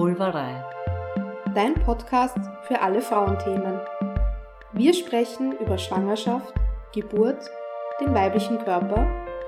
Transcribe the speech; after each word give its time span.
Vulvarei. 0.00 0.64
Dein 1.54 1.74
Podcast 1.74 2.38
für 2.62 2.80
alle 2.80 3.02
Frauenthemen. 3.02 3.78
Wir 4.72 4.94
sprechen 4.94 5.52
über 5.58 5.76
Schwangerschaft, 5.76 6.54
Geburt, 6.94 7.50
den 8.00 8.14
weiblichen 8.14 8.56
Körper 8.60 9.06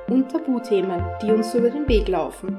und 0.08 0.30
Tabuthemen, 0.30 1.02
die 1.22 1.30
uns 1.30 1.54
über 1.54 1.70
den 1.70 1.88
Weg 1.88 2.06
laufen. 2.06 2.54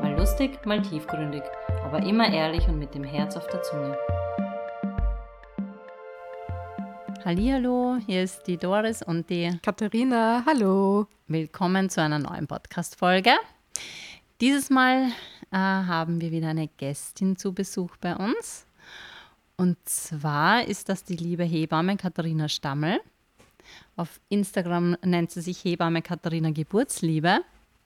Mal 0.00 0.16
lustig, 0.18 0.58
mal 0.66 0.82
tiefgründig, 0.82 1.44
aber 1.84 2.02
immer 2.02 2.28
ehrlich 2.28 2.66
und 2.66 2.80
mit 2.80 2.92
dem 2.92 3.04
Herz 3.04 3.36
auf 3.36 3.46
der 3.46 3.62
Zunge. 3.62 3.96
Hallo, 7.24 7.98
hier 8.04 8.24
ist 8.24 8.48
die 8.48 8.56
Doris 8.56 9.00
und 9.00 9.30
die 9.30 9.60
Katharina. 9.62 10.42
Hallo. 10.44 11.06
Willkommen 11.28 11.88
zu 11.88 12.02
einer 12.02 12.18
neuen 12.18 12.48
Podcast-Folge. 12.48 13.30
Dieses 14.40 14.70
Mal 14.70 15.12
äh, 15.52 15.56
haben 15.56 16.20
wir 16.20 16.32
wieder 16.32 16.48
eine 16.48 16.68
Gästin 16.68 17.36
zu 17.36 17.52
Besuch 17.52 17.96
bei 17.98 18.16
uns. 18.16 18.66
Und 19.56 19.76
zwar 19.84 20.66
ist 20.66 20.88
das 20.88 21.04
die 21.04 21.16
liebe 21.16 21.44
Hebamme 21.44 21.96
Katharina 21.96 22.48
Stammel. 22.48 23.00
Auf 23.96 24.20
Instagram 24.28 24.96
nennt 25.04 25.30
sie 25.30 25.42
sich 25.42 25.64
Hebamme 25.64 26.02
Katharina 26.02 26.50
Geburtsliebe. 26.50 27.40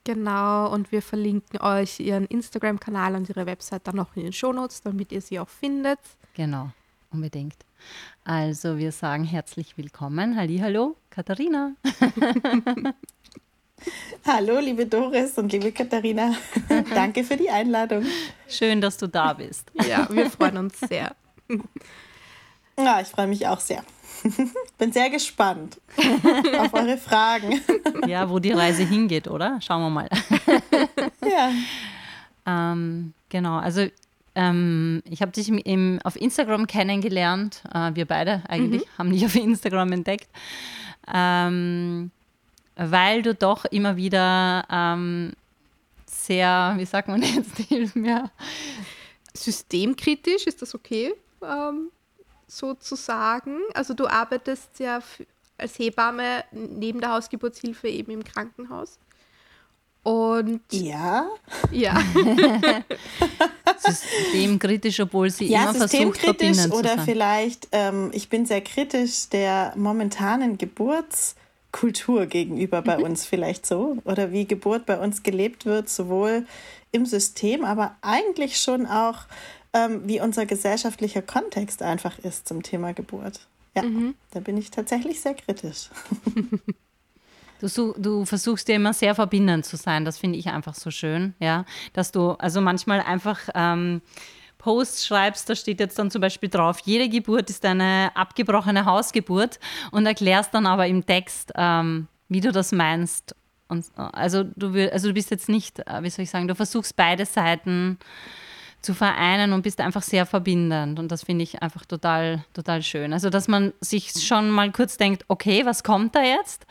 Genau, 0.05 0.73
und 0.73 0.93
wir 0.93 1.01
verlinken 1.01 1.59
euch 1.59 1.99
ihren 1.99 2.25
Instagram-Kanal 2.25 3.15
und 3.15 3.27
ihre 3.29 3.45
Website 3.45 3.85
dann 3.87 3.97
noch 3.97 4.15
in 4.15 4.23
den 4.23 4.33
Shownotes, 4.33 4.81
damit 4.81 5.11
ihr 5.11 5.21
sie 5.21 5.37
auch 5.37 5.49
findet. 5.49 5.99
Genau, 6.33 6.71
unbedingt. 7.11 7.57
Also 8.23 8.77
wir 8.77 8.93
sagen 8.93 9.25
herzlich 9.25 9.77
willkommen. 9.77 10.37
Hallo, 10.37 10.95
Katharina. 11.09 11.73
Hallo, 14.25 14.59
liebe 14.59 14.85
Doris 14.85 15.37
und 15.37 15.51
liebe 15.51 15.71
Katharina. 15.71 16.35
Danke 16.93 17.23
für 17.23 17.37
die 17.37 17.49
Einladung. 17.49 18.05
Schön, 18.47 18.81
dass 18.81 18.97
du 18.97 19.07
da 19.07 19.33
bist. 19.33 19.71
Ja, 19.87 20.07
wir 20.11 20.29
freuen 20.29 20.57
uns 20.57 20.79
sehr. 20.79 21.15
Ja, 22.77 23.01
ich 23.01 23.07
freue 23.07 23.27
mich 23.27 23.47
auch 23.47 23.59
sehr. 23.59 23.83
Bin 24.77 24.91
sehr 24.91 25.09
gespannt 25.09 25.79
auf 26.59 26.73
eure 26.73 26.97
Fragen. 26.97 27.61
Ja, 28.07 28.29
wo 28.29 28.39
die 28.39 28.51
Reise 28.51 28.83
hingeht, 28.83 29.27
oder? 29.27 29.59
Schauen 29.61 29.81
wir 29.81 29.89
mal. 29.89 30.09
Ja. 31.25 31.51
Ähm, 32.45 33.13
genau, 33.27 33.57
also 33.57 33.87
ähm, 34.35 35.01
ich 35.09 35.21
habe 35.21 35.31
dich 35.31 35.49
im, 35.49 35.99
auf 36.03 36.15
Instagram 36.15 36.67
kennengelernt. 36.67 37.63
Äh, 37.73 37.95
wir 37.95 38.05
beide 38.05 38.43
eigentlich 38.47 38.83
mhm. 38.83 38.97
haben 38.97 39.11
dich 39.11 39.25
auf 39.25 39.35
Instagram 39.35 39.91
entdeckt. 39.91 40.29
Ähm, 41.13 42.11
weil 42.77 43.21
du 43.21 43.33
doch 43.33 43.65
immer 43.65 43.95
wieder 43.97 44.65
ähm, 44.69 45.33
sehr, 46.05 46.73
wie 46.77 46.85
sagt 46.85 47.07
man 47.07 47.21
jetzt, 47.21 47.57
hilf 47.67 47.95
mir. 47.95 48.29
Systemkritisch, 49.33 50.47
ist 50.47 50.61
das 50.61 50.73
okay, 50.73 51.13
ähm, 51.43 51.91
sozusagen? 52.47 53.59
Also 53.73 53.93
du 53.93 54.07
arbeitest 54.07 54.79
ja 54.79 54.99
als 55.57 55.77
Hebamme 55.79 56.43
neben 56.51 57.01
der 57.01 57.11
Hausgeburtshilfe 57.11 57.87
eben 57.87 58.11
im 58.11 58.23
Krankenhaus. 58.23 58.99
Und 60.03 60.61
ja. 60.71 61.27
Ja. 61.71 62.01
systemkritisch, 63.77 64.99
obwohl 65.01 65.29
sie 65.29 65.47
ja, 65.47 65.63
immer 65.63 65.73
versucht, 65.73 66.19
verbindend 66.19 66.73
oder 66.73 66.91
zu 66.91 66.95
sein. 66.95 67.05
vielleicht, 67.05 67.67
ähm, 67.73 68.11
ich 68.13 68.29
bin 68.29 68.45
sehr 68.45 68.61
kritisch 68.61 69.27
der 69.29 69.73
momentanen 69.75 70.57
Geburtskultur 71.77 72.25
gegenüber 72.25 72.81
bei 72.81 72.97
uns 72.97 73.25
vielleicht 73.25 73.65
so 73.65 73.97
oder 74.03 74.31
wie 74.31 74.45
Geburt 74.45 74.85
bei 74.85 74.97
uns 74.97 75.23
gelebt 75.23 75.65
wird, 75.65 75.89
sowohl 75.89 76.45
im 76.91 77.05
System, 77.05 77.63
aber 77.63 77.95
eigentlich 78.01 78.57
schon 78.57 78.85
auch, 78.85 79.25
ähm, 79.73 80.01
wie 80.05 80.19
unser 80.19 80.45
gesellschaftlicher 80.45 81.21
Kontext 81.21 81.81
einfach 81.81 82.17
ist 82.19 82.47
zum 82.47 82.63
Thema 82.63 82.93
Geburt. 82.93 83.47
Ja, 83.75 83.83
mhm. 83.83 84.15
da 84.31 84.39
bin 84.39 84.57
ich 84.57 84.71
tatsächlich 84.71 85.21
sehr 85.21 85.35
kritisch. 85.35 85.89
Du, 87.59 87.95
du, 87.97 88.23
versuchst 88.23 88.69
ja 88.69 88.75
immer 88.75 88.93
sehr 88.93 89.15
verbindend 89.15 89.65
zu 89.65 89.77
sein. 89.77 90.05
Das 90.05 90.19
finde 90.19 90.37
ich 90.37 90.45
einfach 90.45 90.75
so 90.75 90.91
schön, 90.91 91.33
ja. 91.39 91.65
Dass 91.91 92.11
du 92.11 92.33
also 92.33 92.61
manchmal 92.61 92.99
einfach 92.99 93.49
ähm, 93.55 94.03
Posts 94.57 95.05
schreibst, 95.05 95.49
da 95.49 95.55
steht 95.55 95.79
jetzt 95.79 95.97
dann 95.99 96.11
zum 96.11 96.21
Beispiel 96.21 96.49
drauf, 96.49 96.79
jede 96.83 97.09
Geburt 97.09 97.49
ist 97.49 97.65
eine 97.65 98.11
abgebrochene 98.15 98.85
Hausgeburt 98.85 99.59
und 99.91 100.05
erklärst 100.05 100.53
dann 100.53 100.65
aber 100.65 100.87
im 100.87 101.05
Text, 101.05 101.51
ähm, 101.55 102.07
wie 102.29 102.41
du 102.41 102.51
das 102.51 102.71
meinst. 102.71 103.35
Und, 103.67 103.85
also, 103.95 104.43
du, 104.43 104.91
also 104.91 105.09
du 105.09 105.13
bist 105.13 105.31
jetzt 105.31 105.49
nicht, 105.49 105.79
äh, 105.79 106.01
wie 106.01 106.09
soll 106.09 106.23
ich 106.23 106.29
sagen, 106.29 106.47
du 106.47 106.55
versuchst 106.55 106.95
beide 106.95 107.25
Seiten 107.25 107.97
zu 108.81 108.93
vereinen 108.93 109.53
und 109.53 109.63
bist 109.63 109.81
einfach 109.81 110.03
sehr 110.03 110.25
verbindend. 110.25 110.99
Und 110.99 111.11
das 111.11 111.23
finde 111.23 111.43
ich 111.43 111.61
einfach 111.61 111.85
total, 111.85 112.45
total 112.53 112.81
schön. 112.81 113.11
Also, 113.11 113.29
dass 113.29 113.47
man 113.47 113.73
sich 113.81 114.11
schon 114.11 114.49
mal 114.49 114.71
kurz 114.71 114.97
denkt, 114.97 115.25
okay, 115.27 115.65
was 115.65 115.83
kommt 115.83 116.15
da 116.15 116.23
jetzt? 116.23 116.65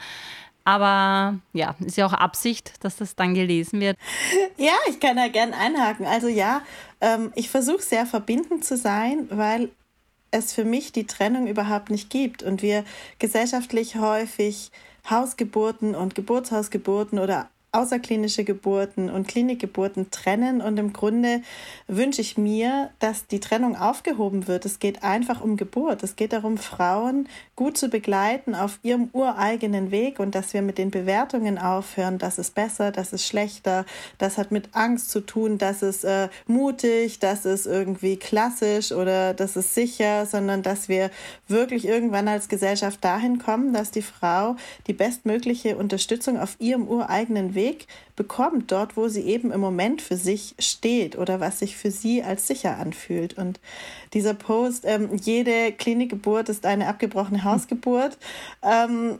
Aber 0.66 1.38
ja, 1.52 1.76
ist 1.78 1.96
ja 1.96 2.06
auch 2.06 2.12
Absicht, 2.12 2.84
dass 2.84 2.96
das 2.96 3.14
dann 3.14 3.34
gelesen 3.34 3.80
wird. 3.80 3.96
Ja, 4.56 4.72
ich 4.88 4.98
kann 4.98 5.16
da 5.16 5.28
gern 5.28 5.54
einhaken. 5.54 6.06
Also 6.06 6.26
ja, 6.26 6.60
ähm, 7.00 7.32
ich 7.36 7.50
versuche 7.50 7.82
sehr 7.82 8.04
verbindend 8.04 8.64
zu 8.64 8.76
sein, 8.76 9.28
weil 9.30 9.70
es 10.32 10.52
für 10.52 10.64
mich 10.64 10.90
die 10.90 11.06
Trennung 11.06 11.46
überhaupt 11.46 11.90
nicht 11.90 12.10
gibt 12.10 12.42
und 12.42 12.62
wir 12.62 12.84
gesellschaftlich 13.20 13.94
häufig 13.94 14.72
Hausgeburten 15.08 15.94
und 15.94 16.16
Geburtshausgeburten 16.16 17.20
oder 17.20 17.48
außerklinische 17.76 18.44
Geburten 18.44 19.10
und 19.10 19.28
Klinikgeburten 19.28 20.10
trennen. 20.10 20.60
Und 20.60 20.78
im 20.78 20.92
Grunde 20.92 21.42
wünsche 21.86 22.22
ich 22.22 22.38
mir, 22.38 22.90
dass 22.98 23.26
die 23.26 23.40
Trennung 23.40 23.76
aufgehoben 23.76 24.48
wird. 24.48 24.64
Es 24.64 24.78
geht 24.78 25.02
einfach 25.02 25.40
um 25.40 25.56
Geburt. 25.56 26.02
Es 26.02 26.16
geht 26.16 26.32
darum, 26.32 26.56
Frauen 26.56 27.28
gut 27.54 27.76
zu 27.76 27.88
begleiten 27.88 28.54
auf 28.54 28.78
ihrem 28.82 29.10
ureigenen 29.12 29.90
Weg 29.90 30.20
und 30.20 30.34
dass 30.34 30.54
wir 30.54 30.62
mit 30.62 30.78
den 30.78 30.90
Bewertungen 30.90 31.58
aufhören, 31.58 32.18
das 32.18 32.38
ist 32.38 32.54
besser, 32.54 32.92
das 32.92 33.12
ist 33.12 33.26
schlechter, 33.26 33.84
das 34.18 34.38
hat 34.38 34.50
mit 34.50 34.70
Angst 34.72 35.10
zu 35.10 35.20
tun, 35.20 35.58
das 35.58 35.82
ist 35.82 36.04
äh, 36.04 36.28
mutig, 36.46 37.18
das 37.18 37.44
ist 37.44 37.66
irgendwie 37.66 38.16
klassisch 38.16 38.92
oder 38.92 39.34
das 39.34 39.56
ist 39.56 39.74
sicher, 39.74 40.26
sondern 40.26 40.62
dass 40.62 40.88
wir 40.88 41.10
wirklich 41.48 41.86
irgendwann 41.86 42.28
als 42.28 42.48
Gesellschaft 42.48 43.02
dahin 43.04 43.38
kommen, 43.38 43.72
dass 43.72 43.90
die 43.90 44.02
Frau 44.02 44.56
die 44.86 44.92
bestmögliche 44.92 45.76
Unterstützung 45.76 46.38
auf 46.38 46.56
ihrem 46.58 46.88
ureigenen 46.88 47.54
Weg 47.54 47.55
bekommt, 48.14 48.72
dort, 48.72 48.96
wo 48.96 49.08
sie 49.08 49.22
eben 49.22 49.50
im 49.50 49.60
Moment 49.60 50.02
für 50.02 50.16
sich 50.16 50.54
steht 50.58 51.16
oder 51.16 51.40
was 51.40 51.58
sich 51.58 51.76
für 51.76 51.90
sie 51.90 52.22
als 52.22 52.46
sicher 52.46 52.78
anfühlt. 52.78 53.38
Und 53.38 53.60
dieser 54.12 54.34
Post, 54.34 54.84
ähm, 54.86 55.10
jede 55.16 55.72
Klinikgeburt 55.72 56.48
ist 56.48 56.66
eine 56.66 56.88
abgebrochene 56.88 57.44
Hausgeburt, 57.44 58.18
ähm, 58.62 59.18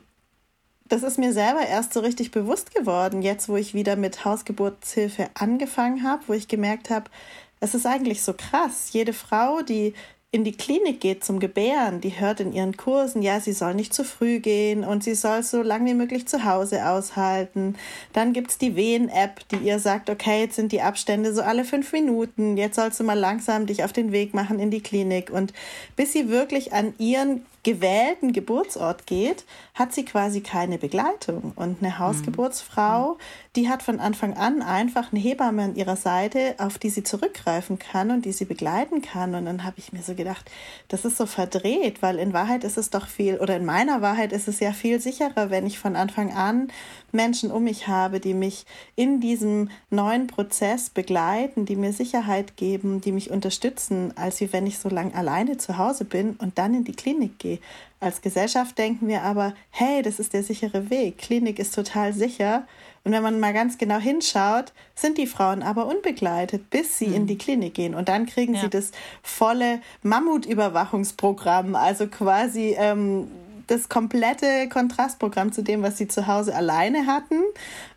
das 0.88 1.02
ist 1.02 1.18
mir 1.18 1.32
selber 1.32 1.66
erst 1.66 1.92
so 1.92 2.00
richtig 2.00 2.30
bewusst 2.30 2.72
geworden, 2.74 3.22
jetzt 3.22 3.48
wo 3.48 3.56
ich 3.56 3.74
wieder 3.74 3.96
mit 3.96 4.24
Hausgeburtshilfe 4.24 5.28
angefangen 5.34 6.04
habe, 6.04 6.22
wo 6.28 6.32
ich 6.32 6.46
gemerkt 6.46 6.90
habe, 6.90 7.10
es 7.58 7.74
ist 7.74 7.86
eigentlich 7.86 8.22
so 8.22 8.34
krass. 8.34 8.92
Jede 8.92 9.12
Frau, 9.12 9.62
die 9.62 9.94
in 10.36 10.44
die 10.44 10.52
Klinik 10.52 11.00
geht 11.00 11.24
zum 11.24 11.40
Gebären, 11.40 12.02
die 12.02 12.20
hört 12.20 12.40
in 12.40 12.52
ihren 12.52 12.76
Kursen, 12.76 13.22
ja, 13.22 13.40
sie 13.40 13.54
soll 13.54 13.72
nicht 13.72 13.94
zu 13.94 14.04
früh 14.04 14.38
gehen 14.38 14.84
und 14.84 15.02
sie 15.02 15.14
soll 15.14 15.42
so 15.42 15.62
lange 15.62 15.90
wie 15.90 15.94
möglich 15.94 16.28
zu 16.28 16.44
Hause 16.44 16.86
aushalten. 16.86 17.74
Dann 18.12 18.34
gibt 18.34 18.50
es 18.50 18.58
die 18.58 18.76
Wehen-App, 18.76 19.48
die 19.48 19.56
ihr 19.66 19.78
sagt, 19.78 20.10
okay, 20.10 20.42
jetzt 20.42 20.56
sind 20.56 20.72
die 20.72 20.82
Abstände 20.82 21.32
so 21.32 21.40
alle 21.40 21.64
fünf 21.64 21.90
Minuten, 21.90 22.58
jetzt 22.58 22.76
sollst 22.76 23.00
du 23.00 23.04
mal 23.04 23.18
langsam 23.18 23.64
dich 23.64 23.82
auf 23.82 23.94
den 23.94 24.12
Weg 24.12 24.34
machen 24.34 24.60
in 24.60 24.70
die 24.70 24.82
Klinik. 24.82 25.30
Und 25.30 25.54
bis 25.96 26.12
sie 26.12 26.28
wirklich 26.28 26.74
an 26.74 26.92
ihren 26.98 27.46
gewählten 27.66 28.32
Geburtsort 28.32 29.08
geht, 29.08 29.44
hat 29.74 29.92
sie 29.92 30.04
quasi 30.04 30.40
keine 30.40 30.78
Begleitung. 30.78 31.52
Und 31.56 31.82
eine 31.82 31.98
Hausgeburtsfrau, 31.98 33.14
mhm. 33.14 33.18
die 33.56 33.68
hat 33.68 33.82
von 33.82 33.98
Anfang 33.98 34.34
an 34.34 34.62
einfach 34.62 35.12
eine 35.12 35.20
Hebamme 35.20 35.64
an 35.64 35.74
ihrer 35.74 35.96
Seite, 35.96 36.54
auf 36.58 36.78
die 36.78 36.90
sie 36.90 37.02
zurückgreifen 37.02 37.80
kann 37.80 38.12
und 38.12 38.24
die 38.24 38.30
sie 38.30 38.44
begleiten 38.44 39.02
kann. 39.02 39.34
Und 39.34 39.46
dann 39.46 39.64
habe 39.64 39.78
ich 39.78 39.92
mir 39.92 40.02
so 40.02 40.14
gedacht, 40.14 40.48
das 40.86 41.04
ist 41.04 41.16
so 41.16 41.26
verdreht, 41.26 42.02
weil 42.02 42.20
in 42.20 42.32
Wahrheit 42.32 42.62
ist 42.62 42.78
es 42.78 42.90
doch 42.90 43.08
viel, 43.08 43.38
oder 43.38 43.56
in 43.56 43.64
meiner 43.64 44.00
Wahrheit 44.00 44.32
ist 44.32 44.46
es 44.46 44.60
ja 44.60 44.72
viel 44.72 45.00
sicherer, 45.00 45.50
wenn 45.50 45.66
ich 45.66 45.80
von 45.80 45.96
Anfang 45.96 46.32
an 46.32 46.68
Menschen 47.16 47.50
um 47.50 47.64
mich 47.64 47.88
habe, 47.88 48.20
die 48.20 48.34
mich 48.34 48.66
in 48.94 49.20
diesem 49.20 49.70
neuen 49.90 50.28
Prozess 50.28 50.90
begleiten, 50.90 51.66
die 51.66 51.74
mir 51.74 51.92
Sicherheit 51.92 52.56
geben, 52.56 53.00
die 53.00 53.12
mich 53.12 53.30
unterstützen, 53.30 54.12
als 54.16 54.40
wie 54.40 54.52
wenn 54.52 54.66
ich 54.66 54.78
so 54.78 54.88
lange 54.88 55.14
alleine 55.14 55.56
zu 55.56 55.78
Hause 55.78 56.04
bin 56.04 56.36
und 56.36 56.58
dann 56.58 56.74
in 56.74 56.84
die 56.84 56.94
Klinik 56.94 57.38
gehe. 57.38 57.58
Als 57.98 58.20
Gesellschaft 58.20 58.76
denken 58.78 59.08
wir 59.08 59.22
aber, 59.22 59.54
hey, 59.70 60.02
das 60.02 60.20
ist 60.20 60.34
der 60.34 60.42
sichere 60.42 60.90
Weg. 60.90 61.18
Klinik 61.18 61.58
ist 61.58 61.74
total 61.74 62.12
sicher. 62.12 62.66
Und 63.04 63.12
wenn 63.12 63.22
man 63.22 63.40
mal 63.40 63.54
ganz 63.54 63.78
genau 63.78 63.98
hinschaut, 63.98 64.72
sind 64.94 65.16
die 65.16 65.26
Frauen 65.26 65.62
aber 65.62 65.86
unbegleitet, 65.86 66.70
bis 66.70 66.98
sie 66.98 67.06
mhm. 67.06 67.14
in 67.14 67.26
die 67.26 67.38
Klinik 67.38 67.74
gehen. 67.74 67.94
Und 67.94 68.08
dann 68.08 68.26
kriegen 68.26 68.54
ja. 68.54 68.62
sie 68.62 68.68
das 68.68 68.90
volle 69.22 69.80
Mammutüberwachungsprogramm, 70.02 71.74
also 71.74 72.08
quasi 72.08 72.74
ähm, 72.76 73.28
das 73.66 73.88
komplette 73.88 74.68
Kontrastprogramm 74.68 75.52
zu 75.52 75.62
dem, 75.62 75.82
was 75.82 75.98
sie 75.98 76.08
zu 76.08 76.26
Hause 76.26 76.54
alleine 76.54 77.06
hatten, 77.06 77.42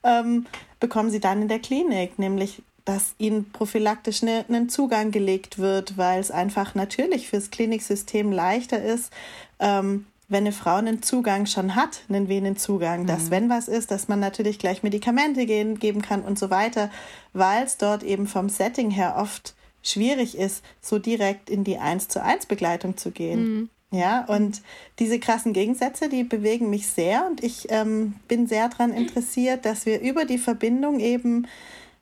ähm, 0.04 0.45
bekommen 0.80 1.10
sie 1.10 1.19
dann 1.19 1.42
in 1.42 1.48
der 1.48 1.60
Klinik, 1.60 2.18
nämlich 2.19 2.62
dass 2.86 3.13
ihnen 3.19 3.51
prophylaktisch 3.51 4.24
ne, 4.24 4.45
einen 4.48 4.68
Zugang 4.68 5.12
gelegt 5.12 5.60
wird, 5.60 5.98
weil 5.98 6.19
es 6.19 6.31
einfach 6.31 6.74
natürlich 6.74 7.30
fürs 7.30 7.51
Kliniksystem 7.51 8.31
leichter 8.31 8.81
ist, 8.81 9.12
ähm, 9.60 10.07
wenn 10.27 10.44
eine 10.44 10.51
Frau 10.51 10.75
einen 10.75 11.04
Zugang 11.04 11.45
schon 11.45 11.75
hat, 11.75 12.01
einen 12.10 12.30
Venenzugang, 12.30 13.04
mhm. 13.04 13.07
dass 13.07 13.30
wenn 13.30 13.50
was 13.50 13.68
ist, 13.68 13.92
dass 13.92 14.07
man 14.07 14.19
natürlich 14.19 14.57
gleich 14.60 14.81
Medikamente 14.83 15.45
gehen, 15.45 15.77
geben 15.77 16.01
kann 16.01 16.22
und 16.22 16.39
so 16.39 16.50
weiter, 16.50 16.89
weil 17.33 17.63
es 17.63 17.77
dort 17.77 18.04
eben 18.04 18.27
vom 18.27 18.50
Setting 18.50 18.89
her 18.92 19.15
oft 19.18 19.56
schwierig 19.83 20.38
ist, 20.38 20.63
so 20.81 21.00
direkt 21.00 21.50
in 21.50 21.63
die 21.63 21.77
1 21.77 22.07
zu 22.07 22.24
1 22.24 22.45
Begleitung 22.45 22.98
zu 22.98 23.12
gehen. 23.12 23.39
Mhm. 23.42 23.69
Ja, 23.91 24.25
und 24.25 24.62
diese 25.00 25.19
krassen 25.19 25.51
Gegensätze, 25.51 26.09
die 26.09 26.24
bewegen 26.24 26.69
mich 26.69 26.88
sehr 26.88 27.25
und 27.25 27.44
ich 27.44 27.71
ähm, 27.71 28.13
bin 28.27 28.45
sehr 28.45 28.69
daran 28.69 28.94
interessiert, 28.94 29.65
dass 29.65 29.88
wir 29.88 30.00
über 30.01 30.25
die 30.25 30.38
Verbindung 30.38 31.00
eben 31.00 31.47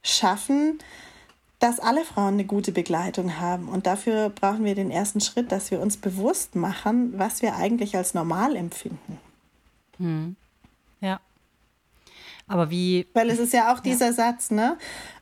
schaffen, 0.03 0.79
dass 1.59 1.79
alle 1.79 2.03
Frauen 2.03 2.33
eine 2.33 2.45
gute 2.45 2.73
Begleitung 2.73 3.39
haben. 3.39 3.69
Und 3.69 3.87
dafür 3.87 4.29
brauchen 4.29 4.65
wir 4.65 4.75
den 4.75 4.91
ersten 4.91 5.21
Schritt, 5.21 5.51
dass 5.51 5.71
wir 5.71 5.79
uns 5.79 5.97
bewusst 5.97 6.55
machen, 6.55 7.13
was 7.17 7.41
wir 7.41 7.55
eigentlich 7.55 7.95
als 7.95 8.13
normal 8.13 8.55
empfinden. 8.55 9.17
Hm. 9.97 10.35
Ja. 10.99 11.19
Aber 12.47 12.69
wie. 12.69 13.07
Weil 13.13 13.29
es 13.29 13.39
ist 13.39 13.53
ja 13.53 13.73
auch 13.73 13.79
dieser 13.79 14.07
ja. 14.07 14.13
Satz, 14.13 14.51
ne? 14.51 14.77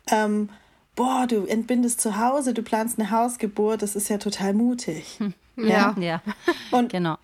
Ähm, 0.09 0.49
boah, 0.95 1.25
du 1.27 1.45
entbindest 1.45 2.01
zu 2.01 2.17
Hause, 2.17 2.53
du 2.53 2.63
planst 2.63 2.99
eine 2.99 3.11
Hausgeburt, 3.11 3.81
das 3.81 3.95
ist 3.95 4.09
ja 4.09 4.17
total 4.17 4.53
mutig. 4.53 5.19
Hm. 5.19 5.33
Ja. 5.57 5.95
ja. 5.99 6.21
Und 6.71 6.91
genau. 6.91 7.17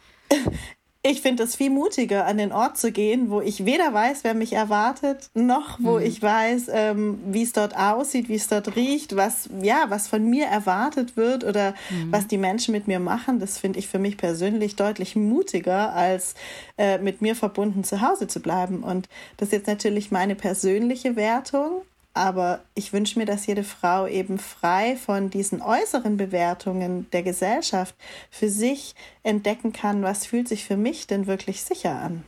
Ich 1.04 1.22
finde 1.22 1.42
es 1.42 1.56
viel 1.56 1.72
mutiger, 1.72 2.28
an 2.28 2.38
den 2.38 2.52
Ort 2.52 2.78
zu 2.78 2.92
gehen, 2.92 3.32
wo 3.32 3.42
ich 3.42 3.66
weder 3.66 3.92
weiß, 3.92 4.24
wer 4.24 4.36
mich 4.36 4.54
erwartet, 4.54 5.32
noch 5.34 5.80
wo 5.80 5.98
mhm. 5.98 6.06
ich 6.06 6.22
weiß, 6.22 6.68
ähm, 6.72 7.20
wie 7.26 7.42
es 7.42 7.54
dort 7.54 7.76
aussieht, 7.76 8.30
wie 8.30 8.36
es 8.36 8.48
dort 8.48 8.76
riecht, 8.76 9.16
was, 9.16 9.50
ja, 9.64 9.86
was 9.90 10.08
von 10.08 10.30
mir 10.30 10.46
erwartet 10.46 11.18
wird 11.18 11.44
oder 11.44 11.74
mhm. 11.90 12.12
was 12.12 12.28
die 12.28 12.38
Menschen 12.38 12.74
mit 12.74 12.88
mir 12.88 13.00
machen. 13.00 13.40
Das 13.40 13.58
finde 13.58 13.80
ich 13.80 13.88
für 13.88 13.98
mich 13.98 14.16
persönlich 14.16 14.76
deutlich 14.76 15.16
mutiger, 15.16 15.92
als 15.94 16.36
äh, 16.78 17.00
mit 17.00 17.20
mir 17.24 17.36
verbunden 17.36 17.84
zu 17.84 18.02
Hause 18.02 18.28
zu 18.28 18.40
bleiben. 18.40 18.84
Und 18.84 19.10
das 19.38 19.48
ist 19.48 19.54
jetzt 19.54 19.68
natürlich 19.68 20.12
meine 20.12 20.36
persönliche 20.36 21.16
Wertung. 21.16 21.82
Aber 22.14 22.60
ich 22.76 22.92
wünsche 22.92 23.18
mir, 23.18 23.26
dass 23.26 23.48
jede 23.48 23.64
Frau 23.64 24.06
eben 24.06 24.38
frei 24.38 24.98
von 24.98 25.30
diesen 25.30 25.62
äußeren 25.62 26.18
Bewertungen 26.18 27.10
der 27.12 27.24
Gesellschaft 27.24 27.96
für 28.30 28.50
sich 28.50 28.96
entdecken 29.24 29.72
kann, 29.72 30.04
was 30.04 30.26
fühlt 30.26 30.48
sich 30.48 30.66
für 30.66 30.76
mich 30.76 31.08
denn 31.08 31.26
wirklich 31.26 31.64
sicher 31.64 31.96
an. 31.96 32.26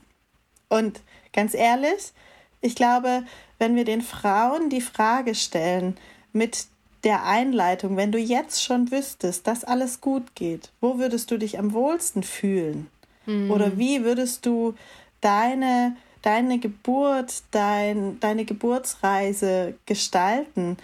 Und 0.69 1.01
ganz 1.33 1.53
ehrlich, 1.53 2.13
ich 2.61 2.75
glaube, 2.75 3.23
wenn 3.59 3.75
wir 3.75 3.83
den 3.83 4.01
Frauen 4.01 4.69
die 4.69 4.81
Frage 4.81 5.35
stellen 5.35 5.97
mit 6.31 6.67
der 7.03 7.25
Einleitung, 7.25 7.97
wenn 7.97 8.13
du 8.13 8.17
jetzt 8.17 8.63
schon 8.63 8.89
wüsstest, 8.89 9.45
dass 9.47 9.65
alles 9.65 9.99
gut 9.99 10.35
geht, 10.35 10.71
wo 10.79 10.97
würdest 10.97 11.29
du 11.29 11.37
dich 11.37 11.59
am 11.59 11.73
wohlsten 11.73 12.23
fühlen? 12.23 12.87
Mhm. 13.25 13.51
Oder 13.51 13.77
wie 13.77 14.05
würdest 14.05 14.45
du 14.45 14.75
deine 15.19 15.95
deine 16.23 16.57
Geburt, 16.57 17.43
dein, 17.51 18.19
deine 18.19 18.45
Geburtsreise 18.45 19.75
gestalten, 19.85 20.77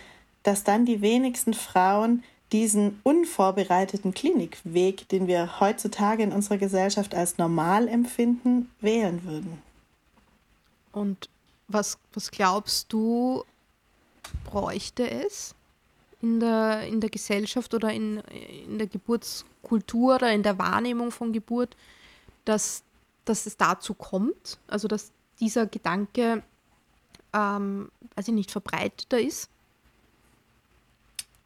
dass 0.43 0.63
dann 0.63 0.85
die 0.85 1.01
wenigsten 1.01 1.53
Frauen 1.53 2.23
diesen 2.51 2.99
unvorbereiteten 3.03 4.13
Klinikweg, 4.13 5.07
den 5.09 5.27
wir 5.27 5.59
heutzutage 5.59 6.23
in 6.23 6.31
unserer 6.31 6.57
Gesellschaft 6.57 7.15
als 7.15 7.37
normal 7.37 7.87
empfinden, 7.87 8.69
wählen 8.81 9.23
würden. 9.23 9.61
Und 10.91 11.29
was, 11.67 11.97
was 12.13 12.31
glaubst 12.31 12.91
du, 12.91 13.43
bräuchte 14.43 15.09
es 15.09 15.55
in 16.21 16.39
der, 16.39 16.87
in 16.87 16.99
der 16.99 17.09
Gesellschaft 17.09 17.73
oder 17.73 17.93
in, 17.93 18.17
in 18.65 18.77
der 18.77 18.87
Geburtskultur 18.87 20.15
oder 20.15 20.33
in 20.33 20.43
der 20.43 20.57
Wahrnehmung 20.57 21.11
von 21.11 21.31
Geburt, 21.31 21.77
dass, 22.45 22.83
dass 23.25 23.45
es 23.45 23.55
dazu 23.55 23.93
kommt? 23.93 24.57
Also 24.67 24.87
dass 24.87 25.11
dieser 25.39 25.65
Gedanke, 25.65 26.43
ähm, 27.33 27.91
ich 28.17 28.27
nicht, 28.27 28.51
verbreiteter 28.51 29.19
ist? 29.19 29.49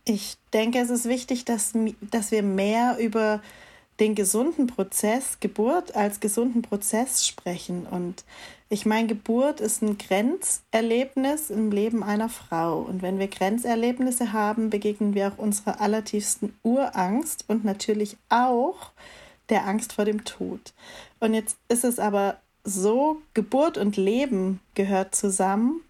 Ich 0.05 0.37
denke, 0.51 0.79
es 0.79 0.89
ist 0.89 1.05
wichtig, 1.05 1.45
dass, 1.45 1.73
dass 2.01 2.31
wir 2.31 2.43
mehr 2.43 2.97
über 2.99 3.41
den 3.99 4.15
gesunden 4.15 4.67
Prozess 4.67 5.39
Geburt 5.39 5.95
als 5.95 6.19
gesunden 6.19 6.61
Prozess 6.61 7.25
sprechen. 7.25 7.85
Und 7.85 8.25
ich 8.69 8.85
meine, 8.85 9.07
Geburt 9.07 9.61
ist 9.61 9.81
ein 9.81 9.97
Grenzerlebnis 9.97 11.49
im 11.49 11.71
Leben 11.71 12.03
einer 12.03 12.29
Frau. 12.29 12.79
Und 12.79 13.01
wenn 13.01 13.19
wir 13.19 13.27
Grenzerlebnisse 13.27 14.33
haben, 14.33 14.69
begegnen 14.69 15.13
wir 15.13 15.27
auch 15.27 15.37
unserer 15.37 15.79
allertiefsten 15.79 16.57
Urangst 16.63 17.45
und 17.47 17.63
natürlich 17.63 18.17
auch 18.29 18.91
der 19.49 19.67
Angst 19.67 19.93
vor 19.93 20.05
dem 20.05 20.25
Tod. 20.25 20.73
Und 21.19 21.33
jetzt 21.33 21.57
ist 21.67 21.83
es 21.83 21.99
aber 21.99 22.39
so, 22.63 23.21
Geburt 23.33 23.77
und 23.77 23.97
Leben 23.97 24.59
gehört 24.73 25.15
zusammen 25.15 25.81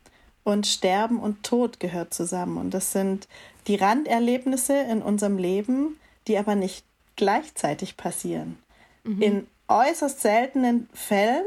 und 0.43 0.67
Sterben 0.67 1.19
und 1.19 1.43
Tod 1.43 1.79
gehört 1.79 2.13
zusammen. 2.13 2.57
Und 2.57 2.73
das 2.73 2.91
sind 2.91 3.27
die 3.67 3.75
Randerlebnisse 3.75 4.73
in 4.73 5.01
unserem 5.01 5.37
Leben, 5.37 5.99
die 6.27 6.37
aber 6.37 6.55
nicht 6.55 6.85
gleichzeitig 7.15 7.97
passieren. 7.97 8.57
Mhm. 9.03 9.21
In 9.21 9.47
äußerst 9.67 10.21
seltenen 10.21 10.89
Fällen 10.93 11.45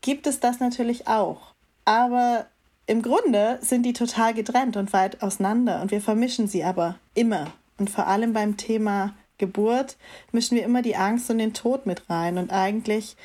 gibt 0.00 0.26
es 0.26 0.40
das 0.40 0.60
natürlich 0.60 1.08
auch. 1.08 1.54
Aber 1.84 2.46
im 2.86 3.02
Grunde 3.02 3.58
sind 3.60 3.84
die 3.84 3.92
total 3.92 4.34
getrennt 4.34 4.76
und 4.76 4.92
weit 4.92 5.22
auseinander 5.22 5.80
und 5.80 5.90
wir 5.90 6.00
vermischen 6.00 6.48
sie 6.48 6.64
aber 6.64 6.96
immer. 7.14 7.52
Und 7.78 7.90
vor 7.90 8.06
allem 8.06 8.32
beim 8.32 8.56
Thema 8.56 9.14
Geburt 9.38 9.96
mischen 10.32 10.56
wir 10.56 10.64
immer 10.64 10.82
die 10.82 10.96
Angst 10.96 11.30
und 11.30 11.38
den 11.38 11.54
Tod 11.54 11.86
mit 11.86 12.08
rein. 12.10 12.36
Und 12.36 12.52
eigentlich 12.52 13.16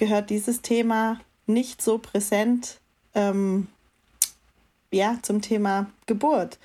gehört 0.00 0.30
dieses 0.30 0.62
Thema 0.62 1.20
nicht 1.46 1.82
so 1.82 1.98
präsent 1.98 2.80
ähm, 3.14 3.68
ja, 4.90 5.18
zum 5.22 5.42
Thema 5.42 5.90
Geburt 6.06 6.58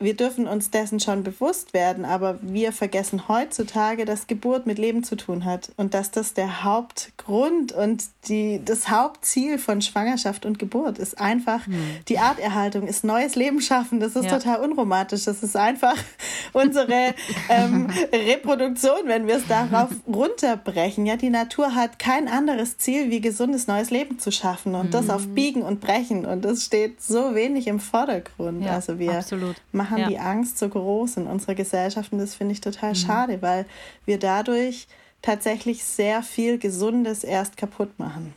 wir 0.00 0.16
dürfen 0.16 0.48
uns 0.48 0.70
dessen 0.70 0.98
schon 0.98 1.22
bewusst 1.22 1.72
werden, 1.72 2.04
aber 2.04 2.38
wir 2.42 2.72
vergessen 2.72 3.28
heutzutage, 3.28 4.04
dass 4.04 4.26
Geburt 4.26 4.66
mit 4.66 4.76
Leben 4.76 5.04
zu 5.04 5.14
tun 5.14 5.44
hat 5.44 5.70
und 5.76 5.94
dass 5.94 6.10
das 6.10 6.34
der 6.34 6.64
Hauptgrund 6.64 7.72
und 7.72 8.04
die, 8.26 8.60
das 8.64 8.88
Hauptziel 8.88 9.56
von 9.56 9.82
Schwangerschaft 9.82 10.46
und 10.46 10.58
Geburt 10.58 10.98
ist 10.98 11.20
einfach 11.20 11.66
hm. 11.66 11.74
die 12.08 12.18
Arterhaltung, 12.18 12.88
ist 12.88 13.04
neues 13.04 13.36
Leben 13.36 13.60
schaffen. 13.60 14.00
Das 14.00 14.16
ist 14.16 14.24
ja. 14.24 14.38
total 14.38 14.60
unromantisch. 14.60 15.24
Das 15.24 15.42
ist 15.44 15.56
einfach 15.56 15.96
unsere 16.52 17.14
ähm, 17.48 17.88
Reproduktion, 18.12 19.06
wenn 19.06 19.28
wir 19.28 19.36
es 19.36 19.46
darauf 19.46 19.90
runterbrechen. 20.08 21.06
Ja, 21.06 21.16
die 21.16 21.30
Natur 21.30 21.74
hat 21.76 22.00
kein 22.00 22.26
anderes 22.26 22.78
Ziel, 22.78 23.10
wie 23.10 23.20
gesundes 23.20 23.68
neues 23.68 23.90
Leben 23.90 24.18
zu 24.18 24.32
schaffen 24.32 24.74
und 24.74 24.86
hm. 24.86 24.90
das 24.90 25.08
auf 25.08 25.28
Biegen 25.28 25.62
und 25.62 25.80
Brechen 25.80 26.26
und 26.26 26.44
das 26.44 26.64
steht 26.64 27.00
so 27.00 27.36
wenig 27.36 27.68
im 27.68 27.78
Vordergrund. 27.78 28.64
Ja, 28.64 28.72
also 28.72 28.98
wir 28.98 29.12
absolut. 29.12 29.54
machen 29.70 29.83
machen 29.84 29.98
ja. 29.98 30.08
die 30.08 30.18
Angst 30.18 30.58
so 30.58 30.68
groß 30.68 31.18
in 31.18 31.26
unserer 31.26 31.54
Gesellschaft 31.54 32.12
und 32.12 32.18
das 32.18 32.34
finde 32.34 32.52
ich 32.52 32.60
total 32.60 32.90
mhm. 32.90 32.96
schade, 32.96 33.42
weil 33.42 33.66
wir 34.04 34.18
dadurch 34.18 34.86
tatsächlich 35.22 35.84
sehr 35.84 36.22
viel 36.22 36.58
Gesundes 36.58 37.24
erst 37.24 37.56
kaputt 37.56 37.98
machen. 37.98 38.34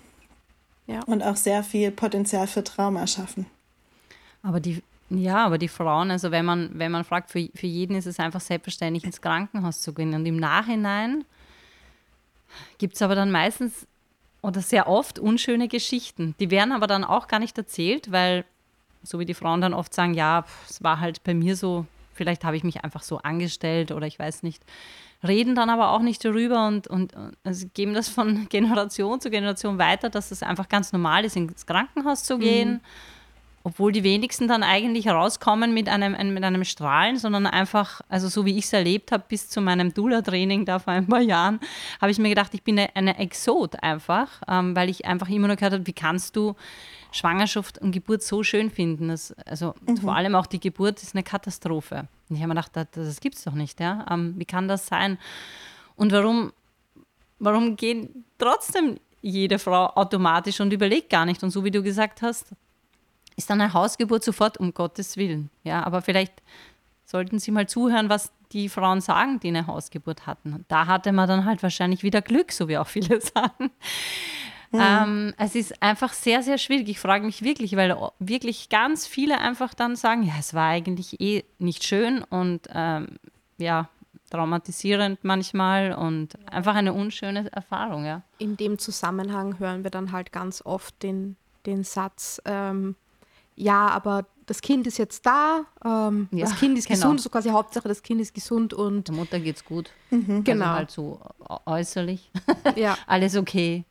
Ja. 0.87 1.01
Und 1.05 1.21
auch 1.21 1.35
sehr 1.35 1.63
viel 1.63 1.91
Potenzial 1.91 2.47
für 2.47 2.63
Trauma 2.63 3.07
schaffen. 3.07 3.45
Aber 4.41 4.61
die, 4.61 4.81
ja, 5.09 5.45
aber 5.45 5.57
die 5.57 5.67
Frauen, 5.67 6.11
also 6.11 6.31
wenn 6.31 6.45
man, 6.45 6.69
wenn 6.73 6.91
man 6.91 7.03
fragt, 7.03 7.29
für, 7.29 7.49
für 7.55 7.67
jeden 7.67 7.95
ist 7.95 8.05
es 8.05 8.19
einfach 8.19 8.39
selbstverständlich, 8.39 9.03
ins 9.03 9.21
Krankenhaus 9.21 9.81
zu 9.81 9.93
gehen. 9.93 10.13
Und 10.13 10.25
im 10.25 10.37
Nachhinein 10.37 11.25
gibt 12.77 12.95
es 12.95 13.01
aber 13.01 13.15
dann 13.15 13.31
meistens 13.31 13.85
oder 14.41 14.61
sehr 14.61 14.87
oft 14.87 15.19
unschöne 15.19 15.67
Geschichten. 15.67 16.35
Die 16.39 16.51
werden 16.51 16.71
aber 16.71 16.87
dann 16.87 17.03
auch 17.03 17.27
gar 17.27 17.39
nicht 17.39 17.57
erzählt, 17.57 18.11
weil 18.11 18.45
so 19.09 19.19
wie 19.19 19.25
die 19.25 19.33
Frauen 19.33 19.61
dann 19.61 19.73
oft 19.73 19.93
sagen, 19.93 20.13
ja, 20.13 20.45
es 20.69 20.83
war 20.83 20.99
halt 20.99 21.23
bei 21.23 21.33
mir 21.33 21.55
so, 21.55 21.85
vielleicht 22.13 22.43
habe 22.43 22.57
ich 22.57 22.63
mich 22.63 22.83
einfach 22.83 23.03
so 23.03 23.17
angestellt 23.19 23.91
oder 23.91 24.07
ich 24.07 24.19
weiß 24.19 24.43
nicht, 24.43 24.63
reden 25.25 25.55
dann 25.55 25.69
aber 25.69 25.91
auch 25.91 26.01
nicht 26.01 26.23
darüber 26.23 26.67
und, 26.67 26.87
und 26.87 27.13
also 27.43 27.67
geben 27.73 27.93
das 27.93 28.09
von 28.09 28.47
Generation 28.49 29.19
zu 29.19 29.29
Generation 29.29 29.77
weiter, 29.77 30.09
dass 30.09 30.31
es 30.31 30.43
einfach 30.43 30.69
ganz 30.69 30.91
normal 30.91 31.25
ist, 31.25 31.35
ins 31.35 31.65
Krankenhaus 31.65 32.23
zu 32.23 32.37
gehen. 32.37 32.73
Mhm. 32.73 32.79
Obwohl 33.63 33.91
die 33.91 34.03
wenigsten 34.03 34.47
dann 34.47 34.63
eigentlich 34.63 35.09
rauskommen 35.09 35.73
mit 35.73 35.89
einem, 35.89 36.13
mit 36.33 36.43
einem 36.45 36.63
Strahlen, 36.63 37.17
sondern 37.17 37.45
einfach, 37.45 37.99
also 38.07 38.29
so 38.29 38.45
wie 38.45 38.57
ich 38.57 38.63
es 38.63 38.71
erlebt 38.71 39.11
habe, 39.11 39.25
bis 39.27 39.49
zu 39.49 39.59
meinem 39.59 39.93
Dula-Training 39.93 40.63
da 40.63 40.79
vor 40.79 40.93
ein 40.93 41.05
paar 41.05 41.19
Jahren, 41.19 41.59
habe 41.99 42.09
ich 42.09 42.17
mir 42.17 42.29
gedacht, 42.29 42.53
ich 42.53 42.63
bin 42.63 42.79
eine, 42.79 42.95
eine 42.95 43.19
Exot 43.19 43.83
einfach, 43.83 44.41
ähm, 44.47 44.73
weil 44.73 44.89
ich 44.89 45.05
einfach 45.05 45.27
immer 45.27 45.47
nur 45.47 45.57
gehört 45.57 45.73
habe, 45.73 45.85
wie 45.85 45.91
kannst 45.91 46.37
du 46.37 46.55
Schwangerschaft 47.11 47.77
und 47.79 47.91
Geburt 47.91 48.23
so 48.23 48.43
schön 48.43 48.69
finden. 48.69 49.09
Dass, 49.09 49.31
also 49.45 49.73
mhm. 49.85 49.97
vor 49.97 50.15
allem 50.15 50.35
auch 50.35 50.45
die 50.45 50.59
Geburt 50.59 51.01
ist 51.01 51.15
eine 51.15 51.23
Katastrophe. 51.23 52.07
Und 52.29 52.35
ich 52.35 52.41
habe 52.41 52.53
mir 52.53 52.61
gedacht, 52.61 52.87
das, 52.91 53.19
gibt 53.19 53.35
es 53.35 53.43
doch 53.43 53.53
nicht. 53.53 53.79
Ja? 53.79 54.05
Ähm, 54.09 54.35
wie 54.37 54.45
kann 54.45 54.67
das 54.67 54.87
sein? 54.87 55.17
Und 55.95 56.11
warum, 56.11 56.51
warum 57.39 57.75
gehen 57.75 58.25
trotzdem 58.37 58.99
jede 59.21 59.59
Frau 59.59 59.87
automatisch 59.95 60.59
und 60.59 60.71
überlegt 60.73 61.09
gar 61.09 61.25
nicht? 61.25 61.43
Und 61.43 61.51
so 61.51 61.63
wie 61.63 61.71
du 61.71 61.81
gesagt 61.81 62.21
hast, 62.21 62.51
ist 63.35 63.49
dann 63.49 63.61
eine 63.61 63.73
Hausgeburt 63.73 64.23
sofort 64.23 64.57
um 64.57 64.73
Gottes 64.73 65.15
Willen. 65.15 65.49
Ja, 65.63 65.83
aber 65.83 66.01
vielleicht 66.01 66.41
sollten 67.05 67.39
Sie 67.39 67.51
mal 67.51 67.67
zuhören, 67.67 68.09
was 68.09 68.31
die 68.51 68.69
Frauen 68.69 69.01
sagen, 69.01 69.39
die 69.39 69.49
eine 69.49 69.67
Hausgeburt 69.67 70.25
hatten. 70.25 70.65
Da 70.67 70.87
hatte 70.87 71.11
man 71.11 71.27
dann 71.27 71.45
halt 71.45 71.63
wahrscheinlich 71.63 72.03
wieder 72.03 72.21
Glück, 72.21 72.51
so 72.51 72.67
wie 72.67 72.77
auch 72.77 72.87
viele 72.87 73.21
sagen. 73.35 73.71
Mhm. 74.71 74.79
Ähm, 74.81 75.33
es 75.37 75.55
ist 75.55 75.81
einfach 75.81 76.13
sehr, 76.13 76.43
sehr 76.43 76.57
schwierig. 76.57 76.89
Ich 76.89 76.99
frage 76.99 77.25
mich 77.25 77.41
wirklich, 77.41 77.75
weil 77.75 77.95
wirklich 78.19 78.69
ganz 78.69 79.07
viele 79.07 79.39
einfach 79.39 79.73
dann 79.73 79.95
sagen, 79.95 80.23
ja, 80.23 80.33
es 80.39 80.53
war 80.53 80.69
eigentlich 80.69 81.21
eh 81.21 81.43
nicht 81.59 81.83
schön 81.83 82.23
und 82.23 82.67
ähm, 82.73 83.17
ja, 83.57 83.89
traumatisierend 84.29 85.23
manchmal 85.23 85.93
und 85.93 86.37
einfach 86.51 86.75
eine 86.75 86.93
unschöne 86.93 87.51
Erfahrung, 87.51 88.05
ja. 88.05 88.23
In 88.39 88.57
dem 88.57 88.77
Zusammenhang 88.77 89.59
hören 89.59 89.83
wir 89.83 89.91
dann 89.91 90.11
halt 90.11 90.31
ganz 90.31 90.61
oft 90.65 91.01
den, 91.01 91.37
den 91.65 91.83
Satz, 91.83 92.41
ähm, 92.45 92.95
ja, 93.55 93.87
aber 93.87 94.25
das 94.45 94.61
Kind 94.61 94.85
ist 94.87 94.97
jetzt 94.97 95.25
da, 95.25 95.65
ähm, 95.83 96.29
ja, 96.31 96.45
das 96.45 96.57
Kind 96.57 96.77
ist 96.77 96.87
genau. 96.87 97.01
gesund, 97.01 97.21
so 97.21 97.29
quasi 97.29 97.49
Hauptsache, 97.49 97.87
das 97.87 98.01
Kind 98.03 98.21
ist 98.21 98.33
gesund 98.33 98.73
und 98.73 99.07
der 99.07 99.15
Mutter 99.15 99.39
geht's 99.39 99.63
gut. 99.65 99.91
Mhm. 100.09 100.43
Genau. 100.43 100.65
Also 100.65 100.75
halt 100.75 100.91
so 100.91 101.19
äußerlich. 101.65 102.31
ja. 102.75 102.97
Alles 103.07 103.35
okay. 103.35 103.85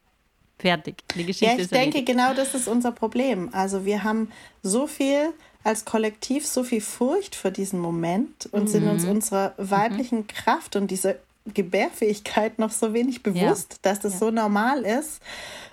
Fertig. 0.59 1.05
Die 1.15 1.27
Geschichte 1.27 1.45
ja, 1.45 1.61
ich 1.61 1.69
denke, 1.69 1.99
erledigt. 1.99 2.07
genau 2.07 2.35
das 2.35 2.55
ist 2.55 2.67
unser 2.67 2.93
Problem. 2.93 3.51
Also 3.53 3.85
wir 3.85 4.05
haben 4.05 4.31
so 4.63 4.87
viel 4.87 5.33
als 5.65 5.85
Kollektiv, 5.85 6.47
so 6.47 6.65
viel 6.65 6.81
Furcht 6.81 7.35
vor 7.35 7.51
diesem 7.51 7.81
Moment 7.81 8.49
und 8.53 8.65
mhm. 8.65 8.69
sind 8.69 8.89
uns 8.89 9.05
unserer 9.05 9.53
weiblichen 9.59 10.21
mhm. 10.21 10.27
Kraft 10.29 10.77
und 10.77 10.91
dieser 10.91 11.17
Gebärfähigkeit 11.53 12.59
noch 12.59 12.71
so 12.71 12.95
wenig 12.95 13.23
bewusst, 13.23 13.73
ja. 13.73 13.79
dass 13.83 14.01
das 14.01 14.15
ja. 14.15 14.19
so 14.19 14.31
normal 14.31 14.83
ist, 14.85 15.21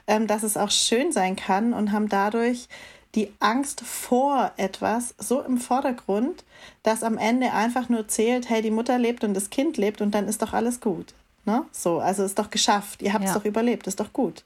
ähm, 0.07 0.27
dass 0.27 0.43
es 0.43 0.57
auch 0.57 0.71
schön 0.71 1.11
sein 1.11 1.35
kann 1.35 1.73
und 1.73 1.91
haben 1.91 2.09
dadurch 2.09 2.67
die 3.15 3.31
Angst 3.39 3.81
vor 3.81 4.51
etwas 4.57 5.15
so 5.17 5.41
im 5.41 5.59
Vordergrund, 5.59 6.43
dass 6.81 7.03
am 7.03 7.17
Ende 7.17 7.53
einfach 7.53 7.87
nur 7.87 8.07
zählt, 8.07 8.49
hey, 8.49 8.61
die 8.61 8.71
Mutter 8.71 8.97
lebt 8.97 9.23
und 9.23 9.33
das 9.33 9.49
Kind 9.49 9.77
lebt 9.77 10.01
und 10.01 10.11
dann 10.11 10.27
ist 10.27 10.41
doch 10.41 10.53
alles 10.53 10.81
gut. 10.81 11.13
Ne? 11.45 11.63
So, 11.71 11.99
also 11.99 12.23
ist 12.23 12.39
doch 12.39 12.49
geschafft, 12.49 13.01
ihr 13.01 13.13
habt 13.13 13.25
es 13.25 13.31
ja. 13.31 13.37
doch 13.37 13.45
überlebt, 13.45 13.87
ist 13.87 13.99
doch 13.99 14.11
gut 14.11 14.43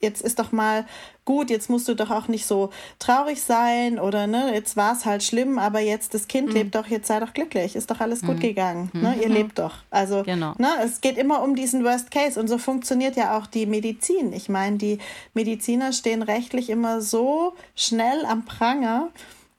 jetzt 0.00 0.22
ist 0.22 0.38
doch 0.38 0.52
mal 0.52 0.86
gut, 1.24 1.50
jetzt 1.50 1.68
musst 1.68 1.86
du 1.88 1.94
doch 1.94 2.10
auch 2.10 2.28
nicht 2.28 2.46
so 2.46 2.70
traurig 2.98 3.42
sein 3.42 3.98
oder 3.98 4.26
ne, 4.26 4.54
jetzt 4.54 4.76
war 4.76 4.94
es 4.94 5.04
halt 5.04 5.22
schlimm, 5.22 5.58
aber 5.58 5.80
jetzt 5.80 6.14
das 6.14 6.26
Kind 6.26 6.48
mhm. 6.48 6.54
lebt 6.54 6.74
doch, 6.74 6.86
jetzt 6.86 7.06
sei 7.06 7.20
doch 7.20 7.34
glücklich, 7.34 7.76
ist 7.76 7.90
doch 7.90 8.00
alles 8.00 8.22
mhm. 8.22 8.26
gut 8.28 8.40
gegangen, 8.40 8.90
mhm. 8.94 9.02
ne, 9.02 9.16
ihr 9.20 9.28
lebt 9.28 9.58
doch. 9.58 9.74
Also 9.90 10.22
genau. 10.22 10.54
ne, 10.56 10.68
es 10.82 11.00
geht 11.00 11.18
immer 11.18 11.42
um 11.42 11.54
diesen 11.54 11.84
Worst 11.84 12.10
Case 12.10 12.40
und 12.40 12.48
so 12.48 12.56
funktioniert 12.56 13.16
ja 13.16 13.36
auch 13.36 13.46
die 13.46 13.66
Medizin. 13.66 14.32
Ich 14.32 14.48
meine, 14.48 14.78
die 14.78 14.98
Mediziner 15.34 15.92
stehen 15.92 16.22
rechtlich 16.22 16.70
immer 16.70 17.02
so 17.02 17.54
schnell 17.74 18.24
am 18.24 18.44
Pranger 18.44 19.10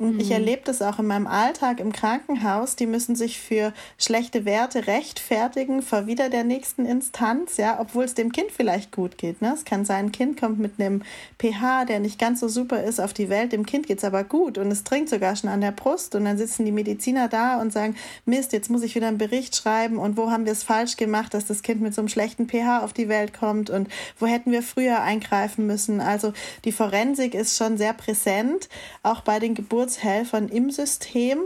und 0.02 0.14
mhm. 0.14 0.20
ich 0.22 0.32
erlebe 0.32 0.62
das 0.64 0.82
auch 0.82 0.98
in 1.00 1.08
meinem 1.08 1.28
Alltag 1.28 1.82
im 1.82 1.92
Krankenhaus. 1.92 2.78
Die 2.78 2.86
müssen 2.86 3.18
sich 3.18 3.38
für 3.38 3.74
schlechte 3.98 4.46
Werte 4.46 4.88
rechtfertigen 4.88 5.82
vor 5.82 6.08
wieder 6.08 6.30
der 6.30 6.46
nächsten 6.46 6.86
Instanz, 6.86 7.58
ja, 7.58 7.82
obwohl 7.82 8.06
es 8.06 8.14
dem 8.14 8.32
Kind 8.32 8.50
vielleicht 8.50 8.94
gut 8.94 9.18
geht. 9.18 9.42
Ne? 9.42 9.52
Es 9.54 9.66
kann 9.66 9.84
sein, 9.84 10.06
ein 10.06 10.12
Kind 10.14 10.40
kommt 10.40 10.58
mit 10.58 10.80
einem 10.80 11.04
pH, 11.38 11.84
der 11.84 12.00
nicht 12.00 12.18
ganz 12.18 12.40
so 12.40 12.48
super 12.48 12.82
ist, 12.82 13.02
auf 13.02 13.12
die 13.12 13.28
Welt. 13.28 13.52
Dem 13.52 13.66
Kind 13.66 13.88
geht 13.88 13.98
es 13.98 14.06
aber 14.06 14.24
gut 14.24 14.58
und 14.58 14.72
es 14.72 14.86
trinkt 14.86 15.10
sogar 15.10 15.36
schon 15.36 15.50
an 15.50 15.60
der 15.60 15.74
Brust. 15.74 16.16
Und 16.16 16.24
dann 16.24 16.38
sitzen 16.38 16.64
die 16.64 16.72
Mediziner 16.72 17.28
da 17.28 17.60
und 17.60 17.74
sagen, 17.74 17.98
Mist, 18.26 18.54
jetzt 18.54 18.70
muss 18.70 18.84
ich 18.84 18.96
wieder 18.96 19.10
einen 19.10 19.18
Bericht 19.18 19.54
schreiben 19.58 19.98
und 19.98 20.16
wo 20.16 20.32
haben 20.32 20.46
wir 20.46 20.54
es 20.54 20.64
falsch 20.64 20.96
gemacht, 20.96 21.34
dass 21.34 21.46
das 21.46 21.62
Kind 21.62 21.82
mit 21.82 21.94
so 21.94 22.00
einem 22.00 22.08
schlechten 22.08 22.48
pH 22.48 22.86
auf 22.86 22.94
die 22.94 23.10
Welt 23.10 23.38
kommt 23.38 23.70
und 23.70 23.90
wo 24.18 24.28
hätten 24.28 24.54
wir 24.54 24.64
früher 24.64 25.02
eingreifen 25.02 25.68
müssen. 25.68 26.00
Also 26.00 26.32
die 26.64 26.72
Forensik 26.72 27.34
ist 27.34 27.58
schon 27.58 27.78
sehr 27.78 27.92
präsent, 27.92 28.70
auch 29.04 29.20
bei 29.20 29.40
den 29.40 29.56
Geburts 29.56 29.89
Geburtshelfern 29.90 30.50
im 30.50 30.72
System. 30.72 31.40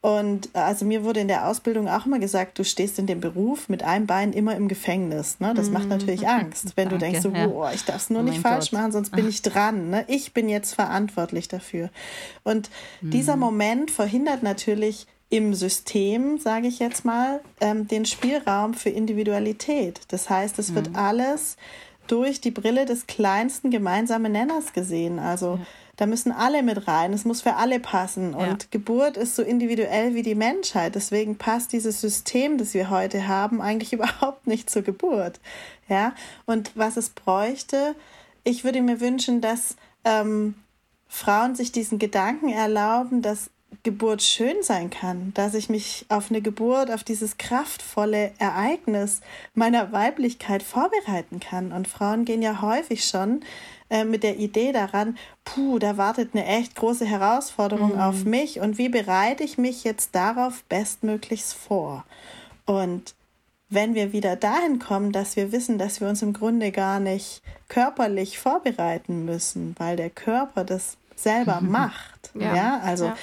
Und 0.00 0.50
also 0.52 0.84
mir 0.84 1.02
wurde 1.02 1.20
in 1.20 1.28
der 1.28 1.48
Ausbildung 1.48 1.88
auch 1.88 2.04
immer 2.04 2.18
gesagt, 2.18 2.58
du 2.58 2.64
stehst 2.64 2.98
in 2.98 3.06
dem 3.06 3.20
Beruf 3.20 3.70
mit 3.70 3.82
einem 3.82 4.06
Bein 4.06 4.34
immer 4.34 4.54
im 4.54 4.68
Gefängnis. 4.68 5.40
Ne? 5.40 5.54
Das 5.54 5.70
macht 5.70 5.84
mhm. 5.84 5.90
natürlich 5.90 6.28
Angst, 6.28 6.76
wenn 6.76 6.90
du 6.90 6.98
denkst, 6.98 7.22
so, 7.22 7.30
ja. 7.30 7.46
oh, 7.46 7.66
ich 7.72 7.86
darf 7.86 7.96
es 7.96 8.10
nur 8.10 8.20
oh 8.20 8.24
nicht 8.24 8.40
falsch 8.40 8.70
Gott. 8.70 8.80
machen, 8.80 8.92
sonst 8.92 9.12
bin 9.12 9.26
ich 9.26 9.40
dran. 9.40 9.88
Ne? 9.88 10.04
Ich 10.08 10.34
bin 10.34 10.50
jetzt 10.50 10.74
verantwortlich 10.74 11.48
dafür. 11.48 11.88
Und 12.42 12.68
mhm. 13.00 13.12
dieser 13.12 13.36
Moment 13.36 13.90
verhindert 13.90 14.42
natürlich 14.42 15.06
im 15.30 15.54
System, 15.54 16.38
sage 16.38 16.66
ich 16.66 16.80
jetzt 16.80 17.06
mal, 17.06 17.40
ähm, 17.62 17.88
den 17.88 18.04
Spielraum 18.04 18.74
für 18.74 18.90
Individualität. 18.90 20.02
Das 20.08 20.28
heißt, 20.28 20.58
es 20.58 20.74
wird 20.74 20.90
mhm. 20.90 20.96
alles 20.96 21.56
durch 22.08 22.42
die 22.42 22.50
Brille 22.50 22.84
des 22.84 23.06
kleinsten 23.06 23.70
gemeinsamen 23.70 24.32
Nenners 24.32 24.74
gesehen. 24.74 25.18
Also 25.18 25.54
ja 25.54 25.66
da 25.96 26.06
müssen 26.06 26.32
alle 26.32 26.62
mit 26.62 26.88
rein. 26.88 27.12
Es 27.12 27.24
muss 27.24 27.42
für 27.42 27.54
alle 27.54 27.80
passen. 27.80 28.34
Und 28.34 28.46
ja. 28.46 28.68
Geburt 28.70 29.16
ist 29.16 29.36
so 29.36 29.42
individuell 29.42 30.14
wie 30.14 30.22
die 30.22 30.34
Menschheit. 30.34 30.94
Deswegen 30.94 31.36
passt 31.36 31.72
dieses 31.72 32.00
System, 32.00 32.58
das 32.58 32.74
wir 32.74 32.90
heute 32.90 33.28
haben, 33.28 33.60
eigentlich 33.60 33.92
überhaupt 33.94 34.46
nicht 34.46 34.70
zur 34.70 34.82
Geburt. 34.82 35.40
Ja. 35.88 36.14
Und 36.46 36.72
was 36.74 36.96
es 36.96 37.10
bräuchte, 37.10 37.94
ich 38.42 38.64
würde 38.64 38.82
mir 38.82 39.00
wünschen, 39.00 39.40
dass 39.40 39.76
ähm, 40.04 40.54
Frauen 41.08 41.54
sich 41.54 41.70
diesen 41.70 41.98
Gedanken 41.98 42.48
erlauben, 42.48 43.22
dass 43.22 43.50
Geburt 43.82 44.22
schön 44.22 44.62
sein 44.62 44.90
kann, 44.90 45.32
dass 45.34 45.54
ich 45.54 45.68
mich 45.68 46.06
auf 46.08 46.30
eine 46.30 46.40
Geburt, 46.40 46.90
auf 46.90 47.04
dieses 47.04 47.38
kraftvolle 47.38 48.32
Ereignis 48.38 49.20
meiner 49.54 49.92
Weiblichkeit 49.92 50.62
vorbereiten 50.62 51.40
kann. 51.40 51.72
Und 51.72 51.88
Frauen 51.88 52.24
gehen 52.24 52.42
ja 52.42 52.62
häufig 52.62 53.04
schon 53.04 53.40
äh, 53.90 54.04
mit 54.04 54.22
der 54.22 54.38
Idee 54.38 54.72
daran, 54.72 55.18
puh, 55.44 55.78
da 55.78 55.96
wartet 55.96 56.30
eine 56.32 56.46
echt 56.46 56.74
große 56.74 57.04
Herausforderung 57.04 57.94
mhm. 57.94 58.00
auf 58.00 58.24
mich 58.24 58.60
und 58.60 58.78
wie 58.78 58.88
bereite 58.88 59.44
ich 59.44 59.58
mich 59.58 59.84
jetzt 59.84 60.14
darauf 60.14 60.64
bestmöglichst 60.64 61.54
vor? 61.54 62.04
Und 62.66 63.14
wenn 63.68 63.94
wir 63.94 64.12
wieder 64.12 64.36
dahin 64.36 64.78
kommen, 64.78 65.12
dass 65.12 65.36
wir 65.36 65.52
wissen, 65.52 65.78
dass 65.78 66.00
wir 66.00 66.08
uns 66.08 66.22
im 66.22 66.32
Grunde 66.32 66.70
gar 66.70 67.00
nicht 67.00 67.42
körperlich 67.68 68.38
vorbereiten 68.38 69.24
müssen, 69.24 69.74
weil 69.78 69.96
der 69.96 70.10
Körper 70.10 70.64
das 70.64 70.96
selber 71.14 71.60
macht. 71.62 72.30
ja. 72.34 72.54
ja, 72.54 72.80
also 72.82 73.06
ja. 73.06 73.16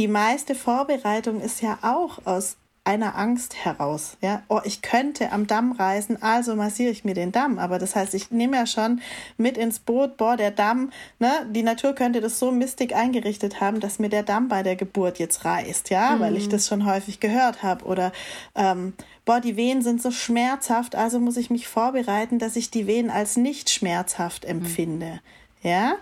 Die 0.00 0.08
meiste 0.08 0.54
Vorbereitung 0.54 1.42
ist 1.42 1.60
ja 1.60 1.78
auch 1.82 2.24
aus 2.24 2.56
einer 2.84 3.16
Angst 3.16 3.66
heraus. 3.66 4.16
Ja, 4.22 4.42
oh, 4.48 4.62
ich 4.64 4.80
könnte 4.80 5.30
am 5.30 5.46
Damm 5.46 5.72
reisen, 5.72 6.22
also 6.22 6.56
massiere 6.56 6.90
ich 6.90 7.04
mir 7.04 7.12
den 7.12 7.32
Damm. 7.32 7.58
Aber 7.58 7.78
das 7.78 7.94
heißt, 7.94 8.14
ich 8.14 8.30
nehme 8.30 8.56
ja 8.56 8.64
schon 8.64 9.02
mit 9.36 9.58
ins 9.58 9.78
Boot, 9.78 10.16
boah, 10.16 10.38
der 10.38 10.52
Damm, 10.52 10.90
ne, 11.18 11.30
die 11.50 11.62
Natur 11.62 11.92
könnte 11.92 12.22
das 12.22 12.38
so 12.38 12.50
mistig 12.50 12.96
eingerichtet 12.96 13.60
haben, 13.60 13.78
dass 13.78 13.98
mir 13.98 14.08
der 14.08 14.22
Damm 14.22 14.48
bei 14.48 14.62
der 14.62 14.74
Geburt 14.74 15.18
jetzt 15.18 15.44
reißt, 15.44 15.90
ja, 15.90 16.16
mhm. 16.16 16.20
weil 16.20 16.36
ich 16.38 16.46
mhm. 16.46 16.52
das 16.52 16.66
schon 16.66 16.86
häufig 16.86 17.20
gehört 17.20 17.62
habe. 17.62 17.84
Oder 17.84 18.10
ähm, 18.54 18.94
boah, 19.26 19.40
die 19.40 19.58
Wehen 19.58 19.82
sind 19.82 20.00
so 20.00 20.10
schmerzhaft, 20.10 20.96
also 20.96 21.20
muss 21.20 21.36
ich 21.36 21.50
mich 21.50 21.68
vorbereiten, 21.68 22.38
dass 22.38 22.56
ich 22.56 22.70
die 22.70 22.86
Wehen 22.86 23.10
als 23.10 23.36
nicht 23.36 23.68
schmerzhaft 23.68 24.44
mhm. 24.44 24.50
empfinde. 24.50 25.06
Mhm. 25.06 25.20
Ja, 25.62 25.96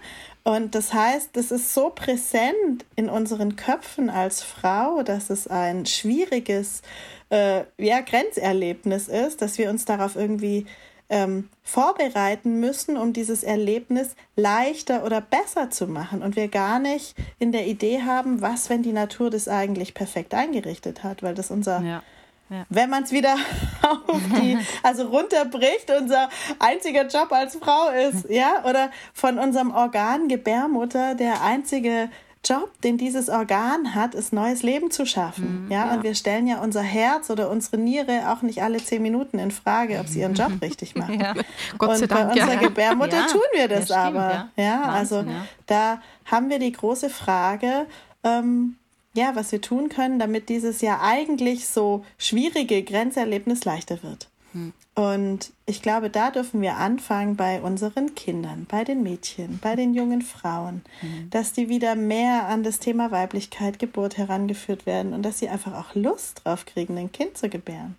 und 0.49 0.75
das 0.75 0.95
heißt, 0.95 1.29
das 1.35 1.51
ist 1.51 1.75
so 1.75 1.91
präsent 1.91 2.87
in 2.97 3.11
unseren 3.11 3.57
Köpfen 3.57 4.09
als 4.09 4.43
Frau, 4.43 5.03
dass 5.03 5.29
es 5.29 5.47
ein 5.47 5.85
schwieriges 5.85 6.81
äh, 7.29 7.65
ja, 7.77 8.01
Grenzerlebnis 8.01 9.09
ist, 9.09 9.43
dass 9.43 9.59
wir 9.59 9.69
uns 9.69 9.85
darauf 9.85 10.17
irgendwie 10.17 10.65
ähm, 11.11 11.51
vorbereiten 11.63 12.61
müssen, 12.61 12.97
um 12.97 13.13
dieses 13.13 13.43
Erlebnis 13.43 14.17
leichter 14.37 15.05
oder 15.05 15.21
besser 15.21 15.69
zu 15.69 15.87
machen. 15.87 16.23
Und 16.23 16.35
wir 16.35 16.49
gar 16.49 16.79
nicht 16.79 17.15
in 17.39 17.53
der 17.53 17.67
Idee 17.67 18.01
haben, 18.01 18.41
was, 18.41 18.71
wenn 18.71 18.83
die 18.83 18.93
Natur 18.93 19.29
das 19.29 19.49
eigentlich 19.49 19.93
perfekt 19.93 20.33
eingerichtet 20.33 21.05
hat, 21.05 21.23
weil 21.23 21.35
das 21.35 21.51
unser 21.51 21.83
ja 21.83 22.03
ja. 22.51 22.65
Wenn 22.69 22.91
man 22.91 23.03
es 23.05 23.13
wieder 23.13 23.37
auf 23.83 24.21
die, 24.41 24.59
also 24.83 25.07
runterbricht, 25.09 25.91
unser 25.99 26.29
einziger 26.59 27.07
Job 27.07 27.31
als 27.33 27.57
Frau 27.57 27.89
ist, 27.89 28.27
ja, 28.31 28.65
oder 28.65 28.91
von 29.13 29.39
unserem 29.39 29.71
Organ 29.71 30.29
Gebärmutter 30.29 31.15
der 31.15 31.43
einzige 31.43 32.09
Job, 32.45 32.71
den 32.83 32.97
dieses 32.97 33.29
Organ 33.29 33.95
hat, 33.95 34.15
ist 34.15 34.33
neues 34.33 34.63
Leben 34.63 34.91
zu 34.91 35.05
schaffen. 35.05 35.65
Mhm, 35.65 35.73
ja? 35.73 35.87
ja, 35.87 35.95
und 35.95 36.03
wir 36.03 36.15
stellen 36.15 36.47
ja 36.47 36.61
unser 36.61 36.83
Herz 36.83 37.31
oder 37.31 37.51
unsere 37.51 37.79
Niere 37.79 38.33
auch 38.33 38.43
nicht 38.43 38.63
alle 38.63 38.79
zehn 38.79 39.03
Minuten 39.03 39.39
in 39.39 39.51
Frage, 39.51 39.99
ob 39.99 40.07
sie 40.07 40.21
ihren 40.21 40.35
Job 40.35 40.53
richtig 40.63 40.95
machen. 40.95 41.21
Ja. 41.21 41.35
Gott 41.77 41.97
sei 41.97 42.05
und 42.05 42.11
Dank, 42.13 42.35
bei 42.35 42.41
unserer 42.41 42.55
ja. 42.55 42.69
Gebärmutter 42.69 43.27
tun 43.27 43.43
wir 43.53 43.69
das, 43.69 43.87
das 43.87 43.99
stimmt, 43.99 44.17
aber. 44.17 44.49
Ja, 44.57 44.83
also 44.83 45.25
da 45.67 46.01
haben 46.25 46.49
wir 46.49 46.59
die 46.59 46.73
große 46.73 47.11
Frage, 47.11 47.87
ähm, 48.23 48.77
ja, 49.19 49.35
was 49.35 49.53
wir 49.53 49.61
tun 49.61 49.89
können, 49.89 50.19
damit 50.19 50.49
dieses 50.49 50.81
ja 50.81 51.01
eigentlich 51.03 51.69
so 51.69 52.05
schwierige 52.17 52.83
Grenzerlebnis 52.83 53.65
leichter 53.65 54.03
wird. 54.03 54.29
Hm. 54.53 54.73
Und 54.95 55.53
ich 55.67 55.83
glaube, 55.83 56.09
da 56.09 56.31
dürfen 56.31 56.61
wir 56.63 56.77
anfangen 56.77 57.37
bei 57.37 57.61
unseren 57.61 58.15
Kindern, 58.15 58.67
bei 58.69 58.85
den 58.85 59.03
Mädchen, 59.03 59.59
bei 59.63 59.77
den 59.77 59.95
jungen 59.95 60.23
Frauen, 60.23 60.83
hm. 61.01 61.31
dass 61.31 61.53
die 61.53 61.69
wieder 61.69 61.95
mehr 61.95 62.47
an 62.47 62.63
das 62.63 62.79
Thema 62.79 63.11
Weiblichkeit, 63.11 63.79
Geburt 63.79 64.17
herangeführt 64.17 64.87
werden 64.87 65.13
und 65.13 65.23
dass 65.23 65.39
sie 65.39 65.49
einfach 65.49 65.75
auch 65.75 65.95
Lust 65.95 66.43
drauf 66.45 66.65
kriegen, 66.65 66.97
ein 66.97 67.13
Kind 67.13 67.37
zu 67.37 67.49
gebären. 67.49 67.97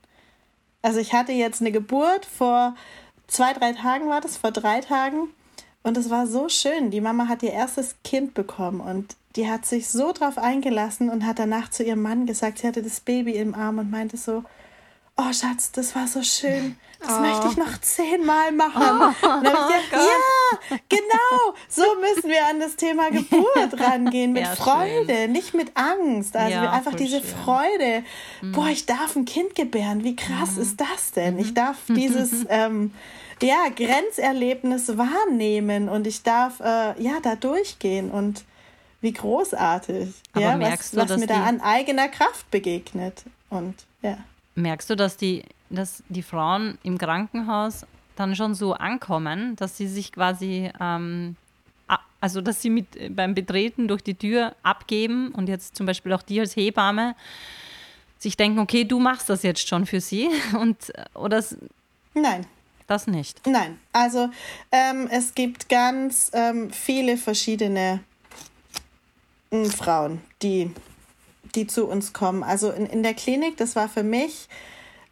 Also 0.82 1.00
ich 1.00 1.14
hatte 1.14 1.34
jetzt 1.34 1.62
eine 1.62 1.72
Geburt 1.72 2.26
vor 2.26 2.76
zwei, 3.28 3.54
drei 3.54 3.74
Tagen 3.74 4.10
war 4.10 4.22
das, 4.22 4.38
vor 4.38 4.52
drei 4.52 4.82
Tagen 4.82 5.28
Und 5.84 5.98
es 5.98 6.10
war 6.10 6.28
so 6.28 6.50
schön. 6.50 6.92
Die 6.92 7.02
Mama 7.02 7.28
hat 7.28 7.44
ihr 7.44 7.54
erstes 7.54 7.96
Kind 8.04 8.34
bekommen 8.34 8.82
und 8.82 9.16
die 9.36 9.50
hat 9.50 9.66
sich 9.66 9.90
so 9.90 10.12
drauf 10.12 10.38
eingelassen 10.38 11.10
und 11.10 11.26
hat 11.26 11.40
danach 11.40 11.70
zu 11.70 11.84
ihrem 11.84 12.02
Mann 12.02 12.26
gesagt, 12.26 12.60
sie 12.60 12.68
hatte 12.68 12.84
das 12.84 13.00
Baby 13.00 13.34
im 13.34 13.56
Arm 13.56 13.78
und 13.78 13.92
meinte 13.92 14.18
so, 14.18 14.44
oh 15.20 15.34
Schatz, 15.34 15.72
das 15.72 15.96
war 15.96 16.08
so 16.08 16.24
schön. 16.24 16.78
Das 17.00 17.18
oh. 17.18 17.22
möchte 17.22 17.48
ich 17.50 17.58
noch 17.58 17.80
zehnmal 17.80 18.52
machen. 18.52 18.82
Oh, 18.82 19.28
und 19.28 19.46
dann 19.46 19.54
habe 19.54 19.74
ich 19.80 19.90
gedacht, 19.90 20.04
oh 20.04 20.74
ja, 20.74 20.78
genau, 20.90 21.56
so 21.70 21.84
müssen 22.02 22.30
wir 22.30 22.46
an 22.48 22.60
das 22.60 22.76
Thema 22.76 23.10
Geburt 23.10 23.80
rangehen, 23.80 24.34
mit 24.34 24.44
ja, 24.44 24.56
Freude, 24.56 25.14
schön. 25.14 25.32
nicht 25.32 25.54
mit 25.54 25.72
Angst. 25.78 26.36
Also 26.36 26.52
ja, 26.52 26.72
einfach 26.72 26.96
diese 26.96 27.22
schön. 27.22 27.30
Freude. 27.44 28.04
Mhm. 28.42 28.52
Boah, 28.52 28.68
ich 28.68 28.86
darf 28.86 29.16
ein 29.16 29.26
Kind 29.26 29.56
gebären. 29.56 30.04
Wie 30.04 30.16
krass 30.16 30.56
mhm. 30.56 30.62
ist 30.64 30.82
das 30.82 31.12
denn? 31.12 31.40
Ich 31.40 31.52
mhm. 31.52 31.56
darf 31.56 31.78
dieses 31.88 32.46
ähm, 32.50 32.92
ja, 33.42 33.68
Grenzerlebnis 33.76 34.98
wahrnehmen 34.98 35.90
und 35.90 36.08
ich 36.08 36.24
darf 36.24 36.60
äh, 36.60 37.02
ja 37.02 37.20
da 37.22 37.36
durchgehen 37.36 38.12
und 38.12 38.44
wie 39.02 39.14
großartig, 39.14 40.14
Aber 40.34 40.42
ja, 40.42 40.58
merkst 40.58 40.96
was, 40.96 41.08
du, 41.08 41.14
was 41.14 41.20
mir 41.20 41.28
da 41.28 41.46
an 41.46 41.62
eigener 41.62 42.10
Kraft 42.10 42.50
begegnet. 42.52 43.24
Und 43.50 43.76
ja. 44.02 44.18
Merkst 44.56 44.90
du, 44.90 44.96
dass 44.96 45.16
die, 45.16 45.44
dass 45.70 46.04
die 46.10 46.24
Frauen 46.24 46.78
im 46.84 46.98
Krankenhaus 46.98 47.86
dann 48.16 48.36
schon 48.36 48.56
so 48.56 48.74
ankommen, 48.74 49.56
dass 49.56 49.78
sie 49.78 49.88
sich 49.88 50.12
quasi, 50.12 50.70
ähm, 50.82 51.38
also 52.20 52.42
dass 52.42 52.62
sie 52.62 52.70
mit 52.70 53.16
beim 53.16 53.34
Betreten 53.34 53.88
durch 53.88 54.02
die 54.02 54.16
Tür 54.16 54.54
abgeben 54.62 55.30
und 55.32 55.48
jetzt 55.48 55.78
zum 55.78 55.86
Beispiel 55.86 56.12
auch 56.12 56.22
die 56.22 56.42
als 56.42 56.56
Hebamme 56.58 57.16
sich 58.18 58.36
denken, 58.36 58.60
okay, 58.60 58.84
du 58.84 59.00
machst 59.00 59.30
das 59.30 59.44
jetzt 59.44 59.66
schon 59.66 59.86
für 59.86 60.02
sie 60.02 60.30
und 60.60 60.94
äh, 60.94 61.06
oder 61.14 61.42
Nein. 62.14 62.46
Das 62.90 63.06
nicht. 63.06 63.46
Nein, 63.46 63.80
also 63.94 64.30
ähm, 64.72 65.08
es 65.12 65.36
gibt 65.36 65.70
ganz 65.70 66.32
ähm, 66.34 66.72
viele 66.72 67.18
verschiedene 67.18 68.00
äh, 69.52 69.66
Frauen, 69.66 70.22
die 70.42 70.72
die 71.56 71.68
zu 71.68 71.86
uns 71.86 72.14
kommen. 72.14 72.44
Also 72.44 72.72
in, 72.72 72.86
in 72.88 73.04
der 73.04 73.14
Klinik, 73.14 73.58
das 73.58 73.76
war 73.76 73.90
für 73.90 74.04
mich 74.04 74.48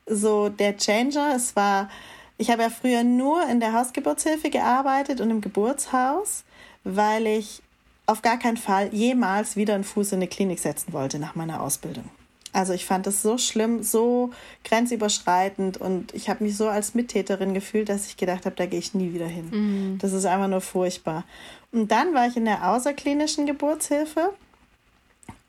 so 0.05 0.49
der 0.49 0.77
Changer. 0.77 1.33
Es 1.35 1.55
war, 1.55 1.89
ich 2.37 2.49
habe 2.49 2.63
ja 2.63 2.69
früher 2.69 3.03
nur 3.03 3.47
in 3.47 3.59
der 3.59 3.73
Hausgeburtshilfe 3.73 4.49
gearbeitet 4.49 5.21
und 5.21 5.29
im 5.29 5.41
Geburtshaus, 5.41 6.43
weil 6.83 7.27
ich 7.27 7.61
auf 8.05 8.21
gar 8.21 8.39
keinen 8.39 8.57
Fall 8.57 8.93
jemals 8.93 9.55
wieder 9.55 9.75
einen 9.75 9.83
Fuß 9.83 10.13
in 10.13 10.17
eine 10.17 10.27
Klinik 10.27 10.59
setzen 10.59 10.93
wollte 10.93 11.19
nach 11.19 11.35
meiner 11.35 11.61
Ausbildung. 11.61 12.09
Also 12.57 12.73
ich 12.73 12.87
fand 12.87 13.05
es 13.05 13.21
so 13.21 13.37
schlimm, 13.37 13.83
so 13.83 14.31
grenzüberschreitend 14.63 15.77
und 15.77 16.15
ich 16.15 16.27
habe 16.27 16.43
mich 16.43 16.57
so 16.57 16.67
als 16.67 16.95
Mittäterin 16.95 17.53
gefühlt, 17.53 17.87
dass 17.87 18.07
ich 18.07 18.17
gedacht 18.17 18.47
habe, 18.47 18.55
da 18.55 18.65
gehe 18.65 18.79
ich 18.79 18.95
nie 18.95 19.13
wieder 19.13 19.27
hin. 19.27 19.49
Mhm. 19.51 19.97
Das 19.99 20.11
ist 20.11 20.25
einfach 20.25 20.47
nur 20.47 20.61
furchtbar. 20.61 21.23
Und 21.71 21.91
dann 21.91 22.15
war 22.15 22.25
ich 22.25 22.35
in 22.35 22.45
der 22.45 22.67
außerklinischen 22.67 23.45
Geburtshilfe 23.45 24.33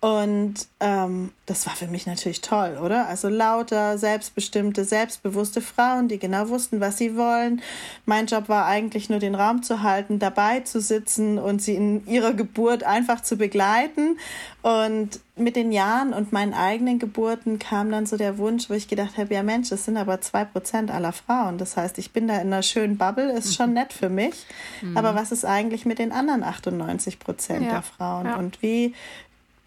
und 0.01 0.55
ähm, 0.79 1.33
das 1.47 1.67
war 1.67 1.75
für 1.75 1.89
mich 1.89 2.07
natürlich 2.07 2.41
toll, 2.41 2.79
oder? 2.81 3.09
Also 3.09 3.29
lauter, 3.29 3.99
selbstbestimmte, 3.99 4.85
selbstbewusste 4.85 5.61
Frauen, 5.61 6.07
die 6.07 6.21
genau 6.21 6.51
wussten, 6.51 6.79
was 6.79 6.99
sie 6.99 7.17
wollen. 7.17 7.63
Mein 8.07 8.27
Job 8.27 8.49
war 8.49 8.67
eigentlich 8.67 9.11
nur 9.11 9.19
den 9.19 9.35
Raum 9.35 9.65
zu 9.65 9.83
halten, 9.83 10.21
dabei 10.21 10.61
zu 10.61 10.81
sitzen 10.81 11.41
und 11.41 11.61
sie 11.61 11.75
in 11.75 12.07
ihrer 12.07 12.33
Geburt 12.33 12.85
einfach 12.85 13.23
zu 13.23 13.37
begleiten. 13.37 14.19
Und 14.63 15.19
mit 15.35 15.57
den 15.57 15.73
Jahren 15.73 16.13
und 16.13 16.33
meinen 16.33 16.55
eigenen 16.55 17.01
Geburten 17.01 17.59
kam 17.59 17.91
dann 17.91 18.07
so 18.07 18.17
der 18.17 18.39
Wunsch, 18.39 18.71
wo 18.71 18.75
ich 18.75 18.87
gedacht 18.87 19.19
habe, 19.19 19.35
ja 19.35 19.43
Mensch, 19.43 19.71
das 19.71 19.85
sind 19.85 19.97
aber 19.97 20.21
zwei 20.21 20.45
Prozent 20.45 20.93
aller 20.93 21.13
Frauen. 21.13 21.59
Das 21.59 21.77
heißt, 21.77 21.99
ich 21.99 22.13
bin 22.13 22.29
da 22.29 22.35
in 22.35 22.53
einer 22.53 22.63
schönen 22.63 22.99
Bubble, 22.99 23.33
ist 23.33 23.57
schon 23.57 23.73
nett 23.75 23.93
für 23.93 24.11
mich. 24.11 24.47
Mhm. 24.81 24.97
Aber 24.97 25.17
was 25.17 25.33
ist 25.33 25.45
eigentlich 25.45 25.87
mit 25.87 25.99
den 25.99 26.13
anderen 26.13 26.45
98 26.45 27.19
Prozent 27.19 27.65
ja. 27.65 27.71
der 27.71 27.83
Frauen? 27.83 28.27
Ja. 28.27 28.37
Und 28.37 28.63
wie 28.63 28.95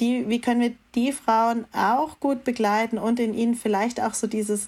die, 0.01 0.27
wie 0.27 0.41
können 0.41 0.59
wir 0.59 0.73
die 0.95 1.13
Frauen 1.13 1.65
auch 1.73 2.19
gut 2.19 2.43
begleiten 2.43 2.97
und 2.97 3.19
in 3.19 3.33
ihnen 3.33 3.55
vielleicht 3.55 4.01
auch 4.01 4.13
so 4.13 4.27
dieses, 4.27 4.67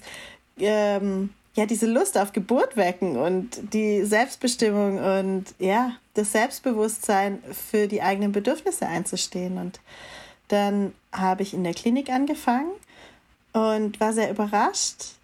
ähm, 0.58 1.30
ja, 1.54 1.66
diese 1.66 1.86
Lust 1.86 2.16
auf 2.16 2.32
Geburt 2.32 2.76
wecken 2.76 3.16
und 3.16 3.74
die 3.74 4.04
Selbstbestimmung 4.04 4.98
und 4.98 5.44
ja, 5.58 5.92
das 6.14 6.32
Selbstbewusstsein 6.32 7.42
für 7.52 7.86
die 7.88 8.02
eigenen 8.02 8.32
Bedürfnisse 8.32 8.86
einzustehen. 8.86 9.58
Und 9.58 9.80
dann 10.48 10.94
habe 11.12 11.42
ich 11.42 11.52
in 11.52 11.64
der 11.64 11.74
Klinik 11.74 12.10
angefangen 12.10 12.70
und 13.52 14.00
war 14.00 14.12
sehr 14.12 14.30
überrascht, 14.30 15.14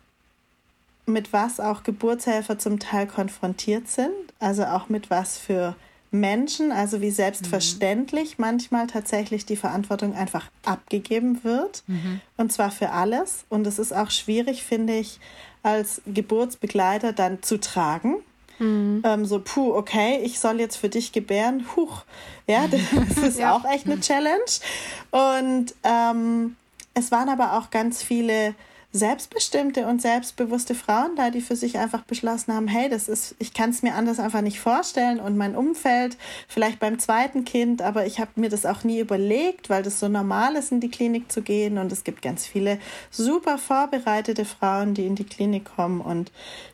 mit 1.06 1.32
was 1.32 1.58
auch 1.58 1.82
Geburtshelfer 1.82 2.58
zum 2.58 2.78
Teil 2.78 3.06
konfrontiert 3.06 3.88
sind, 3.88 4.12
also 4.38 4.64
auch 4.64 4.88
mit 4.88 5.10
was 5.10 5.38
für 5.38 5.74
Menschen, 6.10 6.72
also 6.72 7.00
wie 7.00 7.10
selbstverständlich 7.10 8.38
mhm. 8.38 8.44
manchmal 8.44 8.86
tatsächlich 8.86 9.46
die 9.46 9.56
Verantwortung 9.56 10.14
einfach 10.14 10.50
abgegeben 10.64 11.44
wird. 11.44 11.82
Mhm. 11.86 12.20
Und 12.36 12.52
zwar 12.52 12.70
für 12.70 12.90
alles. 12.90 13.44
Und 13.48 13.66
es 13.66 13.78
ist 13.78 13.92
auch 13.92 14.10
schwierig, 14.10 14.64
finde 14.64 14.96
ich, 14.96 15.20
als 15.62 16.02
Geburtsbegleiter 16.06 17.12
dann 17.12 17.42
zu 17.42 17.60
tragen. 17.60 18.16
Mhm. 18.58 19.02
Ähm, 19.04 19.24
so, 19.24 19.40
puh, 19.40 19.74
okay, 19.74 20.20
ich 20.22 20.40
soll 20.40 20.60
jetzt 20.60 20.76
für 20.76 20.88
dich 20.88 21.12
gebären. 21.12 21.64
Huch, 21.76 22.02
ja, 22.46 22.66
das 23.08 23.18
ist 23.18 23.38
ja. 23.38 23.54
auch 23.54 23.64
echt 23.64 23.86
eine 23.86 24.00
Challenge. 24.00 24.44
Und 25.10 25.74
ähm, 25.84 26.56
es 26.94 27.10
waren 27.10 27.28
aber 27.28 27.56
auch 27.58 27.70
ganz 27.70 28.02
viele 28.02 28.54
selbstbestimmte 28.92 29.86
und 29.86 30.02
selbstbewusste 30.02 30.74
Frauen 30.74 31.14
da, 31.14 31.30
die 31.30 31.40
für 31.40 31.54
sich 31.54 31.78
einfach 31.78 32.02
beschlossen 32.02 32.52
haben, 32.52 32.66
hey, 32.66 32.88
das 32.88 33.08
ist, 33.08 33.36
ich 33.38 33.54
kann 33.54 33.70
es 33.70 33.82
mir 33.82 33.94
anders 33.94 34.18
einfach 34.18 34.40
nicht 34.40 34.58
vorstellen 34.58 35.20
und 35.20 35.36
mein 35.36 35.54
Umfeld, 35.54 36.16
vielleicht 36.48 36.80
beim 36.80 36.98
zweiten 36.98 37.44
Kind, 37.44 37.82
aber 37.82 38.06
ich 38.06 38.18
habe 38.18 38.32
mir 38.34 38.48
das 38.48 38.66
auch 38.66 38.82
nie 38.82 38.98
überlegt, 38.98 39.70
weil 39.70 39.84
das 39.84 40.00
so 40.00 40.08
normal 40.08 40.56
ist, 40.56 40.72
in 40.72 40.80
die 40.80 40.90
Klinik 40.90 41.30
zu 41.30 41.42
gehen 41.42 41.78
und 41.78 41.92
es 41.92 42.02
gibt 42.02 42.20
ganz 42.20 42.46
viele 42.46 42.80
super 43.10 43.58
vorbereitete 43.58 44.44
Frauen, 44.44 44.94
die 44.94 45.06
in 45.06 45.14
die 45.14 45.24
Klinik 45.24 45.66
kommen 45.76 46.00
und 46.00 46.32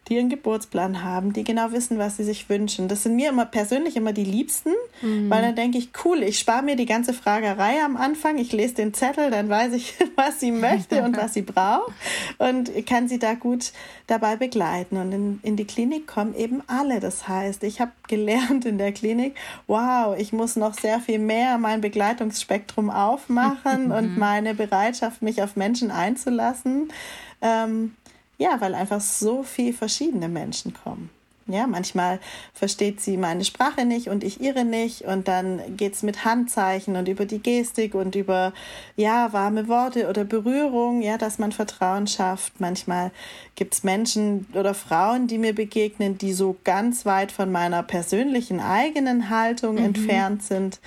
die 0.08 0.14
ihren 0.14 0.30
Geburtsplan 0.30 1.02
haben, 1.02 1.34
die 1.34 1.44
genau 1.44 1.72
wissen, 1.72 1.98
was 1.98 2.16
sie 2.16 2.24
sich 2.24 2.48
wünschen. 2.48 2.88
Das 2.88 3.02
sind 3.02 3.16
mir 3.16 3.28
immer 3.28 3.44
persönlich 3.44 3.96
immer 3.96 4.14
die 4.14 4.24
Liebsten, 4.24 4.72
mhm. 5.02 5.28
weil 5.28 5.42
dann 5.42 5.56
denke 5.56 5.76
ich, 5.76 5.90
cool, 6.04 6.22
ich 6.22 6.38
spare 6.38 6.62
mir 6.62 6.76
die 6.76 6.86
ganze 6.86 7.12
Fragerei 7.12 7.82
am 7.84 7.96
Anfang, 7.96 8.38
ich 8.38 8.52
lese 8.52 8.74
den 8.74 8.94
Zettel, 8.94 9.30
dann 9.30 9.50
weiß 9.50 9.74
ich, 9.74 9.94
was 10.16 10.40
sie 10.40 10.52
möchte 10.52 11.02
und 11.02 11.14
was 11.18 11.34
sie 11.34 11.42
braucht 11.42 11.92
und 12.38 12.70
kann 12.86 13.08
sie 13.08 13.18
da 13.18 13.34
gut 13.34 13.72
dabei 14.06 14.36
begleiten. 14.36 14.96
Und 14.96 15.12
in, 15.12 15.40
in 15.42 15.56
die 15.56 15.64
Klinik 15.64 16.06
kommen 16.06 16.34
eben 16.34 16.62
alle. 16.66 17.00
Das 17.00 17.28
heißt, 17.28 17.62
ich 17.64 17.80
habe 17.80 17.92
gelernt 18.08 18.64
in 18.64 18.78
der 18.78 18.92
Klinik, 18.92 19.34
wow, 19.66 20.16
ich 20.18 20.32
muss 20.32 20.56
noch 20.56 20.74
sehr 20.74 21.00
viel 21.00 21.18
mehr 21.18 21.58
mein 21.58 21.80
Begleitungsspektrum 21.80 22.90
aufmachen 22.90 23.92
und 23.96 24.16
meine 24.16 24.54
Bereitschaft, 24.54 25.22
mich 25.22 25.42
auf 25.42 25.56
Menschen 25.56 25.90
einzulassen. 25.90 26.92
Ähm, 27.40 27.94
ja, 28.38 28.60
weil 28.60 28.74
einfach 28.74 29.00
so 29.00 29.42
viel 29.42 29.72
verschiedene 29.72 30.28
Menschen 30.28 30.74
kommen. 30.74 31.10
Ja, 31.48 31.68
manchmal 31.68 32.18
versteht 32.54 33.00
sie 33.00 33.16
meine 33.16 33.44
Sprache 33.44 33.84
nicht 33.84 34.08
und 34.08 34.24
ich 34.24 34.40
ihre 34.40 34.64
nicht. 34.64 35.02
Und 35.02 35.28
dann 35.28 35.60
geht's 35.76 36.02
mit 36.02 36.24
Handzeichen 36.24 36.96
und 36.96 37.08
über 37.08 37.24
die 37.24 37.38
Gestik 37.38 37.94
und 37.94 38.16
über, 38.16 38.52
ja, 38.96 39.32
warme 39.32 39.68
Worte 39.68 40.08
oder 40.08 40.24
Berührung, 40.24 41.02
ja, 41.02 41.18
dass 41.18 41.38
man 41.38 41.52
Vertrauen 41.52 42.08
schafft. 42.08 42.60
Manchmal 42.60 43.12
gibt's 43.54 43.84
Menschen 43.84 44.46
oder 44.54 44.74
Frauen, 44.74 45.28
die 45.28 45.38
mir 45.38 45.54
begegnen, 45.54 46.18
die 46.18 46.32
so 46.32 46.56
ganz 46.64 47.06
weit 47.06 47.30
von 47.30 47.52
meiner 47.52 47.84
persönlichen 47.84 48.58
eigenen 48.58 49.30
Haltung 49.30 49.76
mhm. 49.76 49.84
entfernt 49.84 50.42
sind, 50.42 50.80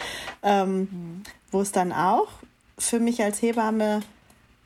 ähm, 0.43 0.79
mhm. 0.79 1.23
wo 1.51 1.61
es 1.61 1.71
dann 1.71 1.93
auch 1.93 2.27
für 2.77 2.99
mich 2.99 3.23
als 3.23 3.41
Hebamme 3.41 4.01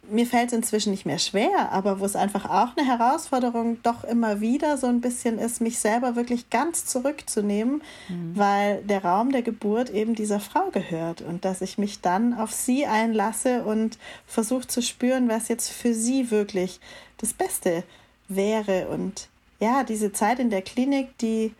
mir 0.10 0.26
fällt 0.26 0.48
es 0.48 0.54
inzwischen 0.54 0.92
nicht 0.92 1.06
mehr 1.06 1.20
schwer, 1.20 1.72
aber 1.72 2.00
wo 2.00 2.06
es 2.06 2.16
einfach 2.16 2.46
auch 2.50 2.76
eine 2.76 2.86
Herausforderung 2.86 3.82
doch 3.84 4.04
immer 4.04 4.42
wieder 4.42 4.78
so 4.78 4.88
ein 4.88 5.02
bisschen 5.02 5.40
ist, 5.40 5.62
mich 5.62 5.80
selber 5.80 6.16
wirklich 6.16 6.50
ganz 6.50 6.86
zurückzunehmen, 6.86 7.82
mhm. 8.10 8.32
weil 8.36 8.84
der 8.84 9.04
Raum 9.04 9.32
der 9.32 9.42
Geburt 9.42 9.90
eben 9.90 10.16
dieser 10.16 10.40
Frau 10.40 10.70
gehört 10.72 11.22
und 11.22 11.46
dass 11.46 11.62
ich 11.62 11.78
mich 11.78 12.02
dann 12.02 12.34
auf 12.34 12.52
sie 12.52 12.86
einlasse 12.86 13.64
und 13.64 13.98
versuche 14.28 14.68
zu 14.68 14.82
spüren, 14.82 15.30
was 15.30 15.48
jetzt 15.48 15.70
für 15.72 15.94
sie 15.94 16.32
wirklich 16.32 16.80
das 17.18 17.34
Beste 17.34 17.84
wäre. 18.28 18.90
Und 18.90 19.30
ja, 19.60 19.84
diese 19.84 20.12
Zeit 20.12 20.40
in 20.40 20.50
der 20.50 20.62
Klinik, 20.62 21.18
die 21.20 21.54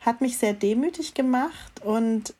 hat 0.00 0.20
mich 0.20 0.38
sehr 0.38 0.52
demütig 0.52 1.14
gemacht 1.14 1.82
und 1.84 2.34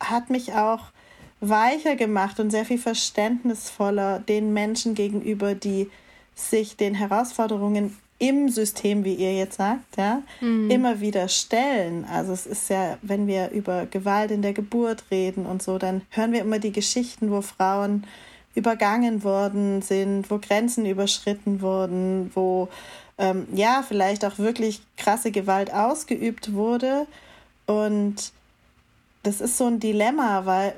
hat 0.00 0.30
mich 0.30 0.54
auch 0.54 0.92
weicher 1.42 1.96
gemacht 1.96 2.40
und 2.40 2.50
sehr 2.50 2.64
viel 2.64 2.78
verständnisvoller 2.78 4.20
den 4.20 4.52
Menschen 4.52 4.94
gegenüber, 4.94 5.54
die 5.54 5.90
sich 6.34 6.76
den 6.76 6.94
Herausforderungen 6.94 7.96
im 8.18 8.48
System, 8.48 9.04
wie 9.04 9.14
ihr 9.14 9.34
jetzt 9.34 9.56
sagt, 9.56 9.96
ja, 9.96 10.22
mhm. 10.40 10.70
immer 10.70 11.00
wieder 11.00 11.26
stellen. 11.26 12.04
Also 12.04 12.32
es 12.32 12.46
ist 12.46 12.70
ja, 12.70 12.96
wenn 13.02 13.26
wir 13.26 13.50
über 13.50 13.86
Gewalt 13.86 14.30
in 14.30 14.42
der 14.42 14.52
Geburt 14.52 15.04
reden 15.10 15.44
und 15.44 15.60
so, 15.60 15.76
dann 15.76 16.02
hören 16.10 16.32
wir 16.32 16.40
immer 16.40 16.60
die 16.60 16.70
Geschichten, 16.70 17.32
wo 17.32 17.40
Frauen 17.42 18.06
übergangen 18.54 19.24
worden 19.24 19.82
sind, 19.82 20.30
wo 20.30 20.38
Grenzen 20.38 20.86
überschritten 20.86 21.60
wurden, 21.60 22.30
wo 22.34 22.68
ähm, 23.18 23.48
ja 23.52 23.84
vielleicht 23.86 24.24
auch 24.24 24.38
wirklich 24.38 24.80
krasse 24.96 25.32
Gewalt 25.32 25.74
ausgeübt 25.74 26.52
wurde 26.52 27.06
Und 27.66 28.32
das 29.24 29.40
ist 29.40 29.58
so 29.58 29.66
ein 29.66 29.80
Dilemma, 29.80 30.46
weil 30.46 30.74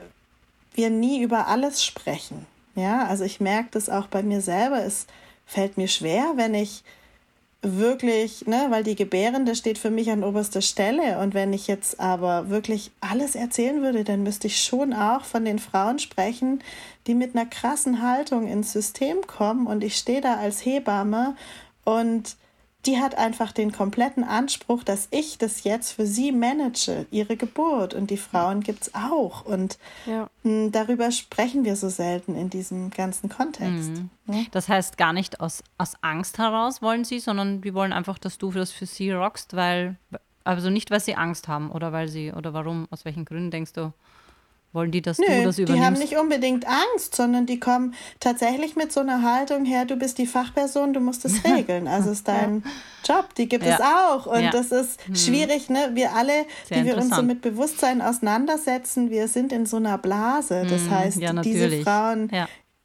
wir 0.74 0.90
nie 0.90 1.22
über 1.22 1.46
alles 1.46 1.84
sprechen. 1.84 2.46
Ja, 2.74 3.06
also 3.06 3.24
ich 3.24 3.40
merke 3.40 3.68
das 3.72 3.88
auch 3.88 4.08
bei 4.08 4.22
mir 4.22 4.40
selber. 4.40 4.84
Es 4.84 5.06
fällt 5.46 5.76
mir 5.76 5.88
schwer, 5.88 6.32
wenn 6.36 6.54
ich 6.54 6.82
wirklich, 7.62 8.46
ne, 8.46 8.66
weil 8.68 8.84
die 8.84 8.94
Gebärende 8.94 9.56
steht 9.56 9.78
für 9.78 9.90
mich 9.90 10.10
an 10.10 10.22
oberster 10.22 10.60
Stelle. 10.60 11.18
Und 11.20 11.34
wenn 11.34 11.52
ich 11.52 11.66
jetzt 11.66 11.98
aber 11.98 12.50
wirklich 12.50 12.90
alles 13.00 13.34
erzählen 13.34 13.82
würde, 13.82 14.04
dann 14.04 14.22
müsste 14.22 14.48
ich 14.48 14.62
schon 14.62 14.92
auch 14.92 15.24
von 15.24 15.44
den 15.44 15.58
Frauen 15.58 15.98
sprechen, 15.98 16.62
die 17.06 17.14
mit 17.14 17.34
einer 17.34 17.46
krassen 17.46 18.02
Haltung 18.02 18.48
ins 18.48 18.72
System 18.72 19.22
kommen. 19.26 19.66
Und 19.66 19.82
ich 19.82 19.96
stehe 19.96 20.20
da 20.20 20.36
als 20.36 20.64
Hebamme 20.64 21.36
und 21.84 22.36
die 22.86 22.98
hat 22.98 23.16
einfach 23.16 23.52
den 23.52 23.72
kompletten 23.72 24.24
Anspruch, 24.24 24.84
dass 24.84 25.08
ich 25.10 25.38
das 25.38 25.64
jetzt 25.64 25.92
für 25.92 26.06
sie 26.06 26.32
manage, 26.32 27.06
ihre 27.10 27.36
Geburt. 27.36 27.94
Und 27.94 28.10
die 28.10 28.16
Frauen 28.16 28.60
gibt 28.60 28.82
es 28.82 28.94
auch. 28.94 29.44
Und 29.44 29.78
ja. 30.06 30.28
Hm, 30.42 30.72
darüber 30.72 31.10
sprechen 31.10 31.64
wir 31.64 31.76
so 31.76 31.88
selten 31.88 32.34
in 32.36 32.50
diesem 32.50 32.90
ganzen 32.90 33.28
Kontext. 33.28 33.90
Mhm. 33.90 34.10
Ne? 34.26 34.46
Das 34.50 34.68
heißt 34.68 34.96
gar 34.96 35.12
nicht 35.12 35.40
aus, 35.40 35.62
aus 35.78 35.94
Angst 36.02 36.38
heraus 36.38 36.82
wollen 36.82 37.04
sie, 37.04 37.20
sondern 37.20 37.64
wir 37.64 37.74
wollen 37.74 37.92
einfach, 37.92 38.18
dass 38.18 38.38
du 38.38 38.50
das 38.52 38.70
für 38.70 38.86
sie 38.86 39.10
rockst, 39.10 39.54
weil, 39.54 39.96
also 40.44 40.70
nicht, 40.70 40.90
weil 40.90 41.00
sie 41.00 41.14
Angst 41.14 41.48
haben 41.48 41.70
oder 41.70 41.92
weil 41.92 42.08
sie, 42.08 42.32
oder 42.32 42.52
warum, 42.52 42.86
aus 42.90 43.04
welchen 43.04 43.24
Gründen 43.24 43.50
denkst 43.50 43.72
du? 43.72 43.92
Wollen 44.74 44.90
die, 44.90 45.02
dass 45.02 45.18
Nö, 45.18 45.26
du 45.26 45.44
das 45.44 45.58
übernimmst? 45.58 45.70
Die 45.80 45.86
haben 45.86 45.98
nicht 46.00 46.16
unbedingt 46.16 46.66
Angst, 46.66 47.14
sondern 47.14 47.46
die 47.46 47.60
kommen 47.60 47.94
tatsächlich 48.18 48.74
mit 48.74 48.92
so 48.92 48.98
einer 48.98 49.22
Haltung 49.22 49.64
her, 49.64 49.84
du 49.84 49.94
bist 49.94 50.18
die 50.18 50.26
Fachperson, 50.26 50.92
du 50.92 50.98
musst 50.98 51.24
es 51.24 51.44
regeln. 51.56 51.86
Also 51.86 52.10
ist 52.10 52.26
dein 52.26 52.64
ja. 52.64 53.14
Job, 53.14 53.36
die 53.36 53.48
gibt 53.48 53.64
ja. 53.64 53.74
es 53.74 53.80
auch. 53.80 54.26
Und 54.26 54.42
ja. 54.42 54.50
das 54.50 54.72
ist 54.72 55.06
hm. 55.06 55.14
schwierig, 55.14 55.70
ne? 55.70 55.90
Wir 55.94 56.12
alle, 56.12 56.32
Sehr 56.68 56.78
die 56.78 56.86
wir 56.86 56.96
uns 56.96 57.14
so 57.14 57.22
mit 57.22 57.40
Bewusstsein 57.40 58.02
auseinandersetzen, 58.02 59.10
wir 59.10 59.28
sind 59.28 59.52
in 59.52 59.64
so 59.64 59.76
einer 59.76 59.96
Blase. 59.96 60.66
Das 60.68 60.82
hm. 60.82 60.90
heißt, 60.90 61.20
diese 61.44 61.70
Frauen 61.82 62.30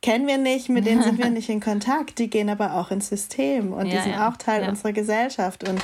kennen 0.04 0.28
wir 0.28 0.38
nicht, 0.38 0.70
mit 0.70 0.86
denen 0.86 1.02
sind 1.02 1.18
wir 1.18 1.30
nicht 1.32 1.50
in 1.50 1.60
Kontakt. 1.60 2.20
Die 2.20 2.30
gehen 2.30 2.52
aber 2.52 2.76
auch 2.76 2.92
ins 2.92 3.10
System 3.10 3.74
und 3.74 3.86
die 3.86 3.98
sind 3.98 4.14
auch 4.14 4.38
Teil 4.38 4.70
unserer 4.70 4.94
Gesellschaft. 4.94 5.68
Und 5.68 5.84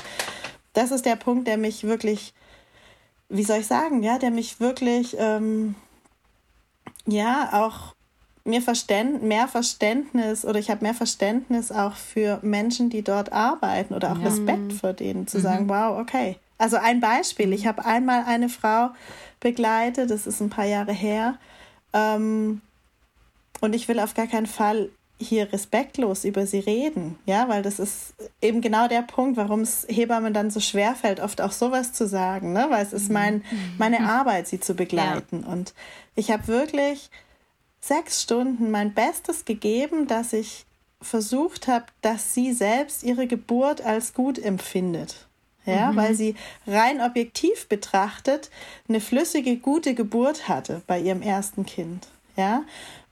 das 0.74 0.92
ist 0.92 1.08
der 1.08 1.16
Punkt, 1.16 1.48
der 1.48 1.58
mich 1.58 1.84
wirklich, 1.84 2.36
wie 3.28 3.44
soll 3.44 3.62
ich 3.62 3.68
sagen, 3.68 4.04
ja, 4.04 4.20
der 4.20 4.30
mich 4.30 4.60
wirklich 4.60 5.18
ähm, 5.18 5.74
ja 7.06 7.50
auch 7.54 7.94
mir 8.44 8.62
Verständ, 8.62 9.24
mehr 9.24 9.48
Verständnis 9.48 10.46
oder 10.46 10.60
ich 10.60 10.70
habe 10.70 10.84
mehr 10.84 10.94
Verständnis 10.94 11.72
auch 11.72 11.96
für 11.96 12.40
Menschen, 12.44 12.90
die 12.90 13.02
dort 13.02 13.32
arbeiten 13.32 13.94
oder 13.94 14.12
auch 14.12 14.20
ja. 14.20 14.28
Respekt 14.28 14.74
vor 14.74 14.94
denen, 14.94 15.28
zu 15.28 15.40
mhm. 15.40 15.42
sagen, 15.42 15.70
wow, 15.70 16.00
okay. 16.00 16.38
Also 16.58 16.78
ein 16.78 17.02
Beispiel, 17.02 17.52
ich 17.54 17.68
habe 17.68 17.84
einmal 17.84 18.24
eine 18.26 18.50
Frau 18.50 18.92
begleitet, 19.40 20.10
das 20.12 20.28
ist 20.28 20.42
ein 20.42 20.50
paar 20.50 20.66
Jahre 20.66 20.94
her, 20.94 21.38
ähm, 21.92 22.62
und 23.62 23.74
ich 23.74 23.88
will 23.88 24.00
auf 24.00 24.14
gar 24.14 24.28
keinen 24.28 24.46
Fall 24.46 24.90
hier 25.18 25.52
respektlos 25.54 26.26
über 26.26 26.46
sie 26.46 26.60
reden, 26.60 27.18
ja, 27.26 27.48
weil 27.48 27.62
das 27.62 27.80
ist 27.80 28.14
eben 28.42 28.60
genau 28.60 28.90
der 28.90 29.02
Punkt, 29.02 29.38
warum 29.38 29.62
es 29.62 29.88
Hebammen 29.90 30.34
dann 30.34 30.52
so 30.52 30.60
schwer 30.60 30.94
fällt, 30.94 31.22
oft 31.22 31.40
auch 31.40 31.54
sowas 31.54 31.94
zu 31.94 32.06
sagen, 32.06 32.52
ne? 32.52 32.68
weil 32.70 32.84
es 32.84 32.92
ist 32.92 33.10
mein, 33.10 33.36
mhm. 33.36 33.44
meine 33.78 34.10
Arbeit, 34.10 34.48
sie 34.48 34.60
zu 34.60 34.74
begleiten. 34.76 35.44
Ja. 35.46 35.54
Und 35.54 35.74
ich 36.16 36.32
habe 36.32 36.48
wirklich 36.48 37.10
sechs 37.80 38.22
Stunden 38.22 38.72
mein 38.72 38.94
Bestes 38.94 39.46
gegeben, 39.46 40.08
dass 40.08 40.34
ich 40.34 40.66
versucht 41.02 41.68
habe, 41.68 41.86
dass 42.02 42.34
sie 42.34 42.54
selbst 42.54 43.04
ihre 43.04 43.28
Geburt 43.28 43.82
als 43.82 44.14
gut 44.14 44.40
empfindet. 44.40 45.28
Ja, 45.66 45.92
mhm. 45.92 45.96
weil 45.96 46.14
sie 46.14 46.36
rein 46.68 47.02
objektiv 47.02 47.68
betrachtet 47.68 48.52
eine 48.88 49.02
flüssige, 49.02 49.58
gute 49.58 49.96
Geburt 49.96 50.48
hatte 50.48 50.84
bei 50.86 51.00
ihrem 51.00 51.24
ersten 51.24 51.66
Kind. 51.66 52.08
Ja, 52.38 52.64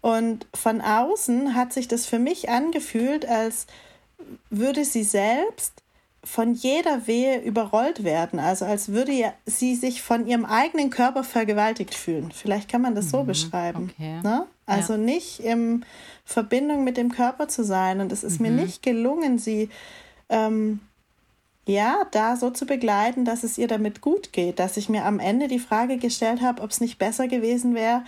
und 0.01 0.45
von 0.53 0.81
außen 0.81 1.55
hat 1.55 1.73
sich 1.73 1.87
das 1.87 2.05
für 2.05 2.19
mich 2.19 2.49
angefühlt, 2.49 3.25
als 3.25 3.67
würde 4.49 4.85
sie 4.85 5.03
selbst 5.03 5.82
von 6.23 6.53
jeder 6.53 7.05
Wehe 7.05 7.41
überrollt 7.41 8.03
werden, 8.03 8.39
also 8.39 8.65
als 8.65 8.89
würde 8.89 9.33
sie 9.45 9.75
sich 9.75 10.01
von 10.01 10.25
ihrem 10.25 10.45
eigenen 10.45 10.89
Körper 10.89 11.23
vergewaltigt 11.23 11.93
fühlen. 11.93 12.31
Vielleicht 12.31 12.69
kann 12.69 12.81
man 12.81 12.95
das 12.95 13.09
so 13.09 13.23
mhm, 13.23 13.27
beschreiben. 13.27 13.91
Okay. 13.93 14.19
Ne? 14.23 14.47
Also 14.65 14.93
ja. 14.93 14.99
nicht 14.99 15.41
in 15.41 15.85
Verbindung 16.23 16.83
mit 16.85 16.95
dem 16.95 17.11
Körper 17.11 17.49
zu 17.49 17.63
sein. 17.63 17.99
Und 17.99 18.11
es 18.11 18.23
ist 18.23 18.39
mhm. 18.39 18.55
mir 18.55 18.63
nicht 18.63 18.81
gelungen, 18.81 19.37
sie 19.37 19.69
ähm, 20.29 20.79
ja 21.65 22.03
da 22.11 22.37
so 22.37 22.49
zu 22.49 22.65
begleiten, 22.65 23.25
dass 23.25 23.43
es 23.43 23.57
ihr 23.57 23.67
damit 23.67 23.99
gut 24.01 24.31
geht, 24.31 24.59
dass 24.59 24.77
ich 24.77 24.87
mir 24.87 25.05
am 25.05 25.19
Ende 25.19 25.47
die 25.47 25.59
Frage 25.59 25.97
gestellt 25.97 26.41
habe, 26.41 26.61
ob 26.61 26.71
es 26.71 26.81
nicht 26.81 26.99
besser 26.99 27.27
gewesen 27.27 27.75
wäre, 27.75 28.03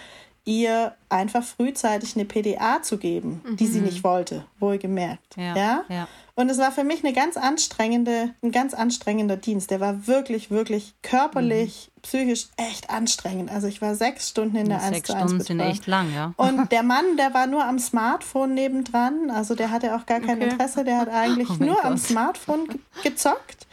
ihr 0.45 0.93
einfach 1.10 1.43
frühzeitig 1.43 2.15
eine 2.15 2.25
PDA 2.25 2.81
zu 2.81 2.97
geben, 2.97 3.41
mhm. 3.43 3.58
die 3.58 3.65
sie 3.65 3.79
mhm. 3.79 3.86
nicht 3.86 4.03
wollte, 4.03 4.45
wohlgemerkt. 4.60 5.36
Ja, 5.36 5.55
ja? 5.55 5.84
ja. 5.89 6.08
Und 6.38 6.49
es 6.49 6.58
war 6.58 6.71
für 6.71 6.84
mich 6.84 7.03
eine 7.03 7.13
ganz 7.13 7.38
anstrengende, 7.38 8.34
ein 8.43 8.51
ganz 8.51 8.73
anstrengender 8.73 9.38
Dienst. 9.38 9.71
Der 9.71 9.79
war 9.79 10.05
wirklich, 10.05 10.51
wirklich 10.51 10.93
körperlich, 11.01 11.89
mhm. 11.95 12.01
psychisch 12.01 12.47
echt 12.58 12.89
anstrengend. 12.89 13.49
Also 13.49 13.67
ich 13.67 13.81
war 13.81 13.95
sechs 13.95 14.29
Stunden 14.29 14.58
in 14.58 14.69
der 14.69 14.84
1 14.84 14.95
Sechs 14.95 15.12
Stunden 15.12 15.41
sind 15.41 15.60
echt 15.62 15.88
lang, 15.88 16.13
ja. 16.13 16.34
Und 16.36 16.71
der 16.71 16.84
Mann, 16.84 17.17
der 17.17 17.34
war 17.34 17.47
nur 17.47 17.63
am 17.63 17.79
Smartphone 17.79 18.53
nebendran. 18.53 19.31
Also 19.31 19.55
der 19.55 19.71
hatte 19.71 19.95
auch 19.95 20.05
gar 20.05 20.19
kein 20.19 20.41
okay. 20.41 20.49
Interesse. 20.49 20.84
Der 20.84 20.97
hat 20.99 21.10
eigentlich 21.12 21.49
oh 21.49 21.63
nur 21.63 21.75
Gott. 21.75 21.86
am 21.86 21.97
Smartphone 21.97 22.67
gezockt. 23.03 23.65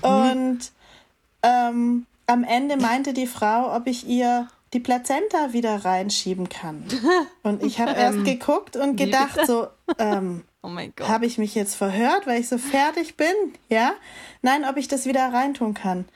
Und 0.00 0.72
ähm, 1.42 2.06
am 2.26 2.44
Ende 2.44 2.78
meinte 2.78 3.12
die 3.12 3.26
Frau, 3.26 3.76
ob 3.76 3.86
ich 3.86 4.06
ihr 4.08 4.48
die 4.72 4.80
Plazenta 4.80 5.52
wieder 5.52 5.84
reinschieben 5.84 6.48
kann. 6.48 6.84
Und 7.42 7.62
ich 7.62 7.80
habe 7.80 7.92
erst 7.92 8.18
ähm, 8.18 8.24
geguckt 8.24 8.76
und 8.76 8.96
gedacht, 8.96 9.40
so, 9.46 9.66
ähm, 9.98 10.44
oh 10.62 10.70
habe 11.02 11.26
ich 11.26 11.38
mich 11.38 11.54
jetzt 11.54 11.74
verhört, 11.74 12.26
weil 12.26 12.40
ich 12.40 12.48
so 12.48 12.58
fertig 12.58 13.16
bin? 13.16 13.34
Ja? 13.68 13.92
Nein, 14.42 14.64
ob 14.64 14.76
ich 14.76 14.88
das 14.88 15.06
wieder 15.06 15.32
reintun 15.32 15.74
kann. 15.74 16.06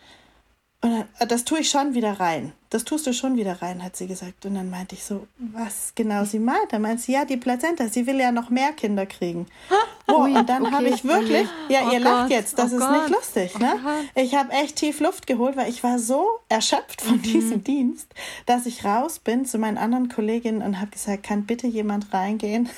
Und 0.85 0.91
dann, 0.91 1.09
äh, 1.19 1.27
das 1.27 1.47
tue 1.47 1.61
ich 1.61 1.71
schon 1.71 1.95
wieder 1.95 2.21
rein. 2.21 2.53
Das 2.69 2.85
tust 2.85 3.07
du 3.07 3.15
schon 3.15 3.39
wieder 3.39 3.63
rein, 3.63 3.83
hat 3.83 3.97
sie 3.97 4.07
gesagt. 4.07 4.45
Und 4.45 4.55
dann 4.55 4.69
meinte 4.69 4.95
ich 4.95 5.03
so, 5.03 5.27
was 5.39 5.93
genau 5.95 6.25
sie 6.25 6.39
meint. 6.39 6.73
Dann 6.73 6.83
meint 6.83 7.01
sie, 7.01 7.13
ja, 7.13 7.25
die 7.25 7.39
Plazenta, 7.39 7.89
sie 7.89 8.07
will 8.07 8.21
ja 8.21 8.33
noch 8.33 8.51
mehr 8.51 8.73
Kinder 8.73 9.07
kriegen. 9.07 9.47
Oh, 10.07 10.25
und 10.25 10.47
dann 10.47 10.67
okay. 10.67 10.73
habe 10.75 10.89
ich 10.91 11.03
wirklich, 11.03 11.49
ja, 11.71 11.87
oh 11.87 11.91
ihr 11.91 12.01
Gott. 12.01 12.05
lacht 12.05 12.31
jetzt, 12.31 12.59
das 12.59 12.73
oh 12.73 12.77
ist 12.77 12.83
Gott. 12.83 12.93
nicht 12.93 13.09
lustig, 13.09 13.59
ne? 13.59 13.77
Oh 13.83 14.21
ich 14.21 14.35
habe 14.35 14.53
echt 14.53 14.77
tief 14.77 15.01
Luft 15.01 15.27
geholt, 15.27 15.57
weil 15.57 15.71
ich 15.71 15.83
war 15.83 15.99
so 15.99 16.27
erschöpft 16.51 17.01
von 17.01 17.17
mhm. 17.17 17.23
diesem 17.23 17.65
Dienst, 17.65 18.13
dass 18.45 18.67
ich 18.67 18.85
raus 18.85 19.19
bin 19.19 19.47
zu 19.47 19.57
meinen 19.57 19.79
anderen 19.79 20.11
Kolleginnen 20.11 20.61
und 20.61 20.79
habe 20.79 20.91
gesagt, 20.91 21.23
kann 21.23 21.47
bitte 21.47 21.67
jemand 21.67 22.13
reingehen? 22.13 22.69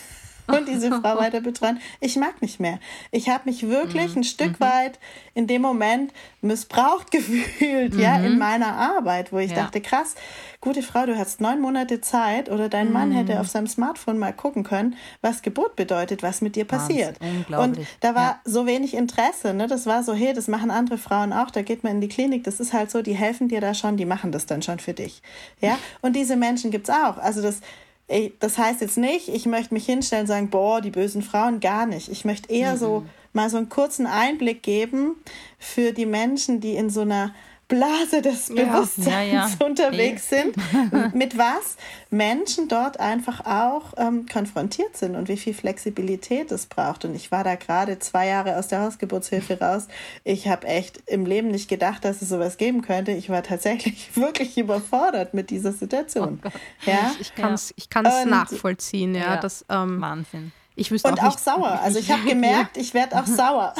Und 0.47 0.69
diese 0.69 0.91
Frau 0.91 1.17
weiter 1.19 1.41
betreuen. 1.41 1.81
Ich 2.01 2.17
mag 2.17 2.41
nicht 2.43 2.61
mehr. 2.61 2.79
Ich 3.11 3.29
habe 3.29 3.43
mich 3.47 3.69
wirklich 3.69 4.13
mhm. 4.13 4.21
ein 4.21 4.25
Stück 4.25 4.61
mhm. 4.61 4.65
weit 4.65 4.99
in 5.35 5.47
dem 5.47 5.63
Moment 5.63 6.13
missbraucht 6.41 7.11
gefühlt, 7.11 7.95
mhm. 7.95 8.01
ja, 8.01 8.17
in 8.17 8.35
mhm. 8.35 8.39
meiner 8.39 8.77
Arbeit, 8.77 9.33
wo 9.33 9.39
ich 9.39 9.51
ja. 9.51 9.57
dachte, 9.57 9.81
krass, 9.81 10.15
gute 10.61 10.83
Frau, 10.83 11.07
du 11.07 11.17
hast 11.17 11.41
neun 11.41 11.61
Monate 11.61 12.01
Zeit 12.01 12.51
oder 12.51 12.69
dein 12.69 12.93
Mann 12.93 13.13
hätte 13.13 13.35
mhm. 13.35 13.41
auf 13.41 13.49
seinem 13.49 13.67
Smartphone 13.67 14.19
mal 14.19 14.33
gucken 14.33 14.65
können, 14.65 14.97
was 15.21 15.43
Geburt 15.43 15.77
bedeutet, 15.77 16.23
was 16.23 16.41
mit 16.41 16.57
dir 16.57 16.65
passiert. 16.65 17.19
Und 17.49 17.79
da 18.01 18.15
war 18.15 18.23
ja. 18.23 18.41
so 18.45 18.67
wenig 18.67 18.95
Interesse, 18.95 19.55
ne? 19.55 19.67
Das 19.67 19.87
war 19.87 20.03
so, 20.03 20.15
hey, 20.15 20.33
das 20.33 20.49
machen 20.49 20.71
andere 20.71 20.99
Frauen 20.99 21.33
auch, 21.33 21.51
da 21.51 21.63
geht 21.63 21.85
man 21.85 21.97
in 21.97 22.01
die 22.01 22.09
Klinik, 22.09 22.45
das 22.45 22.61
ist 22.61 22.73
halt 22.73 22.91
so, 22.91 23.03
die 23.03 23.15
helfen 23.15 23.49
dir 23.49 23.61
da 23.61 23.75
schon, 23.75 23.97
die 23.97 24.07
machen 24.07 24.33
das 24.33 24.47
dann 24.47 24.63
schon 24.63 24.79
für 24.79 24.93
dich. 24.93 25.23
Ja, 25.61 25.79
und 26.03 26.15
diese 26.15 26.37
Menschen 26.37 26.71
gibt 26.71 26.89
es 26.89 26.95
auch. 26.95 27.19
Also 27.19 27.43
das 27.43 27.61
ich, 28.09 28.33
das 28.39 28.59
heißt 28.59 28.81
jetzt 28.81 28.99
nicht, 28.99 29.29
ich 29.29 29.47
möchte 29.47 29.75
mich 29.75 29.87
hinstellen 29.87 30.23
und 30.23 30.29
sagen, 30.29 30.51
boah, 30.51 30.81
die 30.81 30.91
bösen 30.91 31.23
Frauen, 31.23 31.61
gar 31.61 31.87
nicht. 31.87 32.09
Ich 32.09 32.25
möchte 32.25 32.53
eher 32.53 32.75
mhm. 32.75 32.79
so 32.79 33.07
mal 33.33 33.51
so 33.51 33.57
einen 33.57 33.69
kurzen 33.69 34.07
Einblick 34.07 34.63
geben 34.63 35.17
für 35.59 35.93
die 35.93 36.07
Menschen, 36.07 36.61
die 36.61 36.75
in 36.75 36.91
so 36.91 37.03
einer 37.03 37.35
Blase 37.69 38.23
des 38.23 38.49
Bewusstseins 38.49 39.07
ja, 39.07 39.23
ja, 39.23 39.49
ja. 39.49 39.67
unterwegs 39.67 40.29
sind, 40.29 40.55
mit 41.15 41.37
was 41.37 41.77
Menschen 42.11 42.69
dort 42.69 43.01
einfach 43.01 43.45
auch 43.45 43.95
ähm, 43.97 44.27
konfrontiert 44.27 44.97
sind 44.97 45.17
und 45.17 45.29
wie 45.29 45.37
viel 45.37 45.53
Flexibilität 45.53 46.53
es 46.53 46.67
braucht. 46.67 47.05
Und 47.05 47.17
ich 47.17 47.33
war 47.33 47.43
da 47.43 47.57
gerade 47.57 47.99
zwei 47.99 48.29
Jahre 48.29 48.57
aus 48.57 48.69
der 48.69 48.83
Hausgeburtshilfe 48.83 49.59
raus. 49.59 49.89
Ich 50.23 50.47
habe 50.47 50.67
echt 50.69 51.03
im 51.07 51.27
Leben 51.27 51.49
nicht 51.49 51.69
gedacht, 51.69 52.05
dass 52.05 52.23
es 52.23 52.29
sowas 52.29 52.57
geben 52.57 52.83
könnte. 52.83 53.11
Ich 53.11 53.31
war 53.31 53.43
tatsächlich 53.43 54.11
wirklich 54.17 54.57
überfordert 54.57 55.35
mit 55.35 55.51
dieser 55.51 55.73
Situation. 55.73 56.41
Oh 56.45 56.51
ja? 56.85 57.11
Ich, 57.15 57.21
ich 57.21 57.35
kann 57.35 57.55
es 57.55 57.75
ich 57.77 57.89
nachvollziehen, 58.27 59.15
ja. 59.15 59.39
Das, 59.39 59.65
ähm, 59.69 60.01
Wahnsinn. 60.01 60.53
Ich 60.77 60.91
wüsste 60.91 61.09
und 61.09 61.21
auch, 61.21 61.35
auch 61.35 61.39
sauer. 61.39 61.81
Also 61.83 61.99
ich 61.99 62.11
habe 62.11 62.23
gemerkt, 62.29 62.77
ich 62.77 62.95
werde 62.95 63.19
auch 63.19 63.27
sauer. 63.27 63.75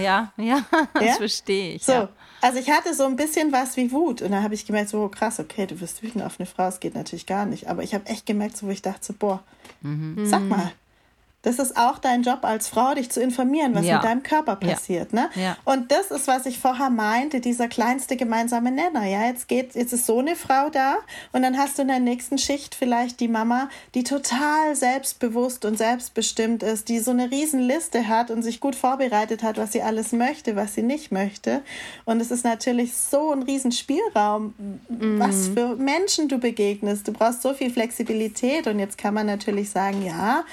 Ja, 0.00 0.32
ja, 0.36 0.64
das 0.94 1.16
verstehe 1.16 1.74
ich. 1.74 1.84
So, 1.84 1.92
ja. 1.92 2.08
Also 2.42 2.58
ich 2.58 2.70
hatte 2.70 2.92
so 2.94 3.04
ein 3.04 3.16
bisschen 3.16 3.52
was 3.52 3.76
wie 3.78 3.90
Wut 3.90 4.20
und 4.20 4.30
dann 4.30 4.42
habe 4.42 4.54
ich 4.54 4.66
gemerkt, 4.66 4.90
so 4.90 5.08
krass, 5.08 5.40
okay, 5.40 5.66
du 5.66 5.80
wirst 5.80 6.02
wütend 6.02 6.22
auf 6.22 6.38
eine 6.38 6.46
Frau, 6.46 6.68
es 6.68 6.78
geht 6.78 6.94
natürlich 6.94 7.24
gar 7.24 7.46
nicht. 7.46 7.68
Aber 7.68 7.82
ich 7.82 7.94
habe 7.94 8.06
echt 8.06 8.26
gemerkt, 8.26 8.58
so 8.58 8.66
wo 8.66 8.70
ich 8.70 8.82
dachte, 8.82 9.02
so, 9.02 9.14
boah, 9.18 9.42
mhm. 9.80 10.26
sag 10.26 10.42
mal, 10.42 10.72
Das 11.44 11.58
ist 11.58 11.76
auch 11.76 11.98
dein 11.98 12.22
Job 12.22 12.40
als 12.42 12.68
Frau, 12.68 12.94
dich 12.94 13.10
zu 13.10 13.20
informieren, 13.20 13.74
was 13.74 13.84
ja. 13.84 13.96
mit 13.96 14.04
deinem 14.04 14.22
Körper 14.22 14.56
passiert. 14.56 15.12
Ja. 15.12 15.20
Ne? 15.20 15.30
Ja. 15.34 15.56
Und 15.64 15.92
das 15.92 16.10
ist, 16.10 16.26
was 16.26 16.46
ich 16.46 16.58
vorher 16.58 16.90
meinte, 16.90 17.40
dieser 17.40 17.68
kleinste 17.68 18.16
gemeinsame 18.16 18.70
Nenner. 18.70 19.04
Ja, 19.04 19.26
jetzt 19.26 19.46
geht, 19.46 19.74
jetzt 19.74 19.92
ist 19.92 20.06
so 20.06 20.18
eine 20.18 20.36
Frau 20.36 20.70
da 20.70 20.96
und 21.32 21.42
dann 21.42 21.58
hast 21.58 21.76
du 21.78 21.82
in 21.82 21.88
der 21.88 22.00
nächsten 22.00 22.38
Schicht 22.38 22.74
vielleicht 22.74 23.20
die 23.20 23.28
Mama, 23.28 23.68
die 23.94 24.04
total 24.04 24.74
selbstbewusst 24.74 25.66
und 25.66 25.76
selbstbestimmt 25.76 26.62
ist, 26.62 26.88
die 26.88 26.98
so 26.98 27.10
eine 27.10 27.30
Riesenliste 27.30 28.08
hat 28.08 28.30
und 28.30 28.42
sich 28.42 28.60
gut 28.60 28.74
vorbereitet 28.74 29.42
hat, 29.42 29.58
was 29.58 29.72
sie 29.72 29.82
alles 29.82 30.12
möchte, 30.12 30.56
was 30.56 30.74
sie 30.74 30.82
nicht 30.82 31.12
möchte. 31.12 31.60
Und 32.06 32.20
es 32.20 32.30
ist 32.30 32.44
natürlich 32.44 32.94
so 32.94 33.32
ein 33.32 33.42
Riesenspielraum, 33.42 34.54
mhm. 34.88 35.18
was 35.18 35.48
für 35.48 35.76
Menschen 35.76 36.28
du 36.28 36.38
begegnest. 36.38 37.06
Du 37.06 37.12
brauchst 37.12 37.42
so 37.42 37.52
viel 37.52 37.70
Flexibilität 37.70 38.66
und 38.66 38.78
jetzt 38.78 38.96
kann 38.96 39.12
man 39.12 39.26
natürlich 39.26 39.68
sagen, 39.68 40.02
ja, 40.04 40.44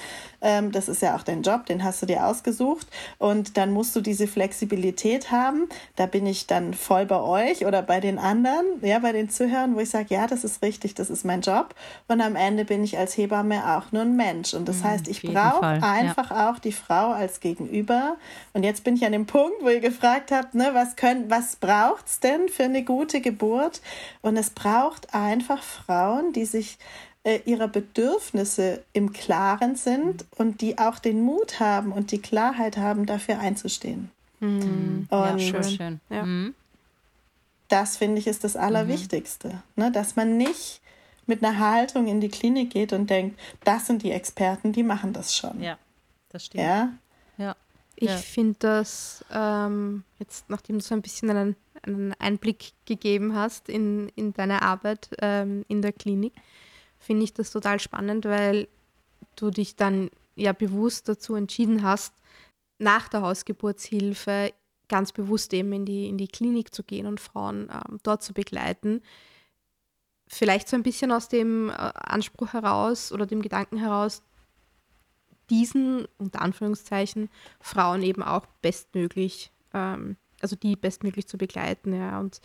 ähm, 0.42 0.72
das 0.72 0.88
ist 0.88 1.02
ja 1.02 1.16
auch 1.16 1.24
dein 1.24 1.44
Job, 1.44 1.66
den 1.66 1.84
hast 1.84 2.02
du 2.02 2.06
dir 2.06 2.26
ausgesucht. 2.26 2.88
Und 3.18 3.58
dann 3.58 3.72
musst 3.72 3.96
du 3.96 4.02
diese 4.02 4.28
Flexibilität 4.28 5.32
haben. 5.32 5.70
Da 5.96 6.06
bin 6.06 6.26
ich 6.26 6.48
dann 6.48 6.74
voll 6.74 7.06
bei 7.06 7.20
euch 7.20 7.66
oder 7.66 7.82
bei 7.82 8.00
den 8.00 8.18
anderen, 8.18 8.66
ja, 8.82 9.00
bei 9.00 9.12
den 9.12 9.30
Zuhörern, 9.30 9.76
wo 9.76 9.80
ich 9.80 9.90
sage, 9.90 10.08
ja, 10.10 10.28
das 10.28 10.44
ist 10.44 10.62
richtig, 10.62 10.96
das 10.96 11.10
ist 11.10 11.26
mein 11.26 11.42
Job. 11.42 11.76
Und 12.08 12.22
am 12.22 12.36
Ende 12.36 12.66
bin 12.66 12.84
ich 12.84 12.98
als 12.98 13.16
Hebamme 13.18 13.78
auch 13.78 13.92
nur 13.92 14.02
ein 14.02 14.16
Mensch. 14.16 14.54
Und 14.54 14.68
das 14.68 14.80
mhm, 14.80 14.84
heißt, 14.86 15.08
ich 15.08 15.22
brauche 15.22 15.66
einfach 15.66 16.32
ja. 16.32 16.50
auch 16.50 16.60
die 16.60 16.72
Frau 16.72 17.12
als 17.12 17.40
Gegenüber. 17.40 18.18
Und 18.54 18.64
jetzt 18.64 18.84
bin 18.84 18.96
ich 18.96 19.06
an 19.06 19.12
dem 19.12 19.26
Punkt, 19.26 19.62
wo 19.62 19.70
ihr 19.70 19.80
gefragt 19.80 20.32
habt, 20.32 20.56
ne, 20.56 20.72
was, 20.74 20.96
können, 20.96 21.30
was 21.30 21.56
braucht 21.56 22.08
es 22.08 22.20
denn 22.20 22.50
für 22.50 22.64
eine 22.64 22.84
gute 22.84 23.22
Geburt? 23.22 23.82
Und 24.22 24.38
es 24.38 24.50
braucht 24.50 25.14
einfach 25.14 25.62
Frauen, 25.62 26.34
die 26.34 26.46
sich 26.46 26.78
äh, 27.24 27.40
ihrer 27.46 27.68
Bedürfnisse 27.68 28.84
im 28.94 29.14
Klaren 29.14 29.76
sind 29.76 30.26
und 30.38 30.62
die 30.62 30.78
auch 30.78 31.00
den 31.00 31.22
Mut 31.22 31.60
haben 31.60 31.92
und 31.92 32.12
die 32.12 32.22
Klarheit 32.22 32.78
haben, 32.78 33.06
dafür 33.06 33.40
einzustehen. 33.40 34.10
Mhm. 34.40 35.08
ja, 35.12 35.40
schön. 35.40 35.64
schön. 35.64 36.02
Ja. 36.10 36.24
Mhm. 36.24 36.56
Das 37.68 37.96
finde 37.96 38.20
ich 38.20 38.28
ist 38.28 38.44
das 38.44 38.56
Allerwichtigste, 38.56 39.50
mhm. 39.50 39.84
ne? 39.84 39.92
dass 39.92 40.16
man 40.16 40.36
nicht 40.36 40.82
mit 41.28 41.44
einer 41.44 41.60
Haltung 41.60 42.08
in 42.08 42.20
die 42.20 42.30
Klinik 42.30 42.72
geht 42.72 42.92
und 42.92 43.10
denkt, 43.10 43.40
das 43.64 43.88
sind 43.88 44.04
die 44.04 44.12
Experten, 44.12 44.74
die 44.74 44.84
machen 44.84 45.14
das 45.14 45.36
schon. 45.36 45.62
Ja, 45.62 45.78
das 46.30 46.46
stimmt. 46.46 46.64
Ja, 46.64 46.90
ja. 47.38 47.56
Ich 47.96 48.10
ja. 48.10 48.18
finde 48.18 48.56
das 48.60 49.24
ähm, 49.32 50.04
jetzt, 50.18 50.50
nachdem 50.50 50.80
du 50.80 50.84
so 50.84 50.96
ein 50.96 51.04
bisschen 51.04 51.30
einen, 51.30 51.56
einen 51.84 52.14
Einblick 52.20 52.74
gegeben 52.86 53.36
hast 53.36 53.70
in, 53.70 54.10
in 54.16 54.34
deine 54.34 54.64
Arbeit 54.64 55.10
ähm, 55.22 55.64
in 55.68 55.84
der 55.84 55.94
Klinik, 55.94 56.34
finde 57.02 57.24
ich 57.24 57.34
das 57.34 57.52
total 57.52 57.80
spannend, 57.80 58.26
weil 58.26 58.68
du 59.36 59.50
dich 59.50 59.76
dann 59.76 60.10
ja 60.36 60.54
bewusst 60.54 61.10
dazu 61.10 61.36
entschieden 61.36 61.84
hast, 61.84 62.14
nach 62.78 63.10
der 63.10 63.22
Hausgeburtshilfe 63.22 64.54
ganz 64.88 65.12
bewusst 65.12 65.54
eben 65.54 65.72
in 65.74 65.86
die, 65.86 66.08
in 66.08 66.18
die 66.18 66.28
Klinik 66.28 66.74
zu 66.74 66.84
gehen 66.84 67.08
und 67.08 67.20
Frauen 67.20 67.70
ähm, 67.72 68.00
dort 68.04 68.24
zu 68.24 68.34
begleiten. 68.34 69.02
Vielleicht 70.28 70.68
so 70.68 70.76
ein 70.76 70.84
bisschen 70.84 71.12
aus 71.12 71.28
dem 71.28 71.70
äh, 71.70 71.74
Anspruch 71.74 72.54
heraus 72.54 73.12
oder 73.12 73.26
dem 73.26 73.42
Gedanken 73.42 73.78
heraus, 73.78 74.22
diesen, 75.50 76.08
unter 76.18 76.42
Anführungszeichen, 76.42 77.30
Frauen 77.60 78.04
eben 78.04 78.24
auch 78.24 78.46
bestmöglich, 78.62 79.52
ähm, 79.74 80.18
also 80.42 80.56
die 80.56 80.76
bestmöglich 80.76 81.28
zu 81.28 81.38
begleiten, 81.38 81.94
ja, 81.94 82.20
und 82.20 82.42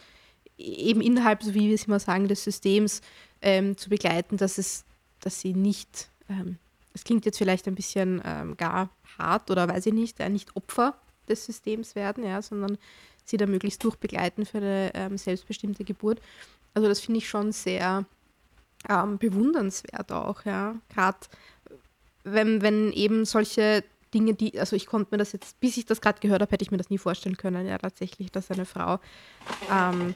eben 0.58 1.00
innerhalb, 1.00 1.42
so 1.42 1.54
wie 1.54 1.68
wir 1.68 1.74
es 1.74 1.84
immer 1.84 2.00
sagen, 2.00 2.28
des 2.28 2.44
Systems 2.44 3.00
ähm, 3.42 3.76
zu 3.76 3.88
begleiten, 3.88 4.36
dass 4.36 4.58
es, 4.58 4.84
dass 5.20 5.40
sie 5.40 5.54
nicht, 5.54 6.08
ähm, 6.28 6.58
es 6.94 7.04
klingt 7.04 7.24
jetzt 7.26 7.38
vielleicht 7.38 7.68
ein 7.68 7.74
bisschen 7.74 8.22
ähm, 8.24 8.56
gar 8.56 8.90
hart 9.18 9.50
oder 9.50 9.68
weiß 9.68 9.86
ich 9.86 9.94
nicht, 9.94 10.20
äh, 10.20 10.28
nicht 10.28 10.56
Opfer 10.56 10.96
des 11.28 11.44
Systems 11.44 11.94
werden, 11.94 12.24
ja, 12.24 12.40
sondern 12.42 12.78
sie 13.24 13.36
da 13.36 13.46
möglichst 13.46 13.82
durchbegleiten 13.82 14.46
für 14.46 14.58
eine 14.58 14.90
ähm, 14.94 15.18
selbstbestimmte 15.18 15.84
Geburt. 15.84 16.20
Also 16.74 16.88
das 16.88 17.00
finde 17.00 17.18
ich 17.18 17.28
schon 17.28 17.52
sehr 17.52 18.04
ähm, 18.88 19.18
bewundernswert 19.18 20.12
auch, 20.12 20.44
ja. 20.44 20.76
Gerade 20.94 21.18
wenn, 22.24 22.62
wenn 22.62 22.92
eben 22.92 23.24
solche 23.24 23.84
Dinge, 24.14 24.34
die, 24.34 24.58
also 24.58 24.76
ich 24.76 24.86
konnte 24.86 25.08
mir 25.10 25.18
das 25.18 25.32
jetzt, 25.32 25.58
bis 25.60 25.76
ich 25.76 25.86
das 25.86 26.00
gerade 26.00 26.20
gehört 26.20 26.40
habe, 26.40 26.50
hätte 26.50 26.62
ich 26.62 26.70
mir 26.70 26.76
das 26.76 26.90
nie 26.90 26.98
vorstellen 26.98 27.36
können, 27.36 27.66
ja, 27.66 27.78
tatsächlich, 27.78 28.30
dass 28.30 28.50
eine 28.50 28.64
Frau 28.64 28.98
ähm, 29.70 30.14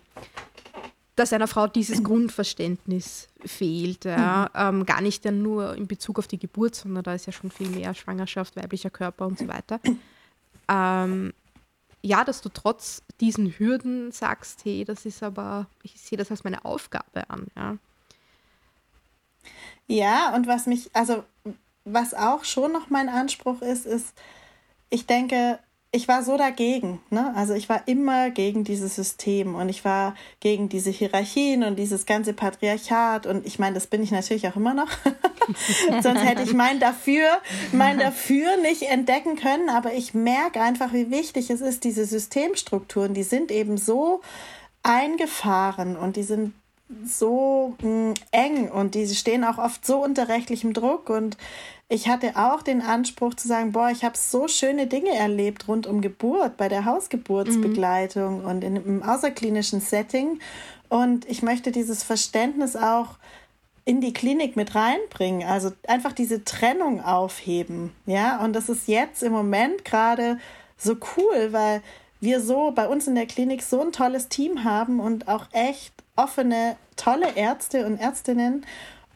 dass 1.21 1.33
einer 1.33 1.49
Frau 1.49 1.67
dieses 1.67 2.03
Grundverständnis 2.05 3.29
fehlt. 3.45 4.05
Ja? 4.07 4.51
Mhm. 4.55 4.79
Ähm, 4.81 4.87
gar 4.87 5.01
nicht 5.01 5.25
ja 5.25 5.31
nur 5.31 5.77
in 5.77 5.87
Bezug 5.87 6.19
auf 6.19 6.27
die 6.27 6.39
Geburt, 6.39 6.75
sondern 6.75 7.05
da 7.05 7.15
ist 7.15 7.27
ja 7.27 7.33
schon 7.33 7.51
viel 7.51 7.69
mehr 7.69 7.95
Schwangerschaft, 7.95 8.57
weiblicher 8.57 8.91
Körper 8.91 9.27
und 9.27 9.39
so 9.39 9.47
weiter. 9.47 9.81
Ähm, 10.73 11.33
ja, 12.01 12.23
dass 12.23 12.43
du 12.43 12.49
trotz 12.49 13.03
diesen 13.21 13.59
Hürden 13.59 14.13
sagst, 14.13 14.65
hey, 14.65 14.85
das 14.85 15.05
ist 15.05 15.21
aber, 15.21 15.67
ich 15.83 16.01
sehe 16.01 16.17
das 16.17 16.31
als 16.31 16.45
meine 16.45 16.65
Aufgabe 16.65 17.29
an. 17.29 17.49
Ja, 17.57 17.77
ja 19.89 20.35
und 20.37 20.47
was 20.47 20.69
mich, 20.69 20.91
also 20.93 21.25
was 21.85 22.15
auch 22.15 22.45
schon 22.45 22.71
noch 22.71 22.89
mein 22.89 23.09
Anspruch 23.09 23.63
ist, 23.63 23.85
ist, 23.85 24.15
ich 24.91 25.07
denke, 25.07 25.59
ich 25.93 26.07
war 26.07 26.23
so 26.23 26.37
dagegen. 26.37 27.01
Ne? 27.11 27.33
Also 27.35 27.55
ich 27.55 27.69
war 27.69 27.83
immer 27.87 28.31
gegen 28.31 28.63
dieses 28.63 28.95
System 28.95 29.57
und 29.57 29.69
ich 29.69 29.85
war 29.85 30.15
gegen 30.39 30.69
diese 30.69 30.91
Hierarchien 30.91 31.65
und 31.65 31.77
dieses 31.77 32.07
ganze 32.07 32.33
Patriarchat. 32.33 33.27
Und 33.27 33.45
ich 33.45 33.59
meine, 33.59 33.75
das 33.75 33.89
bin 33.89 34.03
ich 34.03 34.13
natürlich 34.13 34.47
auch 34.47 34.55
immer 34.55 34.73
noch. 34.73 34.89
Sonst 36.03 36.25
hätte 36.25 36.43
ich 36.43 36.55
mein 36.55 36.79
dafür, 36.79 37.27
mein 37.73 37.99
dafür 37.99 38.57
nicht 38.59 38.83
entdecken 38.83 39.35
können. 39.35 39.69
Aber 39.69 39.93
ich 39.93 40.15
merke 40.15 40.61
einfach, 40.61 40.93
wie 40.93 41.11
wichtig 41.11 41.51
es 41.51 41.61
ist, 41.61 41.83
diese 41.83 42.05
Systemstrukturen, 42.07 43.13
die 43.13 43.25
sind 43.25 43.51
eben 43.51 43.77
so 43.77 44.21
eingefahren 44.85 45.97
und 45.97 46.15
die 46.15 46.23
sind 46.23 46.55
so 47.05 47.75
mh, 47.83 47.89
hm, 47.89 48.15
eng 48.33 48.69
und 48.71 48.95
die 48.95 49.07
stehen 49.09 49.45
auch 49.45 49.59
oft 49.59 49.87
so 49.87 50.03
unter 50.03 50.29
rechtlichem 50.29 50.73
Druck 50.73 51.11
und 51.11 51.37
ich 51.93 52.09
hatte 52.09 52.37
auch 52.37 52.63
den 52.63 52.83
Anspruch 52.83 53.35
zu 53.35 53.49
sagen, 53.49 53.73
boah, 53.73 53.91
ich 53.91 54.05
habe 54.05 54.17
so 54.17 54.47
schöne 54.47 54.87
Dinge 54.87 55.11
erlebt 55.11 55.67
rund 55.67 55.89
um 55.89 56.01
Geburt, 56.01 56.57
bei 56.57 56.69
der 56.69 56.85
Hausgeburtsbegleitung 56.85 58.43
mhm. 58.43 58.47
und 58.47 58.63
in, 58.63 58.77
im 58.77 59.03
außerklinischen 59.03 59.81
Setting. 59.81 60.39
Und 60.89 61.29
ich 61.29 61.43
möchte 61.43 61.73
dieses 61.73 62.05
Verständnis 62.05 62.77
auch 62.77 63.19
in 63.85 64.01
die 64.01 64.13
Klinik 64.13 64.55
mit 64.55 64.77
reinbringen, 64.77 65.49
also 65.49 65.73
einfach 65.89 66.13
diese 66.13 66.45
Trennung 66.45 67.03
aufheben. 67.03 67.93
Ja, 68.07 68.39
und 68.45 68.53
das 68.53 68.69
ist 68.69 68.87
jetzt 68.87 69.25
im 69.25 69.33
Moment 69.33 69.85
gerade 69.85 70.39
so 70.77 70.97
cool, 71.17 71.49
weil 71.53 71.83
wir 72.21 72.41
so 72.41 72.71
bei 72.71 72.87
uns 72.87 73.09
in 73.09 73.17
der 73.17 73.27
Klinik 73.27 73.63
so 73.63 73.81
ein 73.81 73.91
tolles 73.91 74.29
Team 74.29 74.63
haben 74.63 75.01
und 75.01 75.27
auch 75.27 75.47
echt 75.51 75.93
offene, 76.23 76.77
tolle 76.97 77.37
Ärzte 77.37 77.87
und 77.87 77.99
Ärztinnen. 77.99 78.67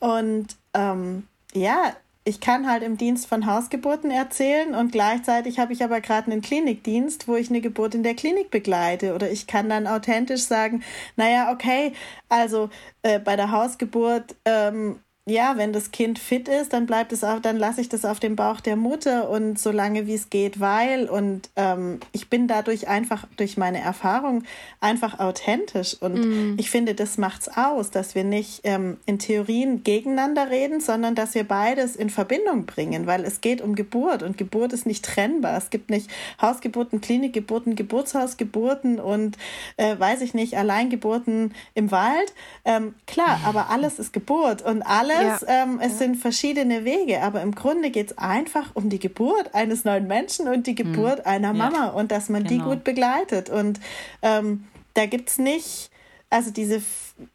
Und 0.00 0.56
ähm, 0.74 1.28
ja, 1.54 1.94
ich 2.26 2.40
kann 2.40 2.66
halt 2.66 2.82
im 2.82 2.96
Dienst 2.96 3.26
von 3.26 3.44
Hausgeburten 3.46 4.10
erzählen 4.10 4.74
und 4.74 4.92
gleichzeitig 4.92 5.58
habe 5.58 5.74
ich 5.74 5.84
aber 5.84 6.00
gerade 6.00 6.32
einen 6.32 6.40
Klinikdienst, 6.40 7.28
wo 7.28 7.36
ich 7.36 7.50
eine 7.50 7.60
Geburt 7.60 7.94
in 7.94 8.02
der 8.02 8.14
Klinik 8.14 8.50
begleite. 8.50 9.14
Oder 9.14 9.30
ich 9.30 9.46
kann 9.46 9.68
dann 9.68 9.86
authentisch 9.86 10.44
sagen, 10.44 10.82
naja, 11.16 11.52
okay, 11.52 11.92
also 12.30 12.70
äh, 13.02 13.18
bei 13.18 13.36
der 13.36 13.50
Hausgeburt 13.50 14.36
ähm, 14.46 15.00
ja, 15.26 15.56
wenn 15.56 15.72
das 15.72 15.90
Kind 15.90 16.18
fit 16.18 16.48
ist, 16.48 16.74
dann 16.74 16.84
bleibt 16.84 17.10
es 17.10 17.24
auch, 17.24 17.40
dann 17.40 17.56
lasse 17.56 17.80
ich 17.80 17.88
das 17.88 18.04
auf 18.04 18.20
dem 18.20 18.36
Bauch 18.36 18.60
der 18.60 18.76
Mutter 18.76 19.30
und 19.30 19.58
so 19.58 19.70
lange 19.70 20.06
wie 20.06 20.12
es 20.12 20.28
geht, 20.28 20.60
weil 20.60 21.08
und 21.08 21.48
ähm, 21.56 22.00
ich 22.12 22.28
bin 22.28 22.46
dadurch 22.46 22.88
einfach 22.88 23.26
durch 23.38 23.56
meine 23.56 23.80
Erfahrung 23.80 24.44
einfach 24.80 25.20
authentisch 25.20 25.96
und 25.98 26.14
mm. 26.14 26.58
ich 26.58 26.70
finde, 26.70 26.94
das 26.94 27.16
macht's 27.16 27.48
aus, 27.48 27.90
dass 27.90 28.14
wir 28.14 28.22
nicht 28.22 28.60
ähm, 28.64 28.98
in 29.06 29.18
Theorien 29.18 29.82
gegeneinander 29.82 30.50
reden, 30.50 30.80
sondern 30.80 31.14
dass 31.14 31.34
wir 31.34 31.44
beides 31.44 31.96
in 31.96 32.10
Verbindung 32.10 32.66
bringen, 32.66 33.06
weil 33.06 33.24
es 33.24 33.40
geht 33.40 33.62
um 33.62 33.76
Geburt 33.76 34.22
und 34.22 34.36
Geburt 34.36 34.74
ist 34.74 34.84
nicht 34.84 35.06
trennbar. 35.06 35.56
Es 35.56 35.70
gibt 35.70 35.88
nicht 35.88 36.10
Hausgeburten, 36.38 37.00
Klinikgeburten, 37.00 37.76
Geburtshausgeburten 37.76 39.00
und 39.00 39.38
äh, 39.78 39.98
weiß 39.98 40.20
ich 40.20 40.34
nicht 40.34 40.58
Alleingeburten 40.58 41.54
im 41.72 41.90
Wald. 41.90 42.34
Ähm, 42.66 42.94
klar, 43.06 43.40
aber 43.46 43.70
alles 43.70 43.98
ist 43.98 44.12
Geburt 44.12 44.60
und 44.60 44.82
alles 44.82 45.13
alles. 45.18 45.40
Ja. 45.42 45.62
Ähm, 45.62 45.80
es 45.80 45.92
ja. 45.92 45.98
sind 45.98 46.16
verschiedene 46.16 46.84
Wege, 46.84 47.22
aber 47.22 47.42
im 47.42 47.54
Grunde 47.54 47.90
geht 47.90 48.12
es 48.12 48.18
einfach 48.18 48.70
um 48.74 48.88
die 48.88 48.98
Geburt 48.98 49.54
eines 49.54 49.84
neuen 49.84 50.06
Menschen 50.06 50.48
und 50.48 50.66
die 50.66 50.74
Geburt 50.74 51.18
mhm. 51.20 51.30
einer 51.30 51.52
Mama 51.52 51.88
und 51.88 52.10
dass 52.10 52.28
man 52.28 52.44
genau. 52.44 52.64
die 52.64 52.70
gut 52.70 52.84
begleitet. 52.84 53.50
Und 53.50 53.80
ähm, 54.22 54.64
da 54.94 55.06
gibt 55.06 55.30
es 55.30 55.38
nicht, 55.38 55.90
also 56.30 56.50
diese, 56.50 56.82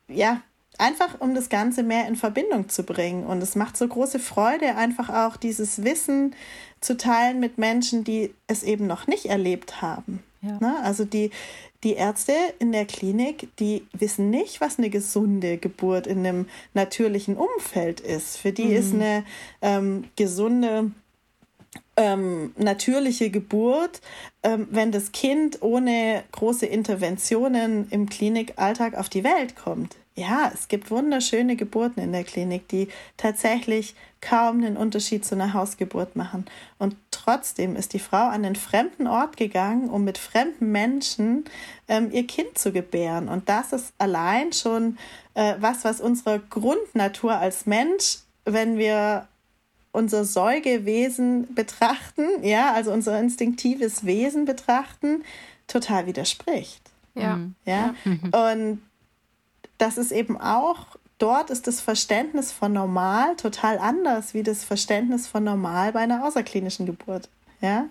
ja, 0.08 0.42
einfach 0.78 1.20
um 1.20 1.36
das 1.36 1.50
Ganze 1.50 1.84
mehr 1.84 2.08
in 2.08 2.16
Verbindung 2.16 2.70
zu 2.70 2.84
bringen. 2.84 3.26
Und 3.26 3.44
es 3.44 3.56
macht 3.56 3.78
so 3.78 3.88
große 3.88 4.20
Freude, 4.20 4.76
einfach 4.76 5.10
auch 5.10 5.38
dieses 5.38 5.84
Wissen 5.84 6.36
zu 6.82 6.98
teilen 6.98 7.40
mit 7.40 7.58
Menschen, 7.58 8.04
die 8.04 8.34
es 8.48 8.64
eben 8.64 8.88
noch 8.88 9.06
nicht 9.06 9.26
erlebt 9.26 9.82
haben. 9.82 10.24
Ja. 10.42 10.58
Ne? 10.60 10.80
Also 10.84 11.06
die, 11.06 11.32
die 11.84 11.94
Ärzte 11.94 12.34
in 12.60 12.72
der 12.72 12.86
Klinik, 12.86 13.50
die 13.58 13.86
wissen 13.94 14.30
nicht, 14.30 14.62
was 14.62 14.78
eine 14.78 14.90
gesunde 14.90 15.58
Geburt 15.58 16.08
in 16.08 16.20
einem 16.20 16.48
natürlichen 16.74 17.38
Umfeld 17.38 18.00
ist. 18.00 18.38
Für 18.38 18.52
die 18.52 18.66
mhm. 18.66 18.76
ist 18.76 18.94
eine 18.94 19.26
ähm, 19.62 20.06
gesunde 20.16 20.92
ähm, 21.98 22.54
natürliche 22.58 23.30
Geburt, 23.30 24.02
ähm, 24.44 24.68
wenn 24.72 24.92
das 24.92 25.12
Kind 25.12 25.62
ohne 25.62 26.24
große 26.32 26.66
Interventionen 26.66 27.88
im 27.90 28.08
Klinikalltag 28.10 28.96
auf 28.96 29.10
die 29.10 29.24
Welt 29.24 29.56
kommt. 29.56 29.96
Ja, 30.20 30.52
es 30.54 30.68
gibt 30.68 30.92
wunderschöne 30.92 31.56
Geburten 31.56 32.02
in 32.02 32.12
der 32.12 32.26
Klinik, 32.26 32.68
die 32.68 32.90
tatsächlich 33.16 33.96
kaum 34.20 34.58
einen 34.58 34.76
Unterschied 34.76 35.24
zu 35.24 35.36
einer 35.36 35.54
Hausgeburt 35.54 36.18
machen. 36.18 36.46
Und 36.78 36.98
trotzdem 37.10 37.78
ist 37.78 37.94
die 37.94 38.00
Frau 38.00 38.28
an 38.28 38.44
einen 38.44 38.58
fremden 38.58 39.08
Ort 39.08 39.38
gegangen, 39.38 39.90
um 39.90 40.04
mit 40.04 40.18
fremden 40.18 40.74
Menschen 40.74 41.46
ähm, 41.88 42.12
ihr 42.12 42.28
Kind 42.28 42.58
zu 42.58 42.74
gebären. 42.74 43.30
Und 43.30 43.48
das 43.48 43.72
ist 43.72 43.94
allein 43.98 44.52
schon 44.52 44.98
äh, 45.36 45.56
was, 45.60 45.86
was 45.86 46.02
unsere 46.02 46.40
Grundnatur 46.40 47.38
als 47.38 47.66
Mensch, 47.66 48.18
wenn 48.44 48.78
wir 48.78 49.26
unser 49.94 50.26
Säugewesen 50.26 51.56
betrachten, 51.56 52.44
ja, 52.44 52.74
also 52.74 52.92
unser 52.92 53.18
instinktives 53.20 54.06
Wesen 54.06 54.44
betrachten, 54.44 55.24
total 55.68 56.08
widerspricht. 56.08 56.82
Ja. 57.16 57.40
Ja. 57.66 57.96
Mhm. 58.04 58.32
Und 58.32 58.89
das 59.80 59.98
ist 59.98 60.12
eben 60.12 60.40
auch, 60.40 60.86
dort 61.18 61.50
ist 61.50 61.68
das 61.68 61.82
Verständnis 61.82 62.52
von 62.52 62.72
normal 62.74 63.36
total 63.36 63.80
anders 63.80 64.34
wie 64.34 64.44
das 64.44 64.64
Verständnis 64.64 65.28
von 65.28 65.44
normal 65.44 65.92
bei 65.92 66.02
einer 66.02 66.26
außerklinischen 66.26 66.86
Geburt. 66.86 67.30
Ja. 67.62 67.86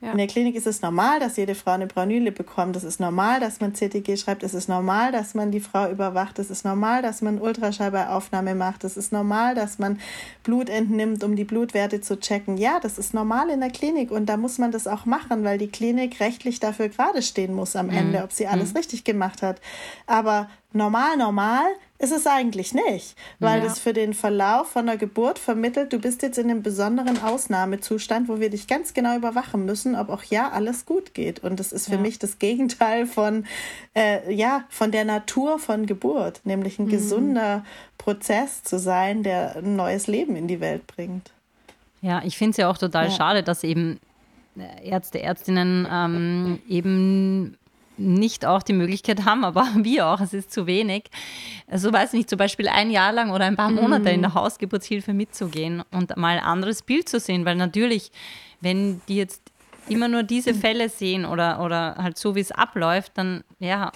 Ja. 0.00 0.12
In 0.12 0.18
der 0.18 0.28
Klinik 0.28 0.54
ist 0.54 0.68
es 0.68 0.80
normal, 0.80 1.18
dass 1.18 1.36
jede 1.36 1.56
Frau 1.56 1.72
eine 1.72 1.88
Braunüle 1.88 2.30
bekommt. 2.30 2.76
Es 2.76 2.84
ist 2.84 3.00
normal, 3.00 3.40
dass 3.40 3.60
man 3.60 3.74
CTG 3.74 4.16
schreibt. 4.16 4.44
Es 4.44 4.54
ist 4.54 4.68
normal, 4.68 5.10
dass 5.10 5.34
man 5.34 5.50
die 5.50 5.58
Frau 5.58 5.90
überwacht. 5.90 6.38
Es 6.38 6.50
ist 6.50 6.64
normal, 6.64 7.02
dass 7.02 7.20
man 7.20 7.40
Ultraschall 7.40 7.90
bei 7.90 8.08
Aufnahme 8.08 8.54
macht. 8.54 8.84
Es 8.84 8.96
ist 8.96 9.10
normal, 9.12 9.56
dass 9.56 9.80
man 9.80 9.98
Blut 10.44 10.70
entnimmt, 10.70 11.24
um 11.24 11.34
die 11.34 11.42
Blutwerte 11.42 12.00
zu 12.00 12.20
checken. 12.20 12.58
Ja, 12.58 12.78
das 12.78 12.96
ist 12.96 13.12
normal 13.12 13.50
in 13.50 13.58
der 13.58 13.70
Klinik 13.70 14.12
und 14.12 14.26
da 14.26 14.36
muss 14.36 14.58
man 14.58 14.70
das 14.70 14.86
auch 14.86 15.04
machen, 15.04 15.42
weil 15.42 15.58
die 15.58 15.66
Klinik 15.66 16.20
rechtlich 16.20 16.60
dafür 16.60 16.90
gerade 16.90 17.20
stehen 17.20 17.52
muss 17.52 17.74
am 17.74 17.90
Ende, 17.90 18.22
ob 18.22 18.30
sie 18.30 18.46
alles 18.46 18.76
richtig 18.76 19.02
gemacht 19.02 19.42
hat. 19.42 19.60
Aber 20.06 20.48
normal, 20.72 21.16
normal 21.16 21.66
ist 21.98 22.12
es 22.12 22.26
eigentlich 22.28 22.74
nicht, 22.74 23.16
weil 23.40 23.58
Ja. 23.58 23.64
das 23.64 23.80
für 23.80 23.92
den 23.92 24.14
Verlauf 24.14 24.68
von 24.70 24.86
der 24.86 24.96
Geburt 24.96 25.38
vermittelt, 25.40 25.92
du 25.92 25.98
bist 25.98 26.22
jetzt 26.22 26.38
in 26.38 26.48
einem 26.50 26.62
besonderen 26.62 27.20
Ausnahmezustand, 27.22 28.28
wo 28.28 28.38
wir 28.38 28.50
dich 28.50 28.68
ganz 28.68 28.94
genau 28.94 29.16
überwachen 29.16 29.64
müssen, 29.64 29.96
ob 29.96 30.08
auch 30.10 30.22
ja 30.22 30.50
alles 30.50 30.86
gut 30.86 31.12
geht. 31.14 31.42
Und 31.42 31.58
das 31.58 31.72
ist 31.72 31.86
für 31.88 31.94
Ja. 31.96 32.00
mich 32.00 32.18
das 32.20 32.38
Gegenteil 32.38 33.06
von, 33.06 33.46
äh, 33.96 34.32
ja, 34.32 34.64
von 34.68 34.92
der 34.92 35.04
Natur 35.04 35.58
von 35.58 35.86
Geburt, 35.86 36.40
nämlich 36.44 36.78
ein 36.78 36.88
gesunder 36.88 37.64
Prozess 37.96 38.62
zu 38.62 38.78
sein, 38.78 39.24
der 39.24 39.56
ein 39.56 39.74
neues 39.74 40.06
Leben 40.06 40.36
in 40.36 40.46
die 40.46 40.60
Welt 40.60 40.86
bringt. 40.86 41.32
Ja, 42.00 42.22
ich 42.24 42.38
finde 42.38 42.52
es 42.52 42.56
ja 42.58 42.70
auch 42.70 42.78
total 42.78 43.06
Ja. 43.06 43.10
schade, 43.10 43.42
dass 43.42 43.64
eben 43.64 43.98
äh, 44.56 44.88
Ärzte, 44.88 45.20
Ärztinnen 45.20 45.86
ähm, 45.90 46.60
eben 46.68 47.56
nicht 47.98 48.46
auch 48.46 48.62
die 48.62 48.72
Möglichkeit 48.72 49.24
haben, 49.24 49.44
aber 49.44 49.66
wir 49.76 50.06
auch, 50.06 50.20
es 50.20 50.34
ist 50.34 50.52
zu 50.52 50.66
wenig. 50.66 51.04
Also 51.66 51.92
weiß 51.92 52.12
nicht, 52.12 52.30
zum 52.30 52.38
Beispiel 52.38 52.68
ein 52.68 52.90
Jahr 52.90 53.12
lang 53.12 53.30
oder 53.30 53.44
ein 53.44 53.56
paar 53.56 53.70
Monate 53.70 54.10
in 54.10 54.22
der 54.22 54.34
Hausgeburtshilfe 54.34 55.12
mitzugehen 55.12 55.82
und 55.90 56.16
mal 56.16 56.38
ein 56.38 56.44
anderes 56.44 56.82
Bild 56.82 57.08
zu 57.08 57.20
sehen, 57.20 57.44
weil 57.44 57.56
natürlich, 57.56 58.10
wenn 58.60 59.00
die 59.08 59.16
jetzt 59.16 59.42
immer 59.88 60.08
nur 60.08 60.22
diese 60.22 60.54
Fälle 60.54 60.88
sehen 60.88 61.24
oder, 61.24 61.60
oder 61.62 61.96
halt 61.96 62.18
so, 62.18 62.34
wie 62.34 62.40
es 62.40 62.52
abläuft, 62.52 63.12
dann 63.14 63.44
ja, 63.58 63.92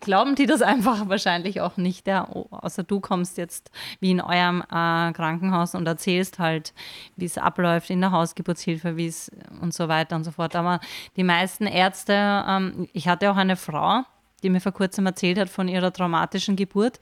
glauben 0.00 0.34
die 0.34 0.46
das 0.46 0.62
einfach 0.62 1.08
wahrscheinlich 1.08 1.60
auch 1.60 1.76
nicht. 1.76 2.06
Ja, 2.06 2.28
oh, 2.32 2.46
außer 2.50 2.82
du 2.82 3.00
kommst 3.00 3.38
jetzt 3.38 3.70
wie 4.00 4.10
in 4.10 4.20
eurem 4.20 4.62
äh, 4.62 5.12
Krankenhaus 5.12 5.74
und 5.74 5.86
erzählst 5.86 6.38
halt, 6.38 6.72
wie 7.16 7.24
es 7.24 7.38
abläuft 7.38 7.90
in 7.90 8.00
der 8.00 8.12
Hausgeburtshilfe, 8.12 8.96
wie 8.96 9.06
es 9.06 9.30
und 9.60 9.74
so 9.74 9.88
weiter 9.88 10.16
und 10.16 10.24
so 10.24 10.30
fort. 10.30 10.54
Aber 10.56 10.80
die 11.16 11.24
meisten 11.24 11.66
Ärzte, 11.66 12.12
ähm, 12.14 12.88
ich 12.92 13.08
hatte 13.08 13.30
auch 13.30 13.36
eine 13.36 13.56
Frau, 13.56 14.02
die 14.42 14.50
mir 14.50 14.60
vor 14.60 14.72
kurzem 14.72 15.06
erzählt 15.06 15.38
hat 15.38 15.48
von 15.48 15.68
ihrer 15.68 15.92
traumatischen 15.92 16.56
Geburt. 16.56 17.00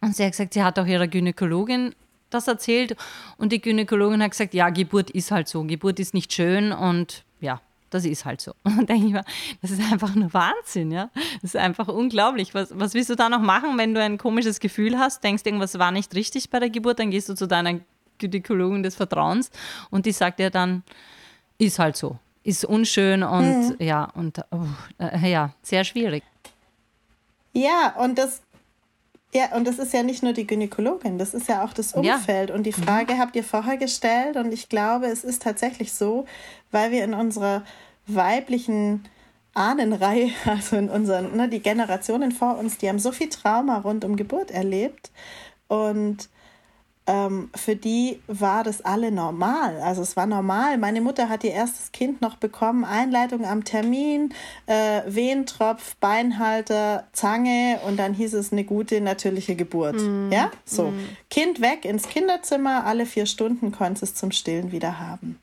Und 0.00 0.14
sie 0.14 0.24
hat 0.24 0.32
gesagt, 0.32 0.54
sie 0.54 0.62
hat 0.62 0.78
auch 0.78 0.86
ihrer 0.86 1.08
Gynäkologin 1.08 1.94
das 2.30 2.46
erzählt 2.46 2.96
und 3.38 3.52
die 3.52 3.60
Gynäkologin 3.60 4.22
hat 4.22 4.32
gesagt, 4.32 4.54
ja, 4.54 4.68
Geburt 4.70 5.10
ist 5.10 5.30
halt 5.30 5.48
so, 5.48 5.64
Geburt 5.64 5.98
ist 5.98 6.14
nicht 6.14 6.32
schön 6.32 6.72
und 6.72 7.24
das 7.90 8.04
ist 8.04 8.24
halt 8.24 8.40
so. 8.40 8.52
Und 8.64 8.88
denke 8.88 9.06
ich 9.06 9.12
mir, 9.12 9.24
das 9.62 9.70
ist 9.70 9.80
einfach 9.92 10.14
nur 10.14 10.32
Wahnsinn, 10.32 10.90
ja. 10.90 11.10
Das 11.42 11.54
ist 11.54 11.56
einfach 11.56 11.88
unglaublich. 11.88 12.54
Was, 12.54 12.78
was 12.78 12.94
willst 12.94 13.10
du 13.10 13.14
da 13.14 13.28
noch 13.28 13.40
machen, 13.40 13.78
wenn 13.78 13.94
du 13.94 14.02
ein 14.02 14.18
komisches 14.18 14.60
Gefühl 14.60 14.98
hast, 14.98 15.24
denkst, 15.24 15.42
irgendwas 15.44 15.78
war 15.78 15.92
nicht 15.92 16.14
richtig 16.14 16.50
bei 16.50 16.60
der 16.60 16.70
Geburt, 16.70 16.98
dann 16.98 17.10
gehst 17.10 17.28
du 17.28 17.34
zu 17.34 17.46
deiner 17.46 17.80
Gynäkologin 18.18 18.82
des 18.82 18.96
Vertrauens 18.96 19.50
und 19.90 20.06
die 20.06 20.12
sagt 20.12 20.40
dir 20.40 20.50
dann, 20.50 20.82
ist 21.58 21.78
halt 21.78 21.96
so, 21.96 22.18
ist 22.42 22.64
unschön 22.64 23.22
und 23.22 23.76
ja, 23.78 24.04
und 24.14 24.40
oh, 24.50 24.66
äh, 24.98 25.30
ja, 25.30 25.54
sehr 25.62 25.84
schwierig. 25.84 26.22
Ja, 27.52 27.94
und 27.98 28.18
das 28.18 28.42
ja, 29.34 29.54
und 29.54 29.66
das 29.66 29.78
ist 29.78 29.92
ja 29.92 30.02
nicht 30.02 30.22
nur 30.22 30.32
die 30.32 30.46
Gynäkologin, 30.46 31.18
das 31.18 31.34
ist 31.34 31.48
ja 31.48 31.62
auch 31.64 31.72
das 31.72 31.92
Ja. 32.00 32.16
Umfeld. 32.16 32.50
Und 32.50 32.64
die 32.64 32.72
Frage 32.72 33.18
habt 33.18 33.36
ihr 33.36 33.44
vorher 33.44 33.76
gestellt 33.76 34.36
und 34.36 34.52
ich 34.52 34.68
glaube, 34.68 35.06
es 35.06 35.22
ist 35.24 35.42
tatsächlich 35.42 35.92
so, 35.92 36.24
weil 36.70 36.90
wir 36.90 37.04
in 37.04 37.14
unserer 37.14 37.62
weiblichen 38.06 39.04
Ahnenreihe, 39.54 40.30
also 40.46 40.76
in 40.76 40.88
unseren, 40.88 41.36
ne, 41.36 41.48
die 41.48 41.60
Generationen 41.60 42.32
vor 42.32 42.58
uns, 42.58 42.78
die 42.78 42.88
haben 42.88 42.98
so 42.98 43.12
viel 43.12 43.28
Trauma 43.28 43.78
rund 43.78 44.04
um 44.04 44.16
Geburt 44.16 44.50
erlebt 44.50 45.10
und 45.68 46.28
ähm, 47.08 47.48
für 47.54 47.74
die 47.74 48.20
war 48.26 48.62
das 48.62 48.84
alle 48.84 49.10
normal. 49.10 49.80
Also 49.80 50.02
es 50.02 50.14
war 50.14 50.26
normal. 50.26 50.76
Meine 50.76 51.00
Mutter 51.00 51.30
hat 51.30 51.42
ihr 51.42 51.52
erstes 51.52 51.90
Kind 51.90 52.20
noch 52.20 52.36
bekommen, 52.36 52.84
Einleitung 52.84 53.46
am 53.46 53.64
Termin, 53.64 54.34
äh, 54.66 55.00
Wehentropf, 55.06 55.96
Beinhalter, 55.96 57.08
Zange 57.12 57.80
und 57.86 57.96
dann 57.96 58.12
hieß 58.12 58.34
es 58.34 58.52
eine 58.52 58.64
gute 58.64 59.00
natürliche 59.00 59.56
Geburt. 59.56 60.00
Ja, 60.30 60.50
so. 60.66 60.92
Kind 61.30 61.62
weg 61.62 61.86
ins 61.86 62.08
Kinderzimmer, 62.08 62.84
alle 62.84 63.06
vier 63.06 63.24
Stunden 63.24 63.72
konnte 63.72 64.04
es 64.04 64.14
zum 64.14 64.30
Stillen 64.30 64.70
wieder 64.70 65.00
haben. 65.00 65.40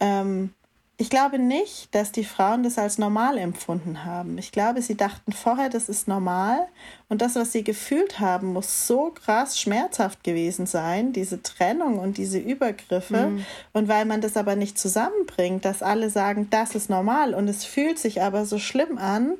Ähm, 0.00 0.54
ich 1.00 1.10
glaube 1.10 1.38
nicht, 1.38 1.94
dass 1.94 2.10
die 2.10 2.24
Frauen 2.24 2.64
das 2.64 2.76
als 2.76 2.98
normal 2.98 3.38
empfunden 3.38 4.04
haben. 4.04 4.36
Ich 4.36 4.50
glaube, 4.50 4.82
sie 4.82 4.96
dachten 4.96 5.30
vorher, 5.30 5.68
das 5.68 5.88
ist 5.88 6.08
normal. 6.08 6.66
Und 7.08 7.22
das, 7.22 7.36
was 7.36 7.52
sie 7.52 7.62
gefühlt 7.62 8.18
haben, 8.18 8.52
muss 8.52 8.88
so 8.88 9.12
krass 9.12 9.60
schmerzhaft 9.60 10.24
gewesen 10.24 10.66
sein, 10.66 11.12
diese 11.12 11.40
Trennung 11.40 12.00
und 12.00 12.18
diese 12.18 12.40
Übergriffe. 12.40 13.30
Und 13.72 13.86
weil 13.86 14.06
man 14.06 14.20
das 14.20 14.36
aber 14.36 14.56
nicht 14.56 14.76
zusammenbringt, 14.76 15.64
dass 15.64 15.84
alle 15.84 16.10
sagen, 16.10 16.48
das 16.50 16.74
ist 16.74 16.90
normal 16.90 17.32
und 17.32 17.46
es 17.46 17.64
fühlt 17.64 18.00
sich 18.00 18.20
aber 18.20 18.44
so 18.44 18.58
schlimm 18.58 18.98
an, 18.98 19.34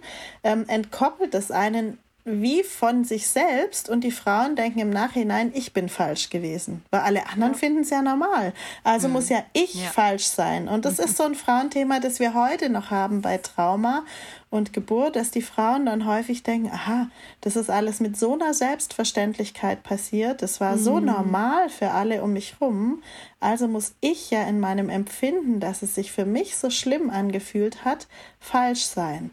ähm, 0.45 0.65
entkoppelt 0.69 1.35
es 1.35 1.51
einen 1.51 1.99
wie 2.29 2.63
von 2.63 3.05
sich 3.05 3.29
selbst 3.29 3.89
und 3.89 4.03
die 4.05 4.11
Frauen 4.11 4.57
denken 4.57 4.79
im 4.81 4.91
Nachhinein, 4.91 5.51
ich 5.55 5.73
bin 5.73 5.89
falsch 5.89 6.31
gewesen, 6.31 6.85
weil 6.91 7.01
alle 7.01 7.29
anderen 7.29 7.55
finden 7.55 7.81
es 7.81 7.91
ja 7.91 8.03
normal. 8.03 8.53
Also 8.85 9.09
muss 9.09 9.29
ja 9.29 9.43
ich 9.53 9.75
Ja. 9.75 9.91
falsch 9.91 10.27
sein. 10.27 10.69
Und 10.69 10.85
das 10.85 10.99
ist 10.99 11.17
so 11.17 11.25
ein 11.25 11.35
Frauenthema, 11.35 12.01
das 12.01 12.21
wir 12.21 12.35
heute 12.35 12.69
noch 12.71 12.91
haben 12.91 13.23
bei 13.23 13.39
Trauma 13.39 14.05
und 14.51 14.73
Geburt, 14.73 15.17
dass 15.17 15.31
die 15.31 15.43
Frauen 15.43 15.87
dann 15.87 16.07
häufig 16.07 16.43
denken, 16.43 16.71
aha, 16.73 17.09
das 17.43 17.57
ist 17.57 17.71
alles 17.71 18.01
mit 18.01 18.17
so 18.17 18.33
einer 18.35 18.55
Selbstverständlichkeit 18.55 19.83
passiert, 19.83 20.43
das 20.43 20.61
war 20.61 20.79
so 20.79 21.01
normal 21.01 21.69
für 21.69 21.91
alle 21.91 22.23
um 22.23 22.33
mich 22.33 22.57
rum, 22.61 23.03
also 23.41 23.69
muss 23.69 23.93
ich 24.01 24.31
ja 24.31 24.43
in 24.45 24.59
meinem 24.59 24.89
Empfinden, 24.89 25.61
dass 25.61 25.83
es 25.83 25.95
sich 25.95 26.13
für 26.13 26.25
mich 26.25 26.57
so 26.57 26.71
schlimm 26.71 27.11
angefühlt 27.11 27.85
hat, 27.85 28.07
falsch 28.41 28.85
sein. 28.85 29.31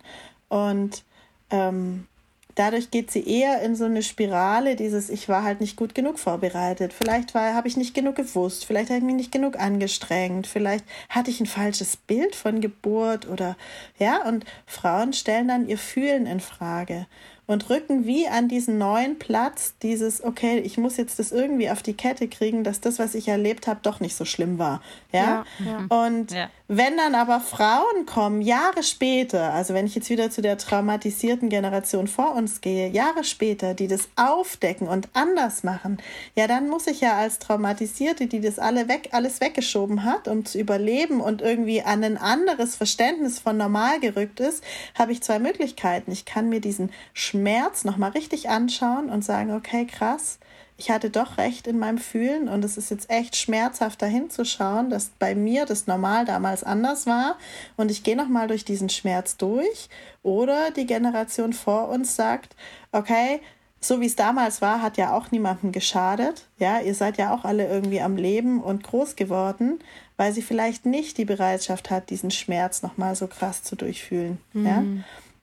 Und 0.49 1.03
ähm, 1.49 2.07
dadurch 2.55 2.89
geht 2.89 3.11
sie 3.11 3.27
eher 3.27 3.61
in 3.61 3.75
so 3.75 3.85
eine 3.85 4.01
Spirale, 4.01 4.75
dieses 4.75 5.09
ich 5.09 5.29
war 5.29 5.43
halt 5.43 5.61
nicht 5.61 5.75
gut 5.75 5.93
genug 5.93 6.19
vorbereitet. 6.19 6.93
Vielleicht 6.93 7.35
war 7.35 7.53
habe 7.53 7.67
ich 7.67 7.77
nicht 7.77 7.93
genug 7.93 8.15
gewusst, 8.15 8.65
vielleicht 8.65 8.89
habe 8.89 8.99
ich 8.99 9.05
mich 9.05 9.15
nicht 9.15 9.31
genug 9.31 9.59
angestrengt, 9.59 10.47
vielleicht 10.47 10.85
hatte 11.09 11.29
ich 11.29 11.39
ein 11.39 11.45
falsches 11.45 11.97
Bild 11.97 12.35
von 12.35 12.61
Geburt 12.61 13.27
oder 13.27 13.55
ja, 13.99 14.27
und 14.27 14.45
Frauen 14.65 15.13
stellen 15.13 15.47
dann 15.47 15.67
ihr 15.67 15.77
Fühlen 15.77 16.25
in 16.25 16.39
Frage 16.39 17.05
und 17.47 17.69
rücken 17.69 18.05
wie 18.05 18.27
an 18.27 18.47
diesen 18.47 18.77
neuen 18.77 19.19
Platz 19.19 19.75
dieses 19.81 20.23
okay, 20.23 20.59
ich 20.59 20.77
muss 20.77 20.97
jetzt 20.97 21.19
das 21.19 21.31
irgendwie 21.31 21.69
auf 21.69 21.83
die 21.83 21.93
Kette 21.93 22.27
kriegen, 22.27 22.63
dass 22.63 22.81
das, 22.81 22.97
was 22.97 23.15
ich 23.15 23.27
erlebt 23.27 23.67
habe, 23.67 23.79
doch 23.83 23.99
nicht 23.99 24.15
so 24.15 24.25
schlimm 24.25 24.57
war, 24.57 24.81
ja? 25.11 25.45
Ja, 25.63 25.85
Und 25.89 26.31
Ja. 26.31 26.49
Wenn 26.67 26.97
dann 26.97 27.13
aber 27.13 27.41
Frauen 27.41 28.07
kommen, 28.07 28.41
Jahre 28.41 28.81
später, 28.81 29.53
also 29.53 29.75
wenn 29.75 29.85
ich 29.85 29.93
jetzt 29.93 30.09
wieder 30.09 30.31
zu 30.31 30.41
der 30.41 30.57
traumatisierten 30.57 31.49
Generation 31.49 32.07
vor 32.07 32.33
uns 32.33 32.59
gehe, 32.59 32.89
Jahre 32.89 33.23
später, 33.23 33.75
die 33.75 33.87
das 33.87 34.09
aufdecken 34.15 34.87
und 34.87 35.07
anders 35.13 35.63
machen, 35.63 35.97
ja, 36.33 36.47
dann 36.47 36.67
muss 36.67 36.87
ich 36.87 37.01
ja 37.01 37.17
als 37.17 37.37
Traumatisierte, 37.37 38.25
die 38.25 38.41
das 38.41 38.57
alle 38.57 38.87
weg, 38.87 39.09
alles 39.11 39.41
weggeschoben 39.41 40.03
hat, 40.03 40.27
um 40.27 40.43
zu 40.43 40.57
überleben 40.57 41.21
und 41.21 41.43
irgendwie 41.43 41.83
an 41.83 42.03
ein 42.03 42.17
anderes 42.17 42.75
Verständnis 42.75 43.37
von 43.37 43.57
normal 43.57 43.99
gerückt 43.99 44.39
ist, 44.39 44.63
habe 44.97 45.11
ich 45.11 45.21
zwei 45.21 45.37
Möglichkeiten. 45.37 46.11
Ich 46.11 46.25
kann 46.25 46.49
mir 46.49 46.61
diesen 46.61 46.91
Schmerz 47.13 47.83
nochmal 47.83 48.11
richtig 48.11 48.49
anschauen 48.49 49.09
und 49.09 49.23
sagen, 49.23 49.53
okay, 49.53 49.85
krass, 49.85 50.39
ich 50.77 50.91
hatte 50.91 51.09
doch 51.09 51.37
recht 51.37 51.67
in 51.67 51.79
meinem 51.79 51.97
Fühlen 51.97 52.49
und 52.49 52.65
es 52.65 52.77
ist 52.77 52.91
jetzt 52.91 53.09
echt 53.09 53.35
schmerzhaft 53.37 54.01
dahin 54.01 54.29
zu 54.29 54.43
schauen, 54.43 54.89
dass 54.89 55.11
bei 55.19 55.33
mir 55.33 55.65
das 55.65 55.87
Normal 55.87 56.25
damals 56.25 56.63
anders 56.63 57.05
war 57.05 57.37
und 57.77 57.91
ich 57.91 58.03
gehe 58.03 58.17
nochmal 58.17 58.47
durch 58.47 58.65
diesen 58.65 58.89
Schmerz 58.89 59.37
durch. 59.37 59.89
Oder 60.21 60.71
die 60.71 60.85
Generation 60.85 61.53
vor 61.53 61.89
uns 61.89 62.15
sagt, 62.15 62.55
okay, 62.91 63.39
so 63.79 64.01
wie 64.01 64.07
es 64.07 64.15
damals 64.15 64.61
war, 64.61 64.81
hat 64.81 64.97
ja 64.97 65.15
auch 65.15 65.31
niemandem 65.31 65.71
geschadet. 65.71 66.47
Ja, 66.57 66.79
ihr 66.79 66.95
seid 66.95 67.17
ja 67.17 67.33
auch 67.33 67.45
alle 67.45 67.67
irgendwie 67.67 68.01
am 68.01 68.17
Leben 68.17 68.61
und 68.61 68.83
groß 68.83 69.15
geworden, 69.15 69.79
weil 70.17 70.33
sie 70.33 70.41
vielleicht 70.41 70.85
nicht 70.85 71.17
die 71.17 71.25
Bereitschaft 71.25 71.89
hat, 71.91 72.09
diesen 72.09 72.31
Schmerz 72.31 72.81
nochmal 72.81 73.15
so 73.15 73.27
krass 73.27 73.63
zu 73.63 73.75
durchfühlen. 73.75 74.39
Mhm. 74.53 74.65
Ja. 74.65 74.83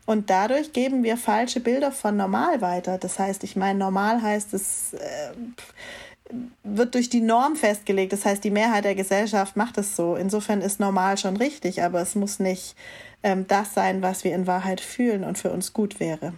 Und 0.04 0.30
dadurch 0.30 0.72
geben 0.72 1.04
wir 1.04 1.16
falsche 1.16 1.60
Bilder 1.60 1.92
von 1.92 2.16
normal 2.16 2.60
weiter. 2.60 2.98
Das 2.98 3.18
heißt, 3.18 3.44
ich 3.44 3.54
meine, 3.54 3.78
normal 3.78 4.20
heißt, 4.20 4.52
es 4.52 4.94
äh, 4.94 5.32
wird 6.64 6.94
durch 6.94 7.08
die 7.08 7.20
Norm 7.20 7.56
festgelegt. 7.56 8.12
Das 8.12 8.24
heißt, 8.24 8.42
die 8.42 8.50
Mehrheit 8.50 8.84
der 8.84 8.94
Gesellschaft 8.94 9.56
macht 9.56 9.78
es 9.78 9.94
so. 9.94 10.16
Insofern 10.16 10.60
ist 10.60 10.80
normal 10.80 11.18
schon 11.18 11.36
richtig, 11.36 11.82
aber 11.82 12.00
es 12.00 12.14
muss 12.14 12.40
nicht 12.40 12.74
ähm, 13.22 13.46
das 13.46 13.74
sein, 13.74 14.02
was 14.02 14.24
wir 14.24 14.34
in 14.34 14.46
Wahrheit 14.46 14.80
fühlen 14.80 15.24
und 15.24 15.38
für 15.38 15.50
uns 15.50 15.72
gut 15.72 16.00
wäre. 16.00 16.34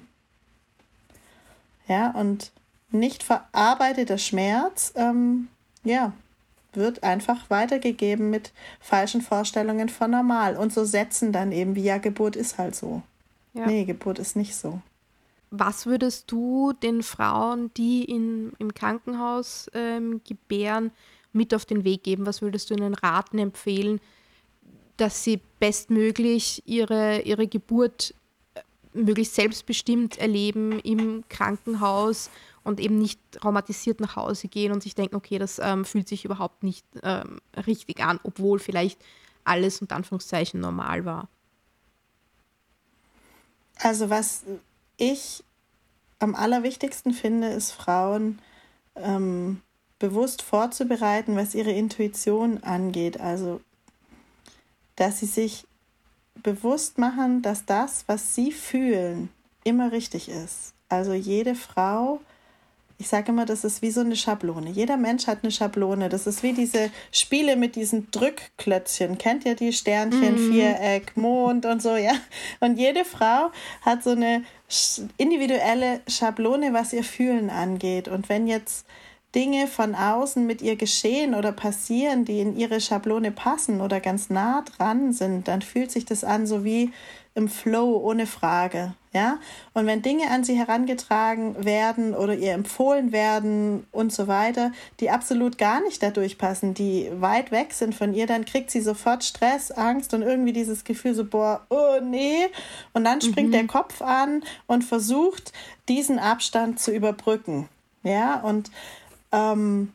Ja, 1.88 2.10
und 2.10 2.50
nicht 2.90 3.22
verarbeiteter 3.22 4.18
Schmerz, 4.18 4.92
ähm, 4.96 5.48
ja, 5.84 6.12
wird 6.72 7.02
einfach 7.02 7.50
weitergegeben 7.50 8.30
mit 8.30 8.52
falschen 8.80 9.20
Vorstellungen 9.20 9.88
von 9.88 10.10
normal. 10.10 10.56
Und 10.56 10.72
so 10.72 10.84
setzen 10.84 11.32
dann 11.32 11.52
eben, 11.52 11.76
wie 11.76 11.84
ja, 11.84 11.98
Geburt 11.98 12.36
ist 12.36 12.58
halt 12.58 12.74
so. 12.74 13.02
Ja. 13.54 13.66
Nee, 13.66 13.84
Geburt 13.84 14.18
ist 14.18 14.36
nicht 14.36 14.54
so. 14.54 14.82
Was 15.50 15.86
würdest 15.86 16.30
du 16.32 16.72
den 16.72 17.02
Frauen, 17.02 17.72
die 17.74 18.04
in, 18.04 18.52
im 18.58 18.74
Krankenhaus 18.74 19.70
ähm, 19.72 20.20
gebären, 20.28 20.90
mit 21.32 21.54
auf 21.54 21.64
den 21.64 21.84
Weg 21.84 22.02
geben? 22.02 22.26
Was 22.26 22.42
würdest 22.42 22.70
du 22.70 22.74
ihnen 22.74 22.94
raten, 22.94 23.38
empfehlen, 23.38 24.00
dass 24.96 25.22
sie 25.22 25.40
bestmöglich 25.60 26.62
ihre, 26.66 27.20
ihre 27.22 27.46
Geburt 27.46 28.14
äh, 28.54 28.62
möglichst 28.92 29.36
selbstbestimmt 29.36 30.18
erleben 30.18 30.80
im 30.80 31.22
Krankenhaus 31.28 32.30
und 32.64 32.80
eben 32.80 32.98
nicht 32.98 33.20
traumatisiert 33.30 34.00
nach 34.00 34.16
Hause 34.16 34.48
gehen 34.48 34.72
und 34.72 34.82
sich 34.82 34.96
denken, 34.96 35.14
okay, 35.14 35.38
das 35.38 35.60
ähm, 35.62 35.84
fühlt 35.84 36.08
sich 36.08 36.24
überhaupt 36.24 36.64
nicht 36.64 36.84
ähm, 37.04 37.38
richtig 37.66 38.00
an, 38.00 38.18
obwohl 38.24 38.58
vielleicht 38.58 39.00
alles 39.44 39.80
unter 39.80 39.94
Anführungszeichen 39.94 40.58
normal 40.58 41.04
war. 41.04 41.28
Also 43.78 44.10
was 44.10 44.42
ich 44.96 45.42
am 46.18 46.34
allerwichtigsten 46.34 47.12
finde, 47.12 47.48
ist 47.48 47.72
Frauen 47.72 48.38
ähm, 48.96 49.60
bewusst 49.98 50.42
vorzubereiten, 50.42 51.36
was 51.36 51.54
ihre 51.54 51.72
Intuition 51.72 52.62
angeht. 52.62 53.20
Also 53.20 53.60
dass 54.96 55.20
sie 55.20 55.26
sich 55.26 55.66
bewusst 56.42 56.98
machen, 56.98 57.42
dass 57.42 57.64
das, 57.64 58.04
was 58.06 58.34
sie 58.34 58.52
fühlen, 58.52 59.28
immer 59.64 59.92
richtig 59.92 60.28
ist. 60.28 60.74
Also 60.88 61.12
jede 61.12 61.54
Frau 61.54 62.20
ich 62.98 63.08
sage 63.08 63.32
immer, 63.32 63.44
das 63.44 63.64
ist 63.64 63.82
wie 63.82 63.90
so 63.90 64.00
eine 64.00 64.16
Schablone. 64.16 64.70
Jeder 64.70 64.96
Mensch 64.96 65.26
hat 65.26 65.38
eine 65.42 65.50
Schablone. 65.50 66.08
Das 66.08 66.26
ist 66.26 66.42
wie 66.42 66.52
diese 66.52 66.90
Spiele 67.10 67.56
mit 67.56 67.76
diesen 67.76 68.10
Drückklötzchen. 68.10 69.18
Kennt 69.18 69.44
ihr 69.44 69.56
die 69.56 69.72
Sternchen, 69.72 70.34
mhm. 70.34 70.52
Viereck, 70.52 71.16
Mond 71.16 71.66
und 71.66 71.82
so, 71.82 71.96
ja? 71.96 72.12
Und 72.60 72.78
jede 72.78 73.04
Frau 73.04 73.50
hat 73.82 74.04
so 74.04 74.10
eine 74.10 74.44
individuelle 75.16 76.00
Schablone, 76.08 76.72
was 76.72 76.92
ihr 76.92 77.04
Fühlen 77.04 77.50
angeht. 77.50 78.08
Und 78.08 78.28
wenn 78.28 78.46
jetzt 78.46 78.86
Dinge 79.34 79.66
von 79.66 79.96
außen 79.96 80.46
mit 80.46 80.62
ihr 80.62 80.76
geschehen 80.76 81.34
oder 81.34 81.50
passieren, 81.50 82.24
die 82.24 82.40
in 82.40 82.56
ihre 82.56 82.80
Schablone 82.80 83.32
passen 83.32 83.80
oder 83.80 83.98
ganz 83.98 84.30
nah 84.30 84.62
dran 84.62 85.12
sind, 85.12 85.48
dann 85.48 85.62
fühlt 85.62 85.90
sich 85.90 86.04
das 86.04 86.22
an 86.22 86.46
so 86.46 86.64
wie 86.64 86.92
im 87.34 87.48
Flow 87.48 87.96
ohne 87.96 88.26
Frage. 88.26 88.94
Ja? 89.12 89.38
Und 89.72 89.86
wenn 89.86 90.02
Dinge 90.02 90.30
an 90.30 90.44
sie 90.44 90.56
herangetragen 90.56 91.64
werden 91.64 92.14
oder 92.14 92.34
ihr 92.34 92.52
empfohlen 92.52 93.12
werden 93.12 93.86
und 93.90 94.12
so 94.12 94.28
weiter, 94.28 94.72
die 95.00 95.10
absolut 95.10 95.58
gar 95.58 95.80
nicht 95.82 96.02
dadurch 96.02 96.38
passen, 96.38 96.74
die 96.74 97.10
weit 97.18 97.50
weg 97.50 97.72
sind 97.72 97.94
von 97.94 98.14
ihr, 98.14 98.26
dann 98.26 98.44
kriegt 98.44 98.70
sie 98.70 98.80
sofort 98.80 99.24
Stress, 99.24 99.72
Angst 99.72 100.14
und 100.14 100.22
irgendwie 100.22 100.52
dieses 100.52 100.84
Gefühl 100.84 101.14
so, 101.14 101.24
boah, 101.24 101.66
oh 101.70 102.00
nee. 102.02 102.46
Und 102.92 103.04
dann 103.04 103.20
springt 103.20 103.48
mhm. 103.48 103.52
der 103.52 103.66
Kopf 103.66 104.00
an 104.00 104.42
und 104.66 104.84
versucht, 104.84 105.52
diesen 105.88 106.18
Abstand 106.18 106.78
zu 106.78 106.92
überbrücken. 106.92 107.68
Ja, 108.04 108.40
und 108.40 108.70
ähm, 109.32 109.92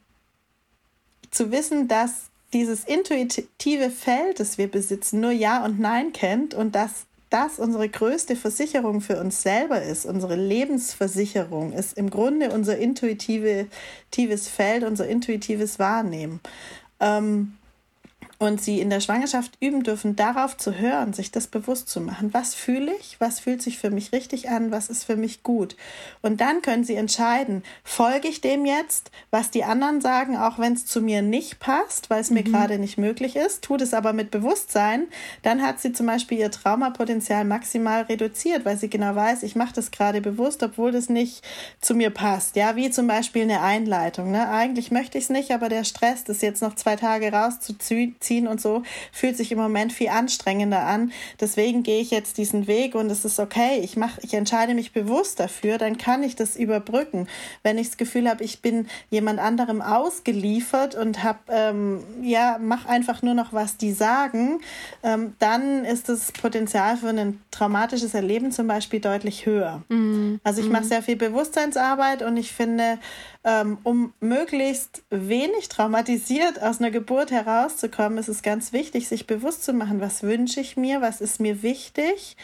zu 1.31 1.51
wissen, 1.51 1.87
dass 1.87 2.29
dieses 2.53 2.83
intuitive 2.83 3.91
Feld, 3.91 4.39
das 4.39 4.57
wir 4.57 4.69
besitzen, 4.69 5.19
nur 5.19 5.31
Ja 5.31 5.63
und 5.63 5.79
Nein 5.79 6.13
kennt 6.13 6.53
und 6.55 6.73
dass 6.73 7.05
das 7.29 7.59
unsere 7.59 7.87
größte 7.87 8.35
Versicherung 8.35 9.01
für 9.01 9.19
uns 9.19 9.41
selber 9.41 9.81
ist, 9.81 10.05
unsere 10.05 10.35
Lebensversicherung, 10.35 11.73
ist 11.73 11.97
im 11.97 12.09
Grunde 12.09 12.51
unser 12.51 12.77
intuitives 12.77 13.67
Feld, 14.47 14.83
unser 14.83 15.07
intuitives 15.07 15.77
Wahrnehmen. 15.77 16.39
Ähm, 16.99 17.58
und 18.39 18.61
sie 18.61 18.79
in 18.79 18.89
der 18.89 19.01
Schwangerschaft 19.01 19.51
üben 19.59 19.83
dürfen, 19.83 20.15
darauf 20.15 20.55
zu 20.55 20.79
hören, 20.79 21.11
sich 21.11 21.29
das 21.29 21.47
bewusst 21.47 21.89
zu 21.89 21.99
machen. 21.99 22.33
Was 22.33 22.55
fühle 22.55 22.93
ich? 22.97 23.17
Was 23.19 23.41
fühlt 23.41 23.61
sich 23.61 23.77
für 23.77 23.91
mich 23.91 24.13
richtig 24.13 24.49
an? 24.49 24.71
Was 24.71 24.89
ist 24.89 25.03
für 25.03 25.17
mich 25.17 25.43
gut? 25.43 25.75
Und 26.21 26.39
dann 26.39 26.61
können 26.61 26.85
sie 26.85 26.95
entscheiden, 26.95 27.63
folge 27.83 28.29
ich 28.29 28.39
dem 28.39 28.65
jetzt, 28.65 29.11
was 29.29 29.51
die 29.51 29.65
anderen 29.65 29.99
sagen, 29.99 30.37
auch 30.37 30.57
wenn 30.57 30.71
es 30.71 30.85
zu 30.85 31.01
mir 31.01 31.21
nicht 31.21 31.59
passt, 31.59 32.09
weil 32.09 32.21
es 32.21 32.29
mhm. 32.29 32.37
mir 32.37 32.43
gerade 32.43 32.79
nicht 32.79 32.97
möglich 32.97 33.35
ist, 33.35 33.61
tut 33.61 33.81
es 33.81 33.93
aber 33.93 34.13
mit 34.13 34.31
Bewusstsein, 34.31 35.09
dann 35.41 35.61
hat 35.61 35.81
sie 35.81 35.91
zum 35.91 36.05
Beispiel 36.05 36.39
ihr 36.39 36.51
Traumapotenzial 36.51 37.43
maximal 37.43 38.03
reduziert, 38.03 38.63
weil 38.63 38.77
sie 38.77 38.89
genau 38.89 39.15
weiß, 39.15 39.43
ich 39.43 39.57
mache 39.57 39.73
das 39.73 39.91
gerade 39.91 40.21
bewusst, 40.21 40.63
obwohl 40.63 40.93
das 40.93 41.09
nicht 41.09 41.43
zu 41.81 41.93
mir 41.93 42.09
passt. 42.09 42.55
Ja, 42.55 42.77
wie 42.77 42.89
zum 42.89 43.05
Beispiel 43.05 43.41
eine 43.41 43.59
Einleitung. 43.59 44.31
Ne? 44.31 44.47
Eigentlich 44.49 44.91
möchte 44.91 45.17
ich 45.17 45.25
es 45.25 45.29
nicht, 45.29 45.51
aber 45.51 45.67
der 45.67 45.83
Stress, 45.83 46.23
das 46.23 46.41
jetzt 46.41 46.61
noch 46.61 46.75
zwei 46.75 46.95
Tage 46.95 47.33
rauszuziehen, 47.33 48.15
ziehen 48.29 48.47
und 48.47 48.61
so, 48.61 48.83
fühlt 49.11 49.35
sich 49.35 49.51
im 49.51 49.57
Moment 49.57 49.91
viel 49.91 50.09
anstrengender 50.09 50.85
an. 50.85 51.11
Deswegen 51.39 51.81
gehe 51.81 51.99
ich 51.99 52.11
jetzt 52.11 52.37
diesen 52.37 52.67
Weg 52.67 52.93
und 52.93 53.09
es 53.09 53.25
ist 53.25 53.39
okay. 53.39 53.79
Ich 53.83 53.97
mache, 53.97 54.21
ich 54.21 54.35
entscheide 54.35 54.75
mich 54.75 54.93
bewusst 54.93 55.39
dafür, 55.39 55.79
dann 55.79 55.97
kann 55.97 56.21
ich 56.21 56.35
das 56.35 56.55
überbrücken. 56.55 57.27
Wenn 57.63 57.79
ich 57.79 57.87
das 57.87 57.97
Gefühl 57.97 58.29
habe, 58.29 58.43
ich 58.43 58.61
bin 58.61 58.87
jemand 59.09 59.39
anderem 59.39 59.81
ausgeliefert 59.81 60.93
und 60.93 61.23
habe, 61.23 61.39
ähm, 61.49 62.03
ja, 62.21 62.59
mach 62.61 62.85
einfach 62.85 63.23
nur 63.23 63.33
noch, 63.33 63.51
was 63.51 63.77
die 63.77 63.93
sagen, 63.93 64.61
ähm, 65.01 65.33
dann 65.39 65.83
ist 65.83 66.07
das 66.07 66.31
Potenzial 66.31 66.97
für 66.97 67.09
ein 67.09 67.41
traumatisches 67.49 68.13
Erleben 68.13 68.51
zum 68.51 68.67
Beispiel 68.67 68.99
deutlich 68.99 69.47
höher. 69.47 69.81
Mhm. 69.89 70.39
Also 70.43 70.61
ich 70.61 70.69
mache 70.69 70.83
mhm. 70.83 70.89
sehr 70.89 71.01
viel 71.01 71.15
Bewusstseinsarbeit 71.15 72.21
und 72.21 72.37
ich 72.37 72.51
finde, 72.51 72.99
um 73.43 74.13
möglichst 74.19 75.03
wenig 75.09 75.69
traumatisiert 75.69 76.61
aus 76.61 76.79
einer 76.79 76.91
Geburt 76.91 77.31
herauszukommen, 77.31 78.17
ist 78.17 78.27
es 78.27 78.41
ganz 78.41 78.73
wichtig, 78.73 79.07
sich 79.07 79.27
bewusst 79.27 79.63
zu 79.63 79.73
machen, 79.73 80.01
was 80.01 80.23
wünsche 80.23 80.59
ich 80.59 80.75
mir, 80.75 81.01
was 81.01 81.21
ist 81.21 81.39
mir 81.39 81.63
wichtig 81.63 82.35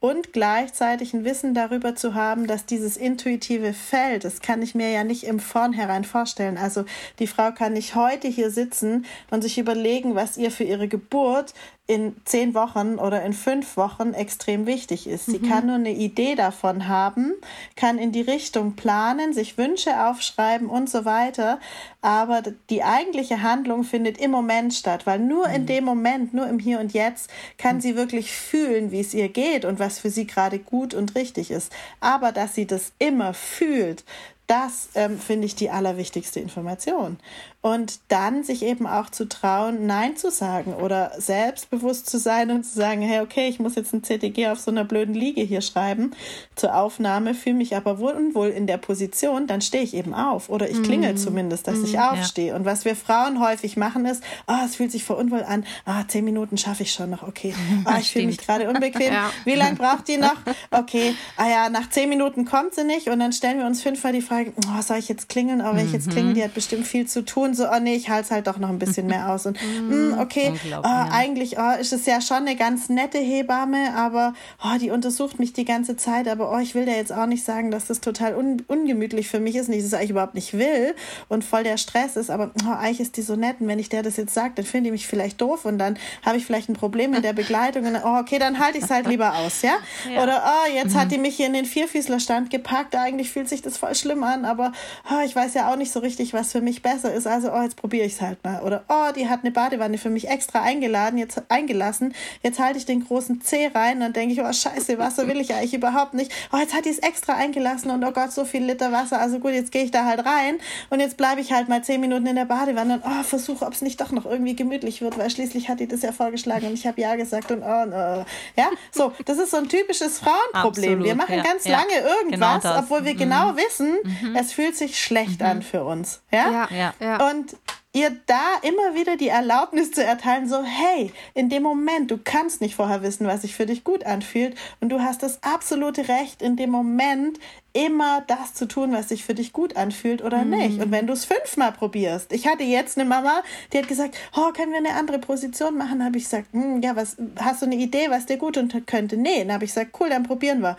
und 0.00 0.32
gleichzeitig 0.32 1.12
ein 1.12 1.24
Wissen 1.24 1.52
darüber 1.52 1.94
zu 1.94 2.14
haben, 2.14 2.46
dass 2.46 2.64
dieses 2.64 2.96
intuitive 2.96 3.74
Feld, 3.74 4.24
das 4.24 4.40
kann 4.40 4.62
ich 4.62 4.74
mir 4.74 4.90
ja 4.90 5.04
nicht 5.04 5.24
im 5.24 5.38
Vornherein 5.38 6.04
vorstellen. 6.04 6.56
Also 6.56 6.86
die 7.18 7.26
Frau 7.26 7.52
kann 7.52 7.74
nicht 7.74 7.94
heute 7.94 8.26
hier 8.26 8.50
sitzen 8.50 9.04
und 9.30 9.42
sich 9.42 9.58
überlegen, 9.58 10.14
was 10.14 10.38
ihr 10.38 10.50
für 10.50 10.64
ihre 10.64 10.88
Geburt 10.88 11.52
in 11.90 12.14
zehn 12.24 12.54
Wochen 12.54 13.00
oder 13.00 13.24
in 13.24 13.32
fünf 13.32 13.76
Wochen 13.76 14.14
extrem 14.14 14.64
wichtig 14.64 15.08
ist. 15.08 15.26
Sie 15.26 15.40
mhm. 15.40 15.48
kann 15.48 15.66
nur 15.66 15.74
eine 15.74 15.90
Idee 15.90 16.36
davon 16.36 16.86
haben, 16.86 17.32
kann 17.74 17.98
in 17.98 18.12
die 18.12 18.20
Richtung 18.20 18.76
planen, 18.76 19.32
sich 19.32 19.58
Wünsche 19.58 20.06
aufschreiben 20.06 20.68
und 20.68 20.88
so 20.88 21.04
weiter. 21.04 21.58
Aber 22.00 22.42
die 22.70 22.84
eigentliche 22.84 23.42
Handlung 23.42 23.82
findet 23.82 24.18
im 24.18 24.30
Moment 24.30 24.72
statt, 24.72 25.04
weil 25.04 25.18
nur 25.18 25.48
mhm. 25.48 25.54
in 25.54 25.66
dem 25.66 25.84
Moment, 25.84 26.32
nur 26.32 26.46
im 26.46 26.60
Hier 26.60 26.78
und 26.78 26.92
Jetzt 26.92 27.28
kann 27.58 27.76
mhm. 27.76 27.80
sie 27.80 27.96
wirklich 27.96 28.30
fühlen, 28.30 28.92
wie 28.92 29.00
es 29.00 29.12
ihr 29.12 29.28
geht 29.28 29.64
und 29.64 29.80
was 29.80 29.98
für 29.98 30.10
sie 30.10 30.28
gerade 30.28 30.60
gut 30.60 30.94
und 30.94 31.16
richtig 31.16 31.50
ist. 31.50 31.72
Aber 31.98 32.30
dass 32.30 32.54
sie 32.54 32.68
das 32.68 32.92
immer 33.00 33.34
fühlt, 33.34 34.04
das 34.50 34.88
ähm, 34.96 35.18
finde 35.18 35.46
ich 35.46 35.54
die 35.54 35.70
allerwichtigste 35.70 36.40
Information. 36.40 37.18
Und 37.62 38.00
dann 38.08 38.42
sich 38.42 38.62
eben 38.62 38.86
auch 38.86 39.10
zu 39.10 39.28
trauen, 39.28 39.86
Nein 39.86 40.16
zu 40.16 40.30
sagen 40.30 40.72
oder 40.72 41.12
selbstbewusst 41.18 42.08
zu 42.08 42.18
sein 42.18 42.50
und 42.50 42.64
zu 42.64 42.74
sagen, 42.74 43.02
hey, 43.02 43.20
okay, 43.20 43.48
ich 43.48 43.58
muss 43.58 43.74
jetzt 43.74 43.92
ein 43.92 44.02
CTG 44.02 44.48
auf 44.48 44.60
so 44.60 44.70
einer 44.70 44.84
blöden 44.84 45.14
Liege 45.14 45.42
hier 45.42 45.60
schreiben 45.60 46.12
zur 46.56 46.74
Aufnahme, 46.74 47.34
fühle 47.34 47.56
mich 47.56 47.76
aber 47.76 47.98
wohl 47.98 48.12
unwohl 48.12 48.48
in 48.48 48.66
der 48.66 48.78
Position, 48.78 49.46
dann 49.46 49.60
stehe 49.60 49.82
ich 49.82 49.94
eben 49.94 50.14
auf 50.14 50.48
oder 50.48 50.70
ich 50.70 50.82
klingel 50.82 51.14
mm. 51.14 51.16
zumindest, 51.18 51.66
dass 51.66 51.78
mm, 51.78 51.84
ich 51.84 51.98
aufstehe. 51.98 52.48
Ja. 52.48 52.56
Und 52.56 52.64
was 52.64 52.84
wir 52.84 52.96
Frauen 52.96 53.40
häufig 53.40 53.76
machen 53.76 54.06
ist, 54.06 54.22
oh, 54.46 54.54
es 54.64 54.76
fühlt 54.76 54.90
sich 54.90 55.04
vor 55.04 55.18
unwohl 55.18 55.42
an, 55.42 55.64
ah, 55.84 56.00
oh, 56.00 56.04
zehn 56.08 56.24
Minuten 56.24 56.56
schaffe 56.56 56.82
ich 56.82 56.92
schon 56.92 57.10
noch, 57.10 57.22
okay, 57.22 57.54
oh, 57.86 57.92
ich 58.00 58.10
fühle 58.10 58.26
mich 58.26 58.38
gerade 58.38 58.68
unbequem. 58.68 59.02
ja. 59.12 59.30
Wie 59.44 59.54
lange 59.54 59.76
braucht 59.76 60.08
die 60.08 60.16
noch? 60.16 60.36
Okay, 60.70 61.14
ah 61.36 61.48
ja, 61.48 61.68
nach 61.68 61.90
zehn 61.90 62.08
Minuten 62.08 62.44
kommt 62.44 62.74
sie 62.74 62.84
nicht 62.84 63.08
und 63.08 63.18
dann 63.18 63.32
stellen 63.32 63.58
wir 63.58 63.66
uns 63.66 63.82
fünfmal 63.82 64.12
die 64.12 64.22
Frage, 64.22 64.52
oh, 64.66 64.82
soll 64.82 64.96
ich 64.96 65.08
jetzt 65.08 65.28
klingeln? 65.28 65.60
Oh, 65.60 65.74
wenn 65.74 65.86
ich 65.86 65.92
jetzt 65.92 66.06
mhm. 66.06 66.12
klingeln, 66.12 66.34
die 66.34 66.44
hat 66.44 66.54
bestimmt 66.54 66.86
viel 66.86 67.06
zu 67.06 67.24
tun. 67.24 67.49
So, 67.54 67.66
oh 67.68 67.80
nee, 67.80 67.94
ich 67.94 68.08
halte 68.08 68.24
es 68.24 68.30
halt 68.30 68.46
doch 68.46 68.58
noch 68.58 68.68
ein 68.68 68.78
bisschen 68.78 69.06
mehr 69.06 69.30
aus. 69.30 69.46
Und 69.46 69.58
mm, 69.88 70.18
okay, 70.18 70.52
oh, 70.76 70.82
eigentlich 70.84 71.58
oh, 71.58 71.80
ist 71.80 71.92
es 71.92 72.06
ja 72.06 72.20
schon 72.20 72.38
eine 72.38 72.56
ganz 72.56 72.88
nette 72.88 73.18
Hebamme, 73.18 73.94
aber 73.96 74.34
oh, 74.64 74.78
die 74.78 74.90
untersucht 74.90 75.38
mich 75.38 75.52
die 75.52 75.64
ganze 75.64 75.96
Zeit. 75.96 76.28
Aber 76.28 76.52
oh, 76.52 76.58
ich 76.58 76.74
will 76.74 76.84
dir 76.84 76.96
jetzt 76.96 77.12
auch 77.12 77.26
nicht 77.26 77.44
sagen, 77.44 77.70
dass 77.70 77.86
das 77.86 78.00
total 78.00 78.34
un 78.34 78.62
ungemütlich 78.68 79.28
für 79.28 79.40
mich 79.40 79.56
ist 79.56 79.68
und 79.68 79.74
ich 79.74 79.82
das 79.82 79.94
eigentlich 79.94 80.10
überhaupt 80.10 80.34
nicht 80.34 80.56
will 80.56 80.94
und 81.28 81.44
voll 81.44 81.64
der 81.64 81.76
Stress 81.76 82.16
ist. 82.16 82.30
Aber 82.30 82.50
oh, 82.64 82.70
eigentlich 82.70 83.00
ist 83.00 83.16
die 83.16 83.22
so 83.22 83.36
nett 83.36 83.60
und 83.60 83.68
wenn 83.68 83.78
ich 83.78 83.88
der 83.88 84.02
das 84.02 84.16
jetzt 84.16 84.34
sage, 84.34 84.52
dann 84.56 84.64
finde 84.64 84.88
ich 84.88 84.92
mich 84.92 85.06
vielleicht 85.06 85.40
doof 85.40 85.64
und 85.64 85.78
dann 85.78 85.98
habe 86.24 86.36
ich 86.36 86.46
vielleicht 86.46 86.68
ein 86.68 86.74
Problem 86.74 87.10
mit 87.10 87.24
der 87.24 87.32
Begleitung. 87.32 87.86
Und, 87.86 87.96
oh, 88.04 88.18
okay, 88.18 88.38
dann 88.38 88.58
halte 88.58 88.78
ich 88.78 88.84
es 88.84 88.90
halt 88.90 89.06
lieber 89.06 89.34
aus, 89.36 89.62
ja? 89.62 89.74
ja. 90.12 90.22
Oder 90.22 90.42
oh, 90.46 90.72
jetzt 90.72 90.94
mhm. 90.94 91.00
hat 91.00 91.12
die 91.12 91.18
mich 91.18 91.36
hier 91.36 91.46
in 91.46 91.52
den 91.52 91.64
Vierfüßlerstand 91.64 92.50
gepackt. 92.50 92.94
Eigentlich 92.94 93.30
fühlt 93.30 93.48
sich 93.48 93.62
das 93.62 93.76
voll 93.76 93.94
schlimm 93.94 94.22
an, 94.22 94.44
aber 94.44 94.72
oh, 95.10 95.24
ich 95.24 95.34
weiß 95.34 95.54
ja 95.54 95.70
auch 95.70 95.76
nicht 95.76 95.92
so 95.92 96.00
richtig, 96.00 96.32
was 96.32 96.52
für 96.52 96.60
mich 96.60 96.82
besser 96.82 97.12
ist. 97.12 97.26
Also, 97.26 97.39
oh, 97.48 97.62
jetzt 97.62 97.76
probiere 97.76 98.06
ich 98.06 98.14
es 98.14 98.20
halt 98.20 98.42
mal. 98.44 98.62
Oder 98.62 98.84
oh, 98.88 99.12
die 99.14 99.28
hat 99.28 99.40
eine 99.40 99.50
Badewanne 99.50 99.98
für 99.98 100.10
mich 100.10 100.28
extra 100.28 100.62
eingeladen, 100.62 101.18
jetzt 101.18 101.42
eingelassen. 101.48 102.14
Jetzt 102.42 102.58
halte 102.58 102.78
ich 102.78 102.86
den 102.86 103.04
großen 103.04 103.40
Zeh 103.42 103.68
rein. 103.74 104.00
Dann 104.00 104.12
denke 104.12 104.34
ich, 104.34 104.40
oh 104.40 104.52
scheiße, 104.52 104.98
Wasser 104.98 105.26
will 105.28 105.40
ich 105.40 105.54
eigentlich 105.54 105.74
überhaupt 105.74 106.14
nicht. 106.14 106.32
Oh, 106.52 106.58
jetzt 106.58 106.74
hat 106.74 106.84
die 106.84 106.90
es 106.90 106.98
extra 106.98 107.34
eingelassen 107.34 107.90
und 107.90 108.04
oh 108.04 108.12
Gott, 108.12 108.32
so 108.32 108.44
viel 108.44 108.64
Liter 108.64 108.92
Wasser. 108.92 109.20
Also 109.20 109.38
gut, 109.38 109.52
jetzt 109.52 109.72
gehe 109.72 109.84
ich 109.84 109.90
da 109.90 110.04
halt 110.04 110.24
rein 110.24 110.58
und 110.90 111.00
jetzt 111.00 111.16
bleibe 111.16 111.40
ich 111.40 111.52
halt 111.52 111.68
mal 111.68 111.82
zehn 111.82 112.00
Minuten 112.00 112.26
in 112.26 112.36
der 112.36 112.44
Badewanne 112.44 112.94
und 112.94 113.02
oh, 113.04 113.22
versuche, 113.22 113.64
ob 113.64 113.72
es 113.72 113.82
nicht 113.82 114.00
doch 114.00 114.12
noch 114.12 114.26
irgendwie 114.26 114.54
gemütlich 114.56 115.00
wird, 115.02 115.18
weil 115.18 115.30
schließlich 115.30 115.68
hat 115.68 115.80
die 115.80 115.88
das 115.88 116.02
ja 116.02 116.12
vorgeschlagen 116.12 116.66
und 116.66 116.74
ich 116.74 116.86
habe 116.86 117.00
ja 117.00 117.16
gesagt 117.16 117.50
und 117.50 117.62
oh, 117.62 117.86
no. 117.86 118.24
ja, 118.56 118.70
so, 118.92 119.12
das 119.24 119.38
ist 119.38 119.50
so 119.50 119.58
ein 119.58 119.68
typisches 119.68 120.18
Frauenproblem. 120.18 120.92
Absolut, 120.92 121.04
wir 121.04 121.14
machen 121.14 121.36
ja, 121.36 121.42
ganz 121.42 121.64
ja, 121.64 121.78
lange 121.78 122.08
irgendwas, 122.18 122.62
genau 122.62 122.78
obwohl 122.78 123.04
wir 123.04 123.14
genau 123.14 123.52
mhm. 123.52 123.56
genau 123.56 123.56
wissen, 123.56 123.98
mhm. 124.02 124.36
es 124.36 124.52
fühlt 124.52 124.76
sich 124.76 125.02
schlecht 125.02 125.40
mhm. 125.40 125.46
an 125.46 125.62
für 125.62 125.84
uns, 125.84 126.20
ja? 126.30 126.68
Ja, 126.70 126.94
ja. 127.00 127.29
Und 127.30 127.56
ihr 127.92 128.16
da 128.26 128.56
immer 128.62 128.94
wieder 128.94 129.16
die 129.16 129.28
Erlaubnis 129.28 129.90
zu 129.90 130.04
erteilen, 130.04 130.48
so 130.48 130.62
hey, 130.62 131.12
in 131.34 131.48
dem 131.48 131.64
Moment, 131.64 132.10
du 132.10 132.18
kannst 132.22 132.60
nicht 132.60 132.76
vorher 132.76 133.02
wissen, 133.02 133.26
was 133.26 133.42
sich 133.42 133.54
für 133.54 133.66
dich 133.66 133.82
gut 133.82 134.06
anfühlt 134.06 134.56
und 134.80 134.90
du 134.90 135.00
hast 135.00 135.22
das 135.22 135.42
absolute 135.42 136.08
Recht, 136.08 136.40
in 136.40 136.56
dem 136.56 136.70
Moment 136.70 137.38
immer 137.72 138.22
das 138.26 138.54
zu 138.54 138.66
tun, 138.66 138.92
was 138.92 139.08
sich 139.08 139.24
für 139.24 139.34
dich 139.34 139.52
gut 139.52 139.76
anfühlt 139.76 140.22
oder 140.22 140.44
mhm. 140.44 140.50
nicht. 140.50 140.80
Und 140.80 140.90
wenn 140.90 141.06
du 141.06 141.12
es 141.12 141.24
fünfmal 141.24 141.72
probierst. 141.72 142.32
Ich 142.32 142.46
hatte 142.48 142.64
jetzt 142.64 142.98
eine 142.98 143.08
Mama, 143.08 143.42
die 143.72 143.78
hat 143.78 143.88
gesagt, 143.88 144.16
oh, 144.36 144.52
können 144.52 144.72
wir 144.72 144.78
eine 144.78 144.94
andere 144.94 145.18
Position 145.18 145.76
machen? 145.76 146.04
habe 146.04 146.18
ich 146.18 146.24
gesagt, 146.24 146.52
hm, 146.52 146.82
ja, 146.82 146.96
was, 146.96 147.16
hast 147.36 147.62
du 147.62 147.66
eine 147.66 147.76
Idee, 147.76 148.06
was 148.08 148.26
dir 148.26 148.38
gut 148.38 148.54
tun 148.54 148.70
könnte? 148.86 149.16
Nee. 149.16 149.44
Dann 149.44 149.52
habe 149.52 149.64
ich 149.64 149.70
gesagt, 149.70 149.96
cool, 150.00 150.08
dann 150.08 150.24
probieren 150.24 150.60
wir. 150.60 150.76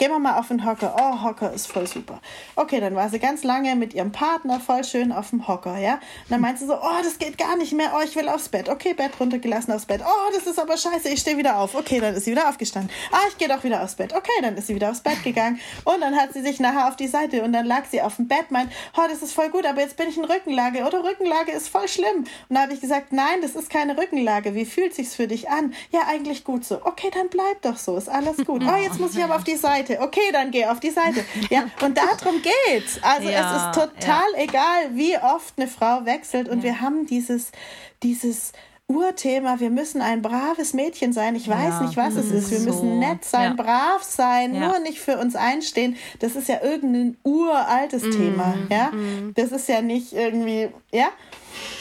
Gehen 0.00 0.12
wir 0.12 0.18
mal 0.18 0.38
auf 0.38 0.48
den 0.48 0.64
Hocker. 0.64 0.96
Oh, 0.98 1.22
Hocker 1.22 1.52
ist 1.52 1.70
voll 1.70 1.86
super. 1.86 2.22
Okay, 2.56 2.80
dann 2.80 2.94
war 2.94 3.10
sie 3.10 3.18
ganz 3.18 3.44
lange 3.44 3.76
mit 3.76 3.92
ihrem 3.92 4.12
Partner 4.12 4.58
voll 4.58 4.82
schön 4.82 5.12
auf 5.12 5.28
dem 5.28 5.46
Hocker, 5.46 5.76
ja. 5.76 5.96
Und 5.96 6.30
dann 6.30 6.40
meinte 6.40 6.60
sie 6.60 6.66
so, 6.68 6.72
oh, 6.72 7.02
das 7.04 7.18
geht 7.18 7.36
gar 7.36 7.54
nicht 7.58 7.74
mehr. 7.74 7.92
Oh, 7.94 8.00
ich 8.02 8.16
will 8.16 8.30
aufs 8.30 8.48
Bett. 8.48 8.70
Okay, 8.70 8.94
Bett 8.94 9.12
runtergelassen 9.20 9.74
aufs 9.74 9.84
Bett. 9.84 10.00
Oh, 10.02 10.32
das 10.34 10.46
ist 10.46 10.58
aber 10.58 10.78
scheiße. 10.78 11.10
Ich 11.10 11.20
stehe 11.20 11.36
wieder 11.36 11.58
auf. 11.58 11.74
Okay, 11.74 12.00
dann 12.00 12.14
ist 12.14 12.24
sie 12.24 12.30
wieder 12.30 12.48
aufgestanden. 12.48 12.90
Ah, 13.12 13.26
ich 13.28 13.36
gehe 13.36 13.46
doch 13.46 13.62
wieder 13.62 13.82
aufs 13.82 13.94
Bett. 13.94 14.14
Okay, 14.14 14.32
dann 14.40 14.56
ist 14.56 14.68
sie 14.68 14.74
wieder 14.74 14.90
aufs 14.90 15.02
Bett 15.02 15.22
gegangen. 15.22 15.60
Und 15.84 16.00
dann 16.00 16.16
hat 16.16 16.32
sie 16.32 16.40
sich 16.40 16.60
nachher 16.60 16.88
auf 16.88 16.96
die 16.96 17.06
Seite 17.06 17.42
und 17.42 17.52
dann 17.52 17.66
lag 17.66 17.84
sie 17.90 18.00
auf 18.00 18.16
dem 18.16 18.26
Bett, 18.26 18.50
meint, 18.50 18.72
oh, 18.96 19.02
das 19.06 19.20
ist 19.20 19.34
voll 19.34 19.50
gut, 19.50 19.66
aber 19.66 19.82
jetzt 19.82 19.98
bin 19.98 20.08
ich 20.08 20.16
in 20.16 20.24
Rückenlage. 20.24 20.86
Oder 20.86 21.04
Rückenlage 21.04 21.52
ist 21.52 21.68
voll 21.68 21.88
schlimm. 21.88 22.24
Und 22.48 22.56
da 22.56 22.62
habe 22.62 22.72
ich 22.72 22.80
gesagt, 22.80 23.12
nein, 23.12 23.42
das 23.42 23.54
ist 23.54 23.68
keine 23.68 23.98
Rückenlage. 23.98 24.54
Wie 24.54 24.64
fühlt 24.64 24.94
sich's 24.94 25.14
für 25.14 25.26
dich 25.26 25.50
an? 25.50 25.74
Ja, 25.90 26.04
eigentlich 26.08 26.44
gut 26.44 26.64
so. 26.64 26.76
Okay, 26.86 27.10
dann 27.12 27.28
bleib 27.28 27.60
doch 27.60 27.76
so. 27.76 27.98
Ist 27.98 28.08
alles 28.08 28.38
gut. 28.46 28.62
Oh, 28.66 28.76
jetzt 28.82 28.98
muss 28.98 29.14
ich 29.14 29.22
aber 29.22 29.36
auf 29.36 29.44
die 29.44 29.56
Seite. 29.56 29.89
Okay, 29.98 30.30
dann 30.32 30.50
geh 30.50 30.66
auf 30.66 30.80
die 30.80 30.90
Seite. 30.90 31.24
Ja, 31.48 31.64
und 31.82 31.96
darum 31.96 32.42
geht's. 32.42 32.98
Also 33.02 33.28
ja, 33.28 33.70
es 33.70 33.76
ist 33.76 33.82
total 33.82 34.32
ja. 34.36 34.42
egal, 34.42 34.90
wie 34.92 35.16
oft 35.16 35.54
eine 35.56 35.68
Frau 35.68 36.04
wechselt 36.04 36.48
und 36.48 36.58
ja. 36.58 36.64
wir 36.64 36.80
haben 36.80 37.06
dieses, 37.06 37.52
dieses 38.02 38.52
Urthema, 38.90 39.60
wir 39.60 39.70
müssen 39.70 40.02
ein 40.02 40.20
braves 40.20 40.74
Mädchen 40.74 41.12
sein. 41.12 41.36
Ich 41.36 41.48
weiß 41.48 41.82
nicht, 41.82 41.96
was 41.96 42.16
es 42.16 42.30
ist. 42.32 42.50
Wir 42.50 42.58
so. 42.58 42.70
müssen 42.70 42.98
nett 42.98 43.24
sein, 43.24 43.56
brav 43.56 44.02
sein, 44.02 44.52
nur 44.52 44.80
nicht 44.80 44.98
für 44.98 45.18
uns 45.18 45.36
einstehen. 45.36 45.96
Das 46.18 46.34
ist 46.34 46.48
ja 46.48 46.60
irgendein 46.62 47.16
uraltes 47.22 48.02
mm, 48.02 48.10
Thema. 48.10 48.54
Ja, 48.68 48.90
mm. 48.90 49.32
das 49.36 49.52
ist 49.52 49.68
ja 49.68 49.80
nicht 49.80 50.12
irgendwie, 50.12 50.70
ja. 50.92 51.08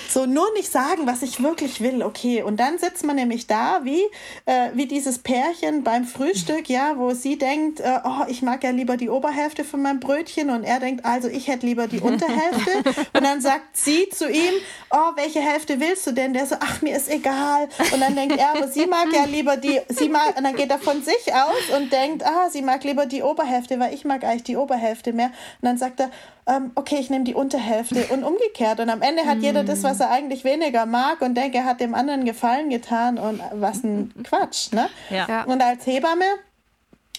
So 0.10 0.26
nur 0.26 0.52
nicht 0.54 0.72
sagen, 0.72 1.06
was 1.06 1.22
ich 1.22 1.44
wirklich 1.44 1.82
will, 1.82 2.02
okay. 2.02 2.42
Und 2.42 2.60
dann 2.60 2.80
sitzt 2.80 3.06
man 3.06 3.16
nämlich 3.16 3.46
da, 3.46 3.82
wie, 3.84 4.02
äh, 4.46 4.70
wie 4.74 4.88
dieses 4.88 5.20
Pärchen 5.20 5.84
beim 5.84 6.06
Frühstück, 6.06 6.68
ja, 6.68 6.98
wo 6.98 7.14
sie 7.14 7.38
denkt, 7.38 7.80
äh, 7.80 8.00
oh, 8.04 8.26
ich 8.28 8.42
mag 8.42 8.64
ja 8.64 8.72
lieber 8.72 8.98
die 8.98 9.10
Oberhälfte 9.10 9.64
von 9.64 9.84
meinem 9.84 10.00
Brötchen 10.00 10.50
und 10.50 10.64
er 10.64 10.80
denkt, 10.80 11.06
also 11.06 11.28
ich 11.28 11.48
hätte 11.48 11.68
lieber 11.68 11.88
die 11.88 12.00
Unterhälfte. 12.00 12.72
und 13.14 13.24
dann 13.24 13.42
sagt 13.42 13.78
sie 13.78 14.10
zu 14.10 14.28
ihm, 14.28 14.54
oh, 14.90 15.12
welche 15.16 15.42
Hälfte 15.42 15.80
willst 15.80 16.08
du 16.08 16.12
denn? 16.12 16.34
Der 16.34 16.48
so, 16.48 16.56
ach, 16.60 16.82
mir 16.82 16.98
ist 16.98 17.10
egal. 17.10 17.70
Und 17.94 18.02
dann 18.02 18.16
denkt 18.16 18.38
er, 18.38 18.56
aber 18.56 18.68
sie 18.68 18.88
mag 18.88 19.08
ja 19.14 19.26
lieber 19.26 19.58
die, 19.58 19.80
sie 19.90 20.10
mag, 20.10 20.36
und 20.36 20.44
dann 20.44 20.56
geht 20.56 20.72
er 20.72 20.80
von 20.80 21.04
sich 21.04 21.34
aus 21.34 21.78
und 21.78 21.92
denkt, 21.94 22.26
ah, 22.26 22.50
sie 22.50 22.64
mag 22.64 22.84
lieber 22.84 23.06
die 23.06 23.22
Oberhälfte, 23.22 23.80
weil 23.80 23.94
ich 23.94 24.06
mag 24.06 24.24
eigentlich 24.24 24.44
die 24.44 24.58
Oberhälfte 24.58 25.14
mehr. 25.14 25.28
Und 25.28 25.68
dann 25.68 25.78
sagt 25.78 26.00
er, 26.00 26.10
ähm, 26.50 26.72
okay, 26.76 26.98
ich 27.00 27.10
nehme 27.10 27.24
die 27.24 27.36
Unterhälfte 27.36 28.08
und 28.12 28.24
umgekehrt. 28.24 28.80
Und 28.80 28.90
am 28.90 29.02
Ende 29.02 29.26
hat 29.26 29.38
jeder 29.40 29.64
das, 29.64 29.84
was 29.84 29.99
er 30.00 30.10
eigentlich 30.10 30.44
weniger 30.44 30.86
mag 30.86 31.22
und 31.22 31.36
denkt, 31.36 31.56
er 31.56 31.66
hat 31.66 31.80
dem 31.80 31.96
anderen 31.96 32.26
Gefallen 32.26 32.70
getan 32.70 33.18
und 33.18 33.42
was 33.54 33.84
ein 33.84 34.14
Quatsch, 34.24 34.72
ne? 34.72 34.90
Ja. 35.10 35.44
Und 35.44 35.62
als 35.62 35.86
Hebamme, 35.86 36.26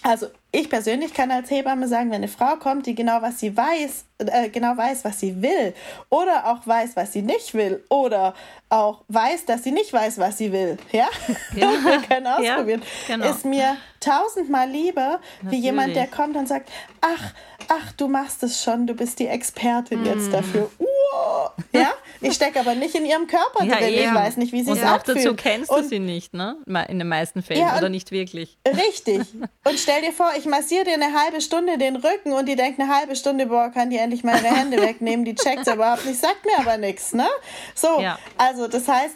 also 0.03 0.27
ich 0.51 0.69
persönlich 0.69 1.13
kann 1.13 1.31
als 1.31 1.49
Hebamme 1.49 1.87
sagen, 1.87 2.09
wenn 2.09 2.17
eine 2.17 2.27
Frau 2.27 2.57
kommt, 2.57 2.85
die 2.85 2.95
genau 2.95 3.21
was 3.21 3.39
sie 3.39 3.55
weiß, 3.55 4.03
äh, 4.17 4.49
genau 4.49 4.75
weiß, 4.75 5.05
was 5.05 5.19
sie 5.19 5.41
will, 5.41 5.73
oder 6.09 6.47
auch 6.47 6.67
weiß, 6.67 6.95
was 6.95 7.13
sie 7.13 7.21
nicht 7.21 7.53
will, 7.53 7.83
oder 7.89 8.33
auch 8.69 9.01
weiß, 9.07 9.45
dass 9.45 9.63
sie 9.63 9.71
nicht 9.71 9.93
weiß, 9.93 10.17
was 10.17 10.37
sie 10.37 10.51
will, 10.51 10.77
ja, 10.91 11.07
ja. 11.55 11.67
wir 11.83 12.01
können 12.01 12.27
ausprobieren, 12.27 12.81
ja, 13.07 13.15
genau. 13.15 13.29
ist 13.29 13.45
mir 13.45 13.77
tausendmal 14.01 14.69
lieber, 14.69 15.21
Natürlich. 15.41 15.51
wie 15.51 15.63
jemand, 15.63 15.95
der 15.95 16.07
kommt 16.07 16.35
und 16.35 16.47
sagt, 16.47 16.69
ach, 16.99 17.33
ach, 17.69 17.93
du 17.93 18.07
machst 18.07 18.43
es 18.43 18.61
schon, 18.61 18.87
du 18.87 18.93
bist 18.93 19.19
die 19.19 19.27
Expertin 19.27 20.01
mm. 20.01 20.05
jetzt 20.05 20.33
dafür. 20.33 20.69
Uh, 20.79 20.85
ja, 21.73 21.91
ich 22.21 22.33
stecke 22.33 22.59
aber 22.59 22.75
nicht 22.75 22.95
in 22.95 23.05
ihrem 23.05 23.27
Körper 23.27 23.63
ja, 23.63 23.77
drin, 23.77 23.93
ich 23.93 24.13
weiß 24.13 24.37
nicht, 24.37 24.53
wie 24.53 24.63
sie 24.63 24.71
es 24.71 24.81
anfühlt. 24.81 25.17
Und 25.17 25.21
auch 25.21 25.23
dazu 25.23 25.35
kennst 25.35 25.71
du 25.71 25.75
und, 25.75 25.89
sie 25.89 25.99
nicht, 25.99 26.33
ne, 26.33 26.57
in 26.87 26.99
den 26.99 27.07
meisten 27.07 27.41
Fällen, 27.41 27.61
ja, 27.61 27.77
oder 27.77 27.89
nicht 27.89 28.11
wirklich. 28.11 28.57
Richtig. 28.67 29.21
Und 29.63 29.79
stell 29.79 30.01
dir 30.01 30.11
vor, 30.11 30.31
ich 30.37 30.45
massiere 30.45 30.85
dir 30.85 30.93
eine 30.93 31.13
halbe 31.13 31.39
Stunde 31.41 31.77
den 31.77 31.95
Rücken 31.95 32.33
und 32.33 32.47
die 32.47 32.55
denkt 32.55 32.79
eine 32.79 32.93
halbe 32.93 33.15
Stunde, 33.15 33.45
boah, 33.45 33.69
kann 33.69 33.89
die 33.89 33.97
endlich 33.97 34.23
meine 34.23 34.47
Hände 34.55 34.81
wegnehmen, 34.81 35.23
die 35.23 35.35
checkt 35.35 35.67
überhaupt 35.67 36.05
nicht, 36.05 36.19
sagt 36.19 36.45
mir 36.45 36.57
aber 36.59 36.77
nichts, 36.77 37.13
ne? 37.13 37.27
So, 37.75 37.99
ja. 38.01 38.17
also 38.37 38.67
das 38.67 38.87
heißt, 38.87 39.15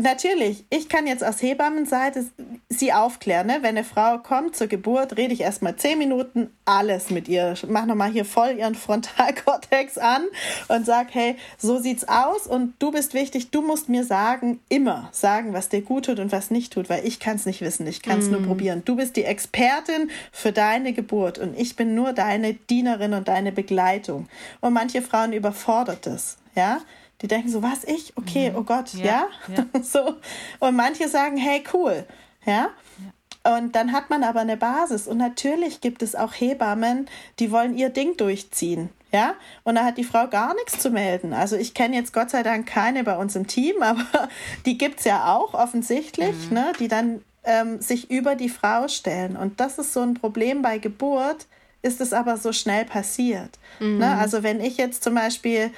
Natürlich, 0.00 0.64
ich 0.70 0.88
kann 0.88 1.08
jetzt 1.08 1.24
aus 1.24 1.42
Hebammenseite 1.42 2.24
sie 2.68 2.92
aufklären. 2.92 3.48
Ne? 3.48 3.58
Wenn 3.62 3.76
eine 3.76 3.82
Frau 3.82 4.18
kommt 4.18 4.54
zur 4.54 4.68
Geburt, 4.68 5.16
rede 5.16 5.34
ich 5.34 5.40
erstmal 5.40 5.74
zehn 5.74 5.98
Minuten 5.98 6.50
alles 6.64 7.10
mit 7.10 7.26
ihr. 7.26 7.54
Mach 7.66 7.84
nochmal 7.84 8.12
hier 8.12 8.24
voll 8.24 8.56
ihren 8.56 8.76
Frontalkortex 8.76 9.98
an 9.98 10.22
und 10.68 10.86
sag, 10.86 11.08
hey, 11.12 11.34
so 11.56 11.78
sieht's 11.78 12.06
aus 12.06 12.46
und 12.46 12.74
du 12.78 12.92
bist 12.92 13.12
wichtig, 13.12 13.50
du 13.50 13.60
musst 13.60 13.88
mir 13.88 14.04
sagen, 14.04 14.60
immer 14.68 15.08
sagen, 15.10 15.52
was 15.52 15.68
dir 15.68 15.82
gut 15.82 16.04
tut 16.04 16.20
und 16.20 16.30
was 16.30 16.52
nicht 16.52 16.72
tut, 16.72 16.88
weil 16.88 17.04
ich 17.04 17.18
kann 17.18 17.34
es 17.34 17.44
nicht 17.44 17.60
wissen, 17.60 17.84
ich 17.88 18.00
kann 18.00 18.20
es 18.20 18.28
mm. 18.28 18.32
nur 18.32 18.42
probieren. 18.42 18.82
Du 18.84 18.94
bist 18.94 19.16
die 19.16 19.24
Expertin 19.24 20.10
für 20.30 20.52
deine 20.52 20.92
Geburt 20.92 21.38
und 21.38 21.58
ich 21.58 21.74
bin 21.74 21.96
nur 21.96 22.12
deine 22.12 22.54
Dienerin 22.54 23.14
und 23.14 23.26
deine 23.26 23.50
Begleitung. 23.50 24.28
Und 24.60 24.74
manche 24.74 25.02
Frauen 25.02 25.32
überfordert 25.32 26.06
es, 26.06 26.36
ja 26.54 26.82
die 27.22 27.28
denken 27.28 27.48
so, 27.48 27.62
was 27.62 27.84
ich? 27.84 28.16
Okay, 28.16 28.50
mhm. 28.50 28.56
oh 28.56 28.62
Gott, 28.62 28.94
ja. 28.94 29.04
ja? 29.04 29.28
ja. 29.56 29.64
so. 29.82 30.16
Und 30.60 30.76
manche 30.76 31.08
sagen, 31.08 31.36
hey, 31.36 31.62
cool, 31.72 32.04
ja. 32.44 32.70
ja. 33.04 33.56
Und 33.56 33.74
dann 33.76 33.92
hat 33.92 34.10
man 34.10 34.24
aber 34.24 34.40
eine 34.40 34.56
Basis. 34.56 35.06
Und 35.06 35.18
natürlich 35.18 35.80
gibt 35.80 36.02
es 36.02 36.14
auch 36.14 36.32
Hebammen, 36.32 37.08
die 37.38 37.50
wollen 37.50 37.76
ihr 37.76 37.90
Ding 37.90 38.16
durchziehen. 38.16 38.90
Ja, 39.10 39.34
und 39.64 39.76
da 39.76 39.84
hat 39.84 39.96
die 39.96 40.04
Frau 40.04 40.26
gar 40.26 40.54
nichts 40.54 40.80
zu 40.80 40.90
melden. 40.90 41.32
Also 41.32 41.56
ich 41.56 41.72
kenne 41.72 41.96
jetzt 41.96 42.12
Gott 42.12 42.28
sei 42.28 42.42
Dank 42.42 42.66
keine 42.66 43.04
bei 43.04 43.16
uns 43.16 43.36
im 43.36 43.46
Team, 43.46 43.76
aber 43.82 44.28
die 44.66 44.76
gibt 44.76 44.98
es 44.98 45.06
ja 45.06 45.34
auch 45.34 45.54
offensichtlich, 45.54 46.50
mhm. 46.50 46.54
ne, 46.54 46.72
die 46.78 46.88
dann 46.88 47.22
ähm, 47.44 47.80
sich 47.80 48.10
über 48.10 48.34
die 48.34 48.50
Frau 48.50 48.86
stellen. 48.88 49.36
Und 49.36 49.60
das 49.60 49.78
ist 49.78 49.94
so 49.94 50.02
ein 50.02 50.14
Problem 50.14 50.60
bei 50.60 50.76
Geburt, 50.76 51.46
ist 51.80 52.00
es 52.02 52.12
aber 52.12 52.36
so 52.36 52.52
schnell 52.52 52.84
passiert. 52.84 53.58
Ne? 53.80 53.86
Mhm. 53.86 53.98
Ne? 53.98 54.16
Also 54.18 54.42
wenn 54.42 54.60
ich 54.60 54.76
jetzt 54.76 55.02
zum 55.02 55.14
Beispiel 55.14 55.70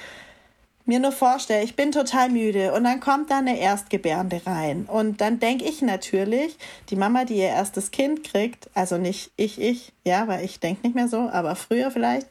mir 0.90 0.98
nur 0.98 1.12
vorstelle, 1.12 1.62
ich 1.62 1.76
bin 1.76 1.92
total 1.92 2.30
müde 2.30 2.72
und 2.72 2.82
dann 2.82 2.98
kommt 2.98 3.30
da 3.30 3.38
eine 3.38 3.60
Erstgebärende 3.60 4.42
rein 4.44 4.86
und 4.88 5.20
dann 5.20 5.38
denke 5.38 5.64
ich 5.64 5.82
natürlich, 5.82 6.58
die 6.90 6.96
Mama, 6.96 7.24
die 7.24 7.36
ihr 7.36 7.46
erstes 7.46 7.92
Kind 7.92 8.24
kriegt, 8.24 8.68
also 8.74 8.98
nicht 8.98 9.30
ich, 9.36 9.60
ich, 9.60 9.92
ja, 10.04 10.26
weil 10.26 10.44
ich 10.44 10.58
denke 10.58 10.84
nicht 10.84 10.96
mehr 10.96 11.06
so, 11.06 11.30
aber 11.30 11.54
früher 11.54 11.92
vielleicht, 11.92 12.26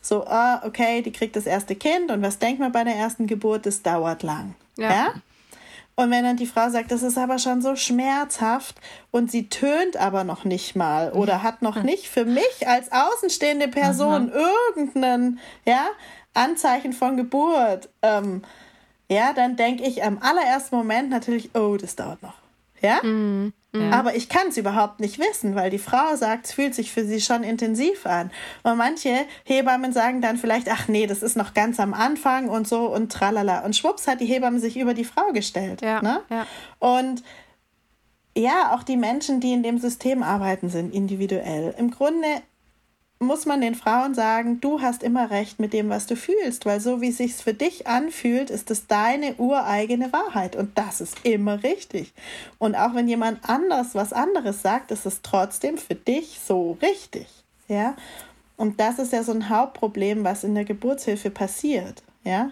so, 0.00 0.24
ah, 0.28 0.62
okay, 0.64 1.02
die 1.02 1.10
kriegt 1.10 1.34
das 1.34 1.46
erste 1.46 1.74
Kind 1.74 2.12
und 2.12 2.22
was 2.22 2.38
denkt 2.38 2.60
man 2.60 2.70
bei 2.70 2.84
der 2.84 2.94
ersten 2.94 3.26
Geburt, 3.26 3.66
das 3.66 3.82
dauert 3.82 4.22
lang, 4.22 4.54
ja? 4.78 4.90
ja? 4.90 5.14
Und 5.96 6.10
wenn 6.10 6.24
dann 6.24 6.36
die 6.36 6.46
Frau 6.46 6.70
sagt, 6.70 6.90
das 6.90 7.02
ist 7.02 7.18
aber 7.18 7.38
schon 7.38 7.62
so 7.62 7.76
schmerzhaft 7.76 8.76
und 9.12 9.30
sie 9.30 9.48
tönt 9.48 9.96
aber 9.96 10.24
noch 10.24 10.44
nicht 10.44 10.74
mal 10.74 11.12
oder 11.12 11.42
hat 11.44 11.62
noch 11.62 11.82
nicht 11.82 12.08
für 12.08 12.24
mich 12.24 12.66
als 12.66 12.90
außenstehende 12.90 13.68
Person 13.68 14.32
Aha. 14.32 14.50
irgendeinen 14.74 15.38
ja, 15.64 15.86
Anzeichen 16.34 16.92
von 16.92 17.16
Geburt, 17.16 17.88
ähm, 18.02 18.42
ja, 19.08 19.32
dann 19.32 19.56
denke 19.56 19.84
ich 19.84 20.02
am 20.02 20.18
allerersten 20.20 20.76
Moment 20.76 21.10
natürlich, 21.10 21.54
oh, 21.54 21.76
das 21.76 21.96
dauert 21.96 22.22
noch. 22.22 22.34
Ja? 22.80 23.00
Mhm. 23.02 23.52
Mhm. 23.72 23.92
Aber 23.92 24.14
ich 24.14 24.28
kann 24.28 24.48
es 24.48 24.56
überhaupt 24.56 25.00
nicht 25.00 25.18
wissen, 25.18 25.56
weil 25.56 25.68
die 25.68 25.78
Frau 25.78 26.14
sagt, 26.14 26.46
es 26.46 26.52
fühlt 26.52 26.74
sich 26.74 26.92
für 26.92 27.04
sie 27.04 27.20
schon 27.20 27.42
intensiv 27.42 28.06
an. 28.06 28.30
Und 28.62 28.76
manche 28.76 29.26
Hebammen 29.44 29.92
sagen 29.92 30.20
dann 30.20 30.36
vielleicht, 30.36 30.70
ach 30.70 30.86
nee, 30.86 31.06
das 31.06 31.22
ist 31.22 31.36
noch 31.36 31.54
ganz 31.54 31.80
am 31.80 31.92
Anfang 31.92 32.48
und 32.48 32.68
so 32.68 32.86
und 32.86 33.10
tralala. 33.10 33.64
Und 33.64 33.74
schwupps 33.74 34.06
hat 34.06 34.20
die 34.20 34.26
Hebamme 34.26 34.60
sich 34.60 34.76
über 34.76 34.94
die 34.94 35.04
Frau 35.04 35.32
gestellt. 35.32 35.82
Ja, 35.82 36.00
ne? 36.02 36.20
ja. 36.30 36.46
Und 36.78 37.24
ja, 38.36 38.74
auch 38.74 38.82
die 38.82 38.96
Menschen, 38.96 39.40
die 39.40 39.52
in 39.52 39.62
dem 39.62 39.78
System 39.78 40.22
arbeiten, 40.22 40.68
sind 40.68 40.94
individuell. 40.94 41.74
Im 41.76 41.90
Grunde 41.90 42.26
muss 43.24 43.46
man 43.46 43.60
den 43.60 43.74
Frauen 43.74 44.14
sagen, 44.14 44.60
du 44.60 44.80
hast 44.80 45.02
immer 45.02 45.30
recht 45.30 45.58
mit 45.58 45.72
dem, 45.72 45.88
was 45.88 46.06
du 46.06 46.16
fühlst, 46.16 46.66
weil 46.66 46.80
so 46.80 47.00
wie 47.00 47.08
es 47.08 47.18
sich 47.18 47.34
für 47.34 47.54
dich 47.54 47.86
anfühlt, 47.86 48.50
ist 48.50 48.70
es 48.70 48.86
deine 48.86 49.34
ureigene 49.36 50.12
Wahrheit 50.12 50.56
und 50.56 50.76
das 50.78 51.00
ist 51.00 51.24
immer 51.24 51.62
richtig. 51.62 52.12
Und 52.58 52.74
auch 52.74 52.94
wenn 52.94 53.08
jemand 53.08 53.48
anders 53.48 53.94
was 53.94 54.12
anderes 54.12 54.62
sagt, 54.62 54.90
ist 54.90 55.06
es 55.06 55.22
trotzdem 55.22 55.78
für 55.78 55.94
dich 55.94 56.40
so 56.44 56.78
richtig, 56.80 57.26
ja? 57.68 57.96
Und 58.56 58.78
das 58.78 59.00
ist 59.00 59.12
ja 59.12 59.24
so 59.24 59.32
ein 59.32 59.48
Hauptproblem, 59.48 60.22
was 60.22 60.44
in 60.44 60.54
der 60.54 60.64
Geburtshilfe 60.64 61.30
passiert, 61.30 62.02
ja? 62.22 62.50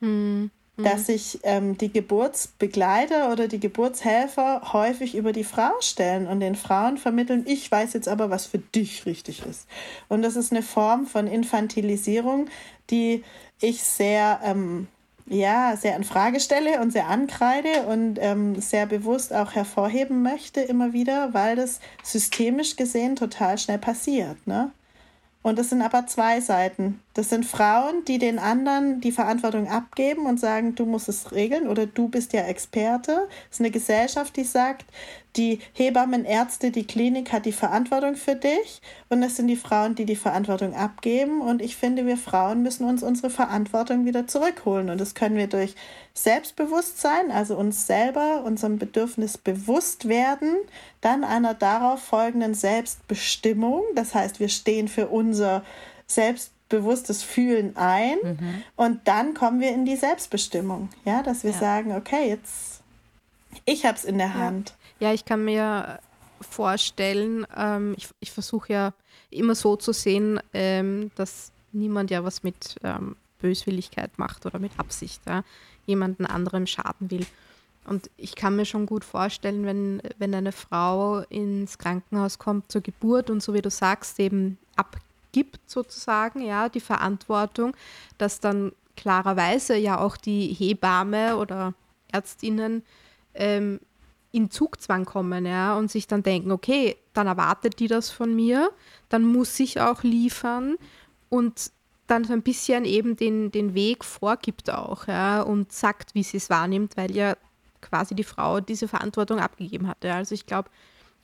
Hm 0.00 0.50
dass 0.78 1.00
mhm. 1.00 1.04
sich 1.04 1.40
ähm, 1.42 1.76
die 1.76 1.92
Geburtsbegleiter 1.92 3.30
oder 3.30 3.46
die 3.46 3.60
Geburtshelfer 3.60 4.72
häufig 4.72 5.14
über 5.14 5.32
die 5.32 5.44
Frau 5.44 5.72
stellen 5.80 6.26
und 6.26 6.40
den 6.40 6.54
Frauen 6.54 6.96
vermitteln, 6.96 7.44
ich 7.46 7.70
weiß 7.70 7.92
jetzt 7.92 8.08
aber, 8.08 8.30
was 8.30 8.46
für 8.46 8.58
dich 8.58 9.04
richtig 9.04 9.44
ist. 9.44 9.66
Und 10.08 10.22
das 10.22 10.36
ist 10.36 10.50
eine 10.50 10.62
Form 10.62 11.06
von 11.06 11.26
Infantilisierung, 11.26 12.46
die 12.88 13.22
ich 13.60 13.82
sehr, 13.82 14.40
ähm, 14.44 14.88
ja, 15.26 15.76
sehr 15.76 15.94
in 15.94 16.04
Frage 16.04 16.40
stelle 16.40 16.80
und 16.80 16.90
sehr 16.90 17.08
ankreide 17.08 17.82
und 17.86 18.18
ähm, 18.18 18.58
sehr 18.60 18.86
bewusst 18.86 19.34
auch 19.34 19.52
hervorheben 19.54 20.22
möchte 20.22 20.62
immer 20.62 20.94
wieder, 20.94 21.34
weil 21.34 21.54
das 21.54 21.80
systemisch 22.02 22.76
gesehen 22.76 23.14
total 23.14 23.58
schnell 23.58 23.78
passiert. 23.78 24.46
Ne? 24.46 24.72
Und 25.42 25.58
das 25.58 25.68
sind 25.68 25.82
aber 25.82 26.06
zwei 26.06 26.40
Seiten. 26.40 27.00
Das 27.14 27.28
sind 27.28 27.44
Frauen, 27.44 28.04
die 28.06 28.18
den 28.18 28.38
anderen 28.38 29.00
die 29.00 29.12
Verantwortung 29.12 29.68
abgeben 29.68 30.26
und 30.26 30.40
sagen, 30.40 30.74
du 30.74 30.86
musst 30.86 31.08
es 31.08 31.32
regeln 31.32 31.68
oder 31.68 31.86
du 31.86 32.08
bist 32.08 32.32
ja 32.32 32.42
Experte. 32.42 33.28
Es 33.50 33.56
ist 33.56 33.60
eine 33.60 33.70
Gesellschaft, 33.70 34.36
die 34.36 34.44
sagt, 34.44 34.86
die 35.36 35.60
Hebammen, 35.72 36.24
Ärzte, 36.24 36.70
die 36.70 36.86
Klinik 36.86 37.32
hat 37.32 37.46
die 37.46 37.52
Verantwortung 37.52 38.16
für 38.16 38.34
dich 38.34 38.82
und 39.08 39.22
es 39.22 39.36
sind 39.36 39.46
die 39.46 39.56
Frauen, 39.56 39.94
die 39.94 40.04
die 40.04 40.16
Verantwortung 40.16 40.74
abgeben. 40.74 41.40
Und 41.40 41.62
ich 41.62 41.76
finde, 41.76 42.06
wir 42.06 42.16
Frauen 42.16 42.62
müssen 42.62 42.86
uns 42.86 43.02
unsere 43.02 43.30
Verantwortung 43.30 44.04
wieder 44.04 44.26
zurückholen. 44.26 44.90
Und 44.90 45.00
das 45.00 45.14
können 45.14 45.36
wir 45.36 45.46
durch 45.46 45.74
Selbstbewusstsein, 46.14 47.30
also 47.30 47.56
uns 47.56 47.86
selber, 47.86 48.42
unserem 48.44 48.78
Bedürfnis 48.78 49.38
bewusst 49.38 50.08
werden, 50.08 50.56
dann 51.00 51.24
einer 51.24 51.54
darauf 51.54 52.02
folgenden 52.02 52.54
Selbstbestimmung. 52.54 53.82
Das 53.94 54.14
heißt, 54.14 54.40
wir 54.40 54.48
stehen 54.48 54.88
für 54.88 55.08
unser 55.08 55.62
selbstbewusstes 56.72 57.22
Fühlen 57.22 57.76
ein 57.76 58.16
mhm. 58.22 58.62
und 58.76 59.00
dann 59.06 59.34
kommen 59.34 59.60
wir 59.60 59.70
in 59.70 59.84
die 59.84 59.96
Selbstbestimmung. 59.96 60.88
Ja, 61.04 61.22
dass 61.22 61.44
wir 61.44 61.52
ja. 61.52 61.58
sagen, 61.58 61.94
okay, 61.94 62.28
jetzt 62.28 62.82
ich 63.66 63.84
habe 63.84 63.96
es 63.96 64.04
in 64.04 64.18
der 64.18 64.34
Hand. 64.34 64.74
Ja, 64.98 65.12
ich 65.12 65.24
kann 65.24 65.44
mir 65.44 66.00
vorstellen, 66.40 67.46
ähm, 67.54 67.94
ich, 67.96 68.08
ich 68.20 68.30
versuche 68.32 68.72
ja 68.72 68.94
immer 69.30 69.54
so 69.54 69.76
zu 69.76 69.92
sehen, 69.92 70.40
ähm, 70.54 71.10
dass 71.16 71.52
niemand 71.72 72.10
ja 72.10 72.24
was 72.24 72.42
mit 72.42 72.76
ähm, 72.82 73.16
Böswilligkeit 73.40 74.18
macht 74.18 74.46
oder 74.46 74.58
mit 74.58 74.72
Absicht 74.78 75.20
ja, 75.26 75.44
jemanden 75.86 76.24
anderem 76.24 76.66
schaden 76.66 77.10
will. 77.10 77.26
Und 77.84 78.10
ich 78.16 78.36
kann 78.36 78.56
mir 78.56 78.64
schon 78.64 78.86
gut 78.86 79.04
vorstellen, 79.04 79.66
wenn, 79.66 80.00
wenn 80.18 80.34
eine 80.34 80.52
Frau 80.52 81.18
ins 81.28 81.78
Krankenhaus 81.78 82.38
kommt 82.38 82.70
zur 82.70 82.80
Geburt 82.80 83.28
und 83.28 83.42
so 83.42 83.54
wie 83.54 83.62
du 83.62 83.70
sagst, 83.70 84.18
eben 84.20 84.56
abgibt 85.32 85.60
sozusagen, 85.66 86.42
ja, 86.42 86.68
die 86.68 86.80
Verantwortung, 86.80 87.74
dass 88.18 88.40
dann 88.40 88.72
klarerweise 88.96 89.76
ja 89.76 89.98
auch 89.98 90.16
die 90.16 90.52
Hebamme 90.52 91.38
oder 91.38 91.74
Ärztinnen 92.12 92.82
ähm, 93.34 93.80
in 94.30 94.50
Zugzwang 94.50 95.06
kommen, 95.06 95.46
ja, 95.46 95.76
und 95.76 95.90
sich 95.90 96.06
dann 96.06 96.22
denken, 96.22 96.52
okay, 96.52 96.96
dann 97.14 97.26
erwartet 97.26 97.78
die 97.80 97.88
das 97.88 98.10
von 98.10 98.34
mir, 98.34 98.70
dann 99.08 99.24
muss 99.24 99.58
ich 99.58 99.80
auch 99.80 100.02
liefern 100.02 100.76
und 101.30 101.72
dann 102.06 102.24
so 102.24 102.34
ein 102.34 102.42
bisschen 102.42 102.84
eben 102.84 103.16
den, 103.16 103.50
den 103.50 103.74
Weg 103.74 104.04
vorgibt 104.04 104.70
auch, 104.70 105.06
ja, 105.06 105.40
und 105.40 105.72
sagt, 105.72 106.14
wie 106.14 106.22
sie 106.22 106.36
es 106.36 106.50
wahrnimmt, 106.50 106.96
weil 106.96 107.12
ja 107.12 107.36
quasi 107.80 108.14
die 108.14 108.24
Frau 108.24 108.60
diese 108.60 108.86
Verantwortung 108.86 109.40
abgegeben 109.40 109.88
hatte. 109.88 110.12
Also 110.12 110.34
ich 110.34 110.46
glaube, 110.46 110.68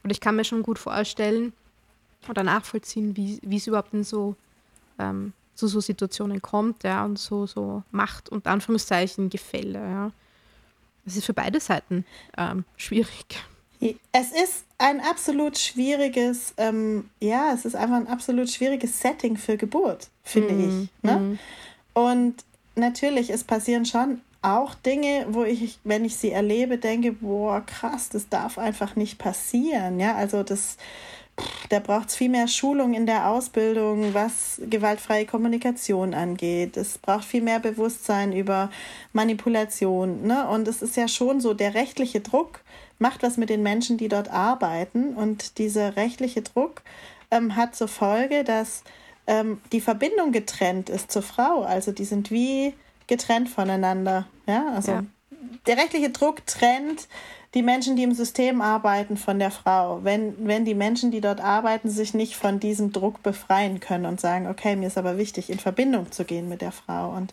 und 0.02 0.10
ich 0.10 0.20
kann 0.20 0.36
mir 0.36 0.44
schon 0.44 0.62
gut 0.62 0.78
vorstellen 0.78 1.52
oder 2.28 2.42
nachvollziehen, 2.42 3.16
wie, 3.16 3.56
es 3.56 3.66
überhaupt 3.66 3.94
in 3.94 4.04
so 4.04 4.34
ähm, 4.98 5.32
zu 5.54 5.66
so 5.66 5.80
Situationen 5.80 6.40
kommt, 6.40 6.84
ja, 6.84 7.04
und 7.04 7.18
so, 7.18 7.46
so 7.46 7.82
Macht 7.90 8.28
und 8.28 8.46
Anführungszeichen 8.46 9.28
Gefälle, 9.28 9.78
ja. 9.78 10.12
Es 11.04 11.16
ist 11.16 11.24
für 11.24 11.34
beide 11.34 11.58
Seiten 11.58 12.04
ähm, 12.36 12.64
schwierig. 12.76 13.42
Es 14.12 14.32
ist 14.32 14.66
ein 14.76 15.00
absolut 15.00 15.56
schwieriges, 15.56 16.52
ähm, 16.58 17.08
ja, 17.20 17.52
es 17.54 17.64
ist 17.64 17.76
einfach 17.76 17.96
ein 17.96 18.08
absolut 18.08 18.50
schwieriges 18.50 19.00
Setting 19.00 19.36
für 19.36 19.56
Geburt, 19.56 20.08
finde 20.22 20.52
mm, 20.52 20.60
ich. 20.60 21.02
Ne? 21.02 21.16
Mm. 21.16 21.38
Und 21.94 22.34
natürlich, 22.74 23.30
es 23.30 23.44
passieren 23.44 23.86
schon 23.86 24.20
auch 24.42 24.74
Dinge, 24.74 25.26
wo 25.30 25.44
ich, 25.44 25.78
wenn 25.84 26.04
ich 26.04 26.16
sie 26.16 26.30
erlebe, 26.30 26.78
denke, 26.78 27.12
boah, 27.12 27.60
krass, 27.64 28.08
das 28.08 28.28
darf 28.28 28.58
einfach 28.58 28.96
nicht 28.96 29.18
passieren. 29.18 29.98
Ja, 29.98 30.14
also 30.14 30.42
das 30.42 30.76
da 31.68 31.80
braucht 31.80 32.08
es 32.08 32.16
viel 32.16 32.28
mehr 32.28 32.48
Schulung 32.48 32.94
in 32.94 33.06
der 33.06 33.28
Ausbildung, 33.28 34.14
was 34.14 34.60
gewaltfreie 34.68 35.26
Kommunikation 35.26 36.14
angeht. 36.14 36.76
Es 36.76 36.98
braucht 36.98 37.24
viel 37.24 37.42
mehr 37.42 37.60
Bewusstsein 37.60 38.32
über 38.32 38.70
Manipulation. 39.12 40.26
Ne? 40.26 40.48
Und 40.48 40.66
es 40.68 40.82
ist 40.82 40.96
ja 40.96 41.08
schon 41.08 41.40
so, 41.40 41.54
der 41.54 41.74
rechtliche 41.74 42.20
Druck 42.20 42.60
macht 42.98 43.22
was 43.22 43.36
mit 43.36 43.50
den 43.50 43.62
Menschen, 43.62 43.98
die 43.98 44.08
dort 44.08 44.30
arbeiten. 44.30 45.14
Und 45.14 45.58
dieser 45.58 45.96
rechtliche 45.96 46.42
Druck 46.42 46.82
ähm, 47.30 47.56
hat 47.56 47.76
zur 47.76 47.88
Folge, 47.88 48.44
dass 48.44 48.82
ähm, 49.26 49.60
die 49.72 49.80
Verbindung 49.80 50.32
getrennt 50.32 50.88
ist 50.88 51.12
zur 51.12 51.22
Frau. 51.22 51.62
Also 51.62 51.92
die 51.92 52.04
sind 52.04 52.30
wie 52.30 52.74
getrennt 53.06 53.48
voneinander. 53.48 54.26
Ja, 54.46 54.72
also 54.74 54.92
ja. 54.92 55.04
der 55.66 55.76
rechtliche 55.76 56.10
Druck 56.10 56.46
trennt 56.46 57.08
die 57.54 57.62
Menschen, 57.62 57.96
die 57.96 58.02
im 58.02 58.12
System 58.12 58.60
arbeiten, 58.60 59.16
von 59.16 59.38
der 59.38 59.50
Frau. 59.50 60.00
Wenn, 60.02 60.46
wenn 60.46 60.64
die 60.64 60.74
Menschen, 60.74 61.10
die 61.10 61.20
dort 61.20 61.40
arbeiten, 61.40 61.88
sich 61.88 62.14
nicht 62.14 62.36
von 62.36 62.60
diesem 62.60 62.92
Druck 62.92 63.22
befreien 63.22 63.80
können 63.80 64.06
und 64.06 64.20
sagen, 64.20 64.46
okay, 64.46 64.76
mir 64.76 64.86
ist 64.86 64.98
aber 64.98 65.16
wichtig, 65.16 65.50
in 65.50 65.58
Verbindung 65.58 66.12
zu 66.12 66.24
gehen 66.24 66.48
mit 66.48 66.60
der 66.60 66.72
Frau. 66.72 67.10
Und 67.10 67.32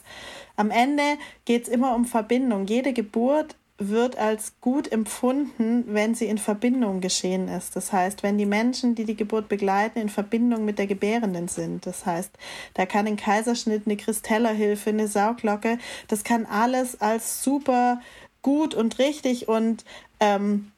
am 0.56 0.72
Ende 0.72 1.04
geht 1.44 1.64
es 1.64 1.70
immer 1.70 1.96
um 1.96 2.06
Verbindung. 2.06 2.66
Jede 2.66 2.94
Geburt 2.94 3.56
wird 3.78 4.18
als 4.18 4.54
gut 4.62 4.90
empfunden, 4.90 5.84
wenn 5.88 6.16
sie 6.16 6.28
in 6.28 6.38
Verbindung 6.38 7.02
geschehen 7.02 7.50
ist. 7.50 7.76
Das 7.76 7.92
heißt, 7.92 8.24
wenn 8.24 8.38
die 8.38 8.46
Menschen, 8.46 8.96
die 8.96 9.04
die 9.04 9.18
Geburt 9.18 9.50
begleiten, 9.50 10.00
in 10.00 10.08
Verbindung 10.08 10.64
mit 10.64 10.80
der 10.80 10.88
Gebärenden 10.88 11.50
sind. 11.50 11.86
Das 11.86 12.06
heißt, 12.06 12.32
da 12.74 12.86
kann 12.86 13.06
ein 13.06 13.18
Kaiserschnitt, 13.18 13.84
eine 13.86 13.98
Kristellerhilfe, 13.98 14.92
eine 14.92 15.10
Sauglocke, 15.10 15.78
das 16.08 16.24
kann 16.24 16.46
alles 16.46 17.02
als 17.02 17.44
super 17.44 18.00
gut 18.46 18.76
und 18.76 19.00
richtig 19.00 19.48
und 19.48 19.84
ähm, 20.20 20.72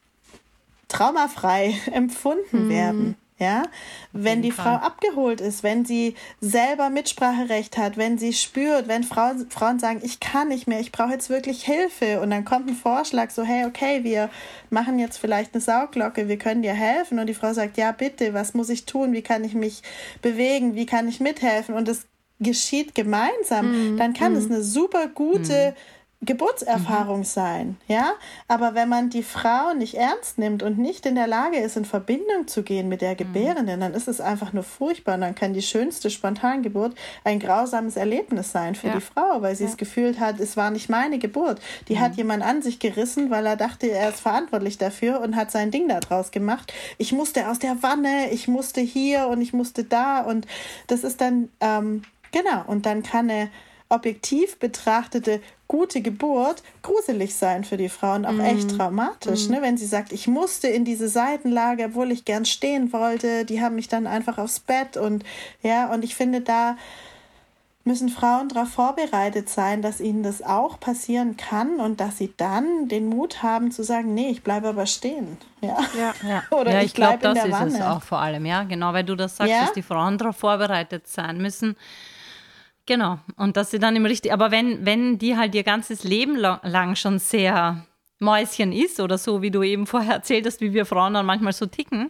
traumafrei 0.88 1.76
empfunden 1.92 2.66
mhm. 2.66 2.70
werden. 2.70 3.16
Ja, 3.40 3.66
wenn 4.14 4.42
die 4.42 4.52
Fall. 4.52 4.80
Frau 4.80 4.84
abgeholt 4.84 5.42
ist, 5.42 5.62
wenn 5.62 5.86
sie 5.86 6.16
selber 6.42 6.90
Mitspracherecht 6.90 7.78
hat, 7.78 7.96
wenn 7.96 8.18
sie 8.18 8.34
spürt, 8.34 8.88
wenn 8.88 9.04
Frauen, 9.04 9.48
Frauen 9.52 9.78
sagen, 9.78 10.00
ich 10.02 10.20
kann 10.20 10.48
nicht 10.48 10.66
mehr, 10.66 10.80
ich 10.80 10.92
brauche 10.92 11.12
jetzt 11.12 11.30
wirklich 11.30 11.64
Hilfe 11.64 12.20
und 12.20 12.32
dann 12.32 12.46
kommt 12.46 12.68
ein 12.68 12.76
Vorschlag 12.76 13.30
so, 13.30 13.44
hey, 13.44 13.66
okay, 13.66 14.04
wir 14.04 14.32
machen 14.72 14.98
jetzt 14.98 15.18
vielleicht 15.18 15.54
eine 15.54 15.62
Sauglocke, 15.62 16.28
wir 16.28 16.40
können 16.40 16.64
dir 16.64 16.74
helfen 16.74 17.20
und 17.20 17.28
die 17.28 17.36
Frau 17.36 17.54
sagt, 17.54 17.78
ja, 17.78 17.92
bitte, 17.92 18.34
was 18.34 18.56
muss 18.56 18.70
ich 18.70 18.86
tun, 18.86 19.14
wie 19.14 19.22
kann 19.22 19.44
ich 19.44 19.54
mich 19.54 19.84
bewegen, 20.24 20.74
wie 20.74 20.88
kann 20.88 21.08
ich 21.08 21.20
mithelfen 21.20 21.76
und 21.76 21.88
es 21.88 22.08
geschieht 22.40 22.96
gemeinsam, 22.96 23.92
mhm. 23.92 23.98
dann 23.98 24.14
kann 24.16 24.36
es 24.36 24.46
mhm. 24.46 24.56
eine 24.56 24.64
super 24.64 25.10
gute 25.10 25.76
mhm 25.76 25.97
Geburtserfahrung 26.22 27.20
mhm. 27.20 27.26
sein, 27.26 27.78
ja. 27.88 28.14
Aber 28.48 28.74
wenn 28.74 28.90
man 28.90 29.12
die 29.12 29.22
Frau 29.22 29.76
nicht 29.76 29.94
ernst 29.94 30.40
nimmt 30.40 30.64
und 30.64 30.80
nicht 30.80 31.06
in 31.06 31.14
der 31.14 31.28
Lage 31.28 31.58
ist, 31.58 31.78
in 31.78 31.86
Verbindung 31.86 32.48
zu 32.48 32.64
gehen 32.64 32.90
mit 32.90 33.02
der 33.02 33.12
mhm. 33.12 33.18
Gebärenden, 33.18 33.80
dann 33.80 33.94
ist 33.94 34.08
es 34.08 34.20
einfach 34.20 34.52
nur 34.52 34.64
furchtbar. 34.64 35.16
Und 35.16 35.22
dann 35.22 35.36
kann 35.36 35.54
die 35.54 35.62
schönste 35.62 36.10
Spontangeburt 36.10 36.96
ein 37.24 37.40
grausames 37.40 37.98
Erlebnis 37.98 38.52
sein 38.52 38.74
für 38.74 38.88
ja. 38.88 38.96
die 38.96 39.02
Frau, 39.02 39.44
weil 39.44 39.56
sie 39.56 39.66
ja. 39.66 39.70
es 39.70 39.78
gefühlt 39.78 40.20
hat, 40.20 40.40
es 40.40 40.58
war 40.58 40.72
nicht 40.72 40.90
meine 40.90 41.20
Geburt. 41.20 41.62
Die 41.88 41.96
mhm. 41.96 42.00
hat 42.00 42.16
jemand 42.16 42.42
an 42.44 42.64
sich 42.64 42.80
gerissen, 42.80 43.30
weil 43.30 43.46
er 43.46 43.56
dachte, 43.56 43.92
er 43.92 44.10
ist 44.10 44.20
verantwortlich 44.20 44.80
dafür 44.80 45.22
und 45.22 45.36
hat 45.36 45.52
sein 45.52 45.70
Ding 45.70 45.88
daraus 45.88 46.32
gemacht. 46.32 46.74
Ich 46.98 47.12
musste 47.12 47.48
aus 47.48 47.60
der 47.60 47.84
Wanne, 47.84 48.32
ich 48.32 48.48
musste 48.48 48.82
hier 48.82 49.28
und 49.28 49.40
ich 49.40 49.54
musste 49.54 49.84
da 49.84 50.22
und 50.22 50.48
das 50.88 51.04
ist 51.04 51.22
dann, 51.22 51.50
ähm, 51.60 52.02
genau, 52.32 52.64
und 52.66 52.88
dann 52.88 53.04
kann 53.04 53.30
eine 53.30 53.50
objektiv 53.90 54.58
betrachtete 54.60 55.42
gute 55.68 56.02
Geburt 56.02 56.64
gruselig 56.82 57.36
sein 57.36 57.64
für 57.64 57.78
die 57.78 57.90
Frauen, 57.90 58.26
auch 58.26 58.34
mm. 58.34 58.42
echt 58.42 58.78
traumatisch, 58.78 59.48
mm. 59.48 59.52
ne? 59.52 59.62
wenn 59.62 59.78
sie 59.78 59.86
sagt, 59.86 60.14
ich 60.14 60.28
musste 60.28 60.68
in 60.68 60.86
diese 60.86 61.10
Seitenlage, 61.10 61.86
obwohl 61.86 62.12
ich 62.12 62.26
gern 62.26 62.46
stehen 62.46 62.94
wollte, 62.94 63.46
die 63.46 63.62
haben 63.62 63.76
mich 63.76 63.88
dann 63.88 64.08
einfach 64.08 64.38
aufs 64.38 64.60
Bett 64.60 64.98
und 64.98 65.24
ja, 65.62 65.92
und 65.94 66.04
ich 66.04 66.16
finde, 66.16 66.42
da 66.42 66.78
müssen 67.88 68.10
Frauen 68.10 68.50
darauf 68.50 68.70
vorbereitet 68.70 69.50
sein, 69.50 69.82
dass 69.82 70.02
ihnen 70.02 70.22
das 70.22 70.42
auch 70.42 70.80
passieren 70.80 71.38
kann 71.38 71.80
und 71.80 72.00
dass 72.00 72.18
sie 72.18 72.34
dann 72.36 72.90
den 72.90 73.08
Mut 73.08 73.42
haben 73.42 73.72
zu 73.72 73.82
sagen, 73.82 74.14
nee, 74.14 74.30
ich 74.30 74.44
bleibe 74.44 74.68
aber 74.68 74.86
stehen. 74.86 75.38
Ja, 75.62 75.78
ja. 75.98 76.14
ja. 76.28 76.44
Oder 76.58 76.74
ja 76.74 76.80
ich, 76.80 76.88
ich 76.88 76.94
glaube, 76.94 77.20
das 77.20 77.46
ist 77.46 77.52
Wanne. 77.52 77.74
es 77.74 77.82
auch 77.82 78.04
vor 78.04 78.20
allem, 78.20 78.46
ja, 78.46 78.64
genau, 78.64 78.92
weil 78.94 79.06
du 79.06 79.16
das 79.16 79.38
sagst, 79.38 79.52
ja? 79.52 79.62
dass 79.62 79.74
die 79.74 79.82
Frauen 79.82 80.18
darauf 80.18 80.36
vorbereitet 80.36 81.08
sein 81.08 81.38
müssen 81.38 81.76
Genau. 82.88 83.20
Und 83.36 83.58
dass 83.58 83.70
sie 83.70 83.80
dann 83.80 83.96
im 83.96 84.06
richtigen, 84.06 84.34
aber 84.34 84.50
wenn, 84.50 84.86
wenn 84.86 85.20
die 85.20 85.38
halt 85.38 85.54
ihr 85.54 85.64
ganzes 85.64 86.04
Leben 86.04 86.38
lang 86.38 86.96
schon 86.96 87.20
sehr 87.20 87.86
Mäuschen 88.20 88.72
ist 88.72 89.00
oder 89.00 89.18
so, 89.18 89.42
wie 89.42 89.52
du 89.52 89.62
eben 89.62 89.86
vorher 89.86 90.16
erzählt 90.16 90.46
hast, 90.48 90.62
wie 90.62 90.74
wir 90.74 90.86
Frauen 90.86 91.14
dann 91.14 91.26
manchmal 91.26 91.54
so 91.54 91.66
ticken, 91.68 92.10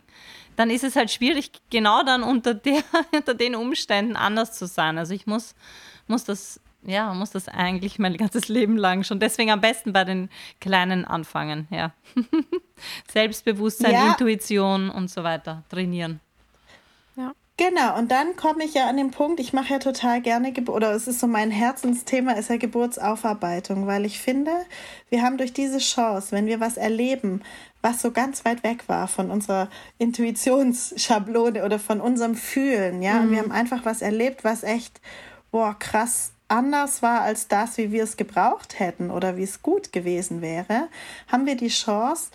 dann 0.55 0.69
ist 0.69 0.83
es 0.83 0.95
halt 0.95 1.11
schwierig, 1.11 1.51
genau 1.69 2.03
dann 2.03 2.23
unter, 2.23 2.53
der, 2.53 2.83
unter 3.11 3.33
den 3.33 3.55
Umständen 3.55 4.15
anders 4.15 4.57
zu 4.57 4.67
sein. 4.67 4.97
Also 4.97 5.13
ich 5.13 5.25
muss, 5.25 5.55
muss 6.07 6.23
das, 6.23 6.61
ja, 6.83 7.11
muss 7.13 7.31
das 7.31 7.49
eigentlich 7.49 7.97
mein 7.97 8.15
ganzes 8.15 8.47
Leben 8.47 8.77
lang 8.77 9.03
schon. 9.03 9.19
Deswegen 9.19 9.49
am 9.49 9.61
besten 9.61 9.93
bei 9.93 10.03
den 10.03 10.29
Kleinen 10.61 11.05
anfangen, 11.05 11.67
ja. 11.71 11.91
Selbstbewusstsein, 13.11 13.93
ja. 13.93 14.07
Intuition 14.09 14.91
und 14.91 15.09
so 15.09 15.23
weiter 15.23 15.63
trainieren. 15.69 16.21
Genau, 17.59 17.97
und 17.97 18.11
dann 18.11 18.35
komme 18.35 18.63
ich 18.63 18.75
ja 18.75 18.87
an 18.87 18.97
den 18.97 19.09
Punkt, 19.09 19.39
ich 19.39 19.51
mache 19.51 19.73
ja 19.73 19.79
total 19.79 20.21
gerne, 20.21 20.51
Geburt, 20.51 20.75
oder 20.75 20.91
es 20.91 21.07
ist 21.07 21.19
so 21.19 21.25
mein 21.25 21.49
Herzensthema, 21.49 22.33
ist 22.33 22.51
ja 22.51 22.57
Geburtsaufarbeitung, 22.57 23.87
weil 23.87 24.05
ich 24.05 24.19
finde, 24.19 24.51
wir 25.09 25.23
haben 25.23 25.39
durch 25.39 25.53
diese 25.53 25.79
Chance, 25.79 26.33
wenn 26.33 26.45
wir 26.45 26.59
was 26.59 26.77
erleben, 26.77 27.41
was 27.81 27.99
so 27.99 28.11
ganz 28.11 28.45
weit 28.45 28.63
weg 28.63 28.83
war 28.87 29.07
von 29.07 29.31
unserer 29.31 29.69
Intuitionsschablone 29.97 31.65
oder 31.65 31.79
von 31.79 31.99
unserem 31.99 32.35
Fühlen, 32.35 33.01
ja, 33.01 33.21
mhm. 33.21 33.31
wir 33.31 33.39
haben 33.39 33.51
einfach 33.51 33.85
was 33.85 34.03
erlebt, 34.03 34.43
was 34.43 34.61
echt, 34.61 35.01
boah, 35.49 35.75
krass 35.79 36.33
anders 36.47 37.01
war 37.01 37.21
als 37.21 37.47
das, 37.47 37.77
wie 37.77 37.91
wir 37.91 38.03
es 38.03 38.17
gebraucht 38.17 38.79
hätten 38.79 39.09
oder 39.09 39.35
wie 39.35 39.43
es 39.43 39.63
gut 39.63 39.91
gewesen 39.91 40.41
wäre, 40.41 40.89
haben 41.27 41.47
wir 41.47 41.55
die 41.55 41.69
Chance, 41.69 42.29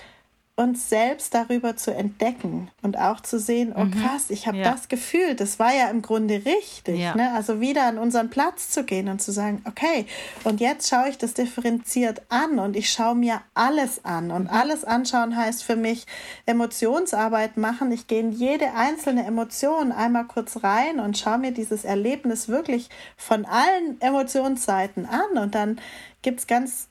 uns 0.54 0.90
selbst 0.90 1.32
darüber 1.32 1.76
zu 1.76 1.94
entdecken 1.94 2.70
und 2.82 2.98
auch 2.98 3.20
zu 3.20 3.38
sehen, 3.38 3.72
oh 3.74 3.84
mhm. 3.84 3.92
krass, 3.92 4.26
ich 4.28 4.46
habe 4.46 4.58
ja. 4.58 4.70
das 4.70 4.88
gefühlt, 4.88 5.40
das 5.40 5.58
war 5.58 5.74
ja 5.74 5.88
im 5.88 6.02
Grunde 6.02 6.42
richtig. 6.44 7.00
Ja. 7.00 7.16
Ne? 7.16 7.32
Also 7.32 7.62
wieder 7.62 7.86
an 7.86 7.96
unseren 7.96 8.28
Platz 8.28 8.68
zu 8.68 8.84
gehen 8.84 9.08
und 9.08 9.22
zu 9.22 9.32
sagen, 9.32 9.62
okay, 9.66 10.04
und 10.44 10.60
jetzt 10.60 10.90
schaue 10.90 11.08
ich 11.08 11.16
das 11.16 11.32
differenziert 11.32 12.20
an 12.28 12.58
und 12.58 12.76
ich 12.76 12.90
schaue 12.90 13.14
mir 13.14 13.40
alles 13.54 14.04
an. 14.04 14.30
Und 14.30 14.44
mhm. 14.44 14.50
alles 14.50 14.84
anschauen 14.84 15.36
heißt 15.36 15.64
für 15.64 15.76
mich 15.76 16.06
Emotionsarbeit 16.44 17.56
machen. 17.56 17.90
Ich 17.90 18.06
gehe 18.06 18.20
in 18.20 18.32
jede 18.32 18.74
einzelne 18.74 19.24
Emotion 19.24 19.90
einmal 19.90 20.26
kurz 20.26 20.62
rein 20.62 21.00
und 21.00 21.16
schaue 21.16 21.38
mir 21.38 21.52
dieses 21.52 21.86
Erlebnis 21.86 22.48
wirklich 22.48 22.90
von 23.16 23.46
allen 23.46 23.98
Emotionsseiten 24.02 25.06
an. 25.06 25.38
Und 25.38 25.54
dann 25.54 25.80
gibt 26.20 26.40
es 26.40 26.46
ganz 26.46 26.88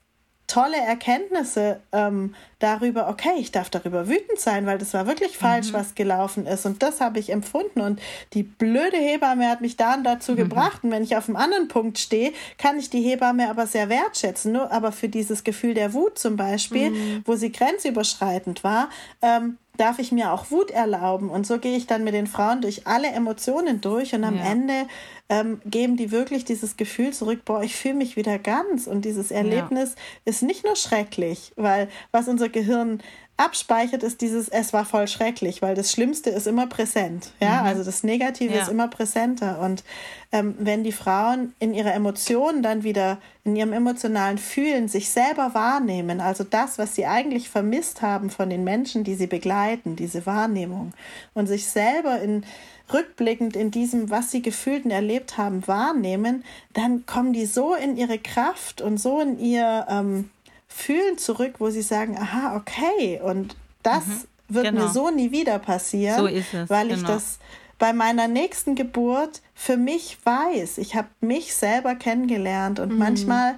tolle 0.52 0.76
Erkenntnisse 0.76 1.80
ähm, 1.94 2.36
darüber, 2.60 3.08
okay, 3.08 3.36
ich 3.38 3.54
darf 3.54 3.70
darüber 3.70 4.10
wütend 4.10 4.38
sein, 4.38 4.66
weil 4.66 4.78
das 4.78 4.94
war 4.94 5.08
wirklich 5.08 5.38
falsch, 5.38 5.70
mhm. 5.70 5.74
was 5.74 5.96
gelaufen 5.96 6.46
ist. 6.46 6.66
Und 6.66 6.84
das 6.84 7.00
habe 7.00 7.20
ich 7.20 7.30
empfunden. 7.30 7.80
Und 7.80 8.02
die 8.34 8.44
blöde 8.44 8.98
Hebamme 8.98 9.48
hat 9.48 9.62
mich 9.62 9.78
dann 9.78 10.04
dazu 10.04 10.34
mhm. 10.34 10.38
gebracht. 10.38 10.84
Und 10.84 10.92
wenn 10.92 11.04
ich 11.04 11.16
auf 11.16 11.30
einem 11.30 11.38
anderen 11.38 11.70
Punkt 11.70 12.00
stehe, 12.00 12.34
kann 12.58 12.78
ich 12.78 12.90
die 12.90 13.02
Hebamme 13.02 13.50
aber 13.50 13.66
sehr 13.66 13.88
wertschätzen. 13.88 14.52
Nur 14.52 14.72
aber 14.74 14.92
für 14.92 15.08
dieses 15.08 15.46
Gefühl 15.46 15.74
der 15.74 15.94
Wut 15.94 16.20
zum 16.20 16.36
Beispiel, 16.36 16.90
mhm. 16.90 17.22
wo 17.26 17.36
sie 17.36 17.54
grenzüberschreitend 17.54 18.66
war, 18.66 18.90
ähm, 19.22 19.58
darf 19.78 20.00
ich 20.00 20.12
mir 20.12 20.32
auch 20.32 20.52
Wut 20.52 20.72
erlauben. 20.72 21.30
Und 21.30 21.48
so 21.48 21.58
gehe 21.58 21.76
ich 21.76 21.88
dann 21.88 22.04
mit 22.04 22.14
den 22.14 22.28
Frauen 22.28 22.62
durch 22.62 22.88
alle 22.88 23.08
Emotionen 23.08 23.82
durch 23.82 24.14
und 24.14 24.24
am 24.24 24.38
ja. 24.38 24.52
Ende 24.52 24.88
ähm, 25.30 25.62
geben 25.66 25.98
die 25.98 26.12
wirklich 26.12 26.46
dieses 26.46 26.78
Gefühl 26.78 27.14
zurück, 27.14 27.46
boah, 27.46 27.64
ich 27.64 27.76
fühle 27.76 27.96
mich 27.96 28.18
wieder 28.18 28.38
ganz. 28.38 28.86
Und 28.88 29.06
dieses 29.06 29.32
Erlebnis 29.32 29.96
ja. 29.96 30.02
ist 30.26 30.44
nicht 30.44 30.66
nur 30.66 30.76
schrecklich, 30.76 31.54
weil 31.56 31.88
was 32.12 32.28
unser 32.28 32.50
Gehirn 32.50 33.02
abspeichert, 33.38 34.04
ist 34.04 34.22
dieses, 34.22 34.50
es 34.50 34.72
war 34.72 34.86
voll 34.86 35.08
schrecklich, 35.08 35.62
weil 35.62 35.74
das 35.74 35.92
Schlimmste 35.92 36.30
ist 36.30 36.48
immer 36.48 36.68
präsent. 36.68 37.32
Ja, 37.40 37.62
mhm. 37.62 37.68
also 37.68 37.84
das 37.84 38.04
Negative 38.04 38.54
ja. 38.54 38.62
ist 38.62 38.70
immer 38.70 38.88
präsenter. 38.88 39.60
Und 39.60 39.84
ähm, 40.32 40.56
wenn 40.60 40.84
die 40.84 40.92
Frauen 40.92 41.54
in 41.60 41.74
ihrer 41.74 41.94
Emotionen 41.94 42.62
dann 42.62 42.84
wieder, 42.84 43.18
in 43.44 43.56
ihrem 43.56 43.74
emotionalen 43.74 44.38
Fühlen 44.38 44.88
sich 44.88 45.10
selber 45.10 45.54
wahrnehmen, 45.54 46.22
also 46.22 46.44
das, 46.44 46.78
was 46.78 46.96
sie 46.96 47.08
eigentlich 47.08 47.50
vermisst 47.50 48.02
haben 48.02 48.30
von 48.30 48.50
den 48.50 48.64
Menschen, 48.64 49.04
die 49.04 49.16
sie 49.16 49.28
begleiten, 49.28 49.96
diese 49.96 50.26
Wahrnehmung, 50.26 50.94
und 51.34 51.48
sich 51.48 51.68
selber 51.68 52.22
in 52.22 52.46
rückblickend 52.94 53.56
in 53.56 53.72
diesem, 53.72 54.10
was 54.10 54.32
sie 54.32 54.42
gefühlt 54.42 54.86
und 54.86 54.92
erlebt 54.92 55.38
haben, 55.38 55.68
wahrnehmen, 55.68 56.44
dann 56.74 57.06
kommen 57.06 57.34
die 57.34 57.46
so 57.46 57.74
in 57.74 57.98
ihre 57.98 58.20
Kraft 58.20 58.82
und 58.82 58.98
so 58.98 59.22
in 59.22 59.40
ihr 59.40 59.86
ähm, 59.90 60.30
Fühlen 60.74 61.18
zurück, 61.18 61.56
wo 61.60 61.70
sie 61.70 61.82
sagen, 61.82 62.18
aha, 62.18 62.56
okay, 62.56 63.20
und 63.24 63.56
das 63.84 64.06
mhm, 64.06 64.24
wird 64.48 64.66
genau. 64.66 64.82
mir 64.82 64.90
so 64.90 65.10
nie 65.10 65.32
wieder 65.32 65.60
passieren, 65.60 66.18
so 66.18 66.28
es, 66.28 66.70
weil 66.70 66.88
genau. 66.88 67.02
ich 67.02 67.08
das 67.08 67.40
bei 67.78 67.94
meiner 67.94 68.28
nächsten 68.28 68.76
Geburt 68.76 69.42
für 69.56 69.76
mich 69.76 70.18
weiß. 70.24 70.78
Ich 70.78 70.96
habe 70.96 71.08
mich 71.20 71.56
selber 71.56 71.96
kennengelernt 71.96 72.80
und 72.80 72.94
mhm. 72.94 73.00
manchmal 73.00 73.58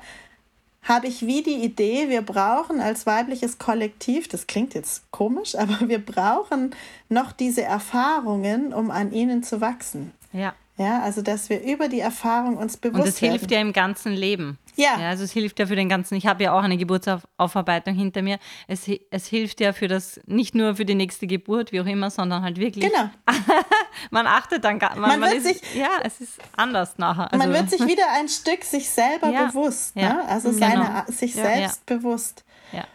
habe 0.83 1.07
ich 1.07 1.25
wie 1.25 1.43
die 1.43 1.63
Idee, 1.63 2.09
wir 2.09 2.21
brauchen 2.21 2.81
als 2.81 3.05
weibliches 3.05 3.57
Kollektiv, 3.57 4.27
das 4.27 4.47
klingt 4.47 4.73
jetzt 4.73 5.09
komisch, 5.11 5.55
aber 5.59 5.87
wir 5.87 5.99
brauchen 5.99 6.75
noch 7.09 7.31
diese 7.31 7.63
Erfahrungen, 7.63 8.73
um 8.73 8.91
an 8.91 9.11
ihnen 9.11 9.43
zu 9.43 9.61
wachsen. 9.61 10.11
Ja. 10.31 10.53
Ja, 10.77 11.01
also 11.01 11.21
dass 11.21 11.49
wir 11.49 11.61
über 11.61 11.87
die 11.87 11.99
Erfahrung 11.99 12.57
uns 12.57 12.77
bewusst 12.77 12.99
Und 12.99 13.07
das 13.07 13.17
hilft 13.19 13.51
ja 13.51 13.61
im 13.61 13.73
ganzen 13.73 14.13
Leben. 14.13 14.57
Ja. 14.75 14.99
ja. 14.99 15.09
Also 15.09 15.23
es 15.23 15.31
hilft 15.31 15.59
ja 15.59 15.65
für 15.65 15.75
den 15.75 15.89
ganzen, 15.89 16.15
ich 16.15 16.27
habe 16.27 16.43
ja 16.43 16.53
auch 16.53 16.63
eine 16.63 16.77
Geburtsaufarbeitung 16.77 17.95
hinter 17.95 18.21
mir. 18.21 18.39
Es, 18.67 18.89
es 19.11 19.27
hilft 19.27 19.59
ja 19.59 19.73
für 19.73 19.87
das, 19.87 20.19
nicht 20.25 20.55
nur 20.55 20.75
für 20.75 20.85
die 20.85 20.95
nächste 20.95 21.27
Geburt, 21.27 21.71
wie 21.71 21.81
auch 21.81 21.85
immer, 21.85 22.09
sondern 22.09 22.43
halt 22.43 22.57
wirklich. 22.57 22.85
Genau. 22.85 23.09
man 24.11 24.27
achtet 24.27 24.63
dann 24.63 24.79
gar 24.79 24.95
man, 24.95 25.19
man 25.19 25.31
wird 25.31 25.45
ist, 25.45 25.63
sich, 25.63 25.75
Ja, 25.75 25.99
es 26.03 26.21
ist 26.21 26.39
anders 26.55 26.97
nachher. 26.97 27.31
Also, 27.31 27.37
man 27.37 27.53
wird 27.53 27.69
sich 27.69 27.85
wieder 27.85 28.11
ein 28.13 28.29
Stück 28.29 28.63
sich 28.63 28.89
selber 28.89 29.29
ja. 29.29 29.45
bewusst. 29.45 29.95
Ne? 29.95 30.03
Ja. 30.03 30.25
Also 30.27 30.51
genau. 30.51 30.67
seine, 30.67 31.05
sich 31.07 31.33
selbst 31.33 31.85
bewusst. 31.85 32.43
Ja. 32.71 32.85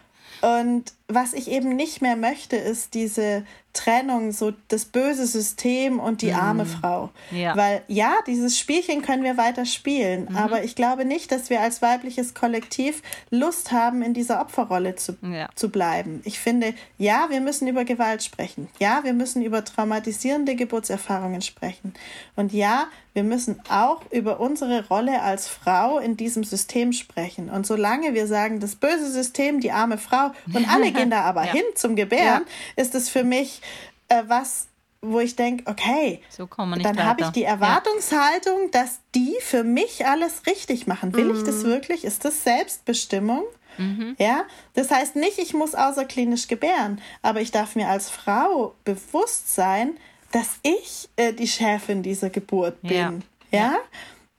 Und 0.57 0.93
was 1.09 1.33
ich 1.33 1.49
eben 1.49 1.75
nicht 1.75 2.01
mehr 2.01 2.15
möchte, 2.15 2.55
ist 2.55 2.93
diese 2.93 3.43
Trennung, 3.73 4.31
so 4.31 4.51
das 4.67 4.85
böse 4.85 5.27
System 5.27 5.99
und 5.99 6.21
die 6.21 6.31
mhm. 6.31 6.39
arme 6.39 6.65
Frau. 6.65 7.11
Ja. 7.31 7.55
Weil 7.55 7.83
ja, 7.87 8.13
dieses 8.25 8.57
Spielchen 8.57 9.01
können 9.03 9.23
wir 9.23 9.37
weiter 9.37 9.65
spielen, 9.65 10.27
mhm. 10.29 10.37
aber 10.37 10.63
ich 10.63 10.75
glaube 10.75 11.05
nicht, 11.05 11.31
dass 11.31 11.49
wir 11.49 11.61
als 11.61 11.81
weibliches 11.81 12.33
Kollektiv 12.33 13.01
Lust 13.29 13.71
haben, 13.71 14.01
in 14.01 14.13
dieser 14.13 14.41
Opferrolle 14.41 14.95
zu, 14.95 15.17
ja. 15.21 15.49
zu 15.55 15.69
bleiben. 15.69 16.21
Ich 16.25 16.39
finde, 16.39 16.73
ja, 16.97 17.27
wir 17.29 17.41
müssen 17.41 17.67
über 17.67 17.85
Gewalt 17.85 18.23
sprechen. 18.23 18.69
Ja, 18.79 19.03
wir 19.03 19.13
müssen 19.13 19.43
über 19.43 19.63
traumatisierende 19.63 20.55
Geburtserfahrungen 20.55 21.41
sprechen. 21.41 21.93
Und 22.35 22.53
ja, 22.53 22.87
wir 23.13 23.23
müssen 23.23 23.59
auch 23.69 24.01
über 24.11 24.39
unsere 24.39 24.87
Rolle 24.87 25.21
als 25.21 25.47
Frau 25.47 25.99
in 25.99 26.15
diesem 26.15 26.43
System 26.43 26.93
sprechen. 26.93 27.49
Und 27.49 27.67
solange 27.67 28.13
wir 28.13 28.27
sagen, 28.27 28.59
das 28.59 28.75
böse 28.75 29.11
System, 29.11 29.59
die 29.59 29.71
arme 29.71 29.97
Frau 29.97 30.31
und 30.53 30.71
alle 30.71 30.91
gehen 30.99 31.09
da 31.09 31.21
aber 31.21 31.45
ja. 31.45 31.53
hin 31.53 31.63
zum 31.75 31.95
Gebären, 31.95 32.45
ist 32.75 32.95
es 32.95 33.09
für 33.09 33.23
mich 33.23 33.61
äh, 34.09 34.23
was, 34.27 34.67
wo 35.01 35.19
ich 35.19 35.35
denke, 35.35 35.69
okay, 35.69 36.21
so 36.29 36.47
dann 36.47 37.03
habe 37.03 37.21
ich 37.21 37.29
die 37.29 37.43
Erwartungshaltung, 37.43 38.63
ja. 38.63 38.81
dass 38.83 38.99
die 39.15 39.35
für 39.41 39.63
mich 39.63 40.05
alles 40.05 40.45
richtig 40.45 40.87
machen. 40.87 41.13
Will 41.13 41.25
mhm. 41.25 41.37
ich 41.37 41.43
das 41.43 41.63
mhm. 41.63 41.67
wirklich? 41.67 42.03
Ist 42.03 42.25
das 42.25 42.43
Selbstbestimmung? 42.43 43.43
Mhm. 43.77 44.15
Ja, 44.19 44.43
das 44.73 44.91
heißt 44.91 45.15
nicht, 45.15 45.39
ich 45.39 45.53
muss 45.53 45.73
außerklinisch 45.73 46.47
gebären, 46.47 47.01
aber 47.21 47.39
ich 47.39 47.51
darf 47.51 47.75
mir 47.75 47.87
als 47.87 48.09
Frau 48.09 48.75
bewusst 48.83 49.55
sein, 49.55 49.97
dass 50.31 50.59
ich 50.63 51.09
äh, 51.15 51.33
die 51.33 51.47
Chefin 51.47 52.03
dieser 52.03 52.29
Geburt 52.29 52.81
bin. 52.81 52.91
Ja. 52.91 53.13
ja? 53.51 53.77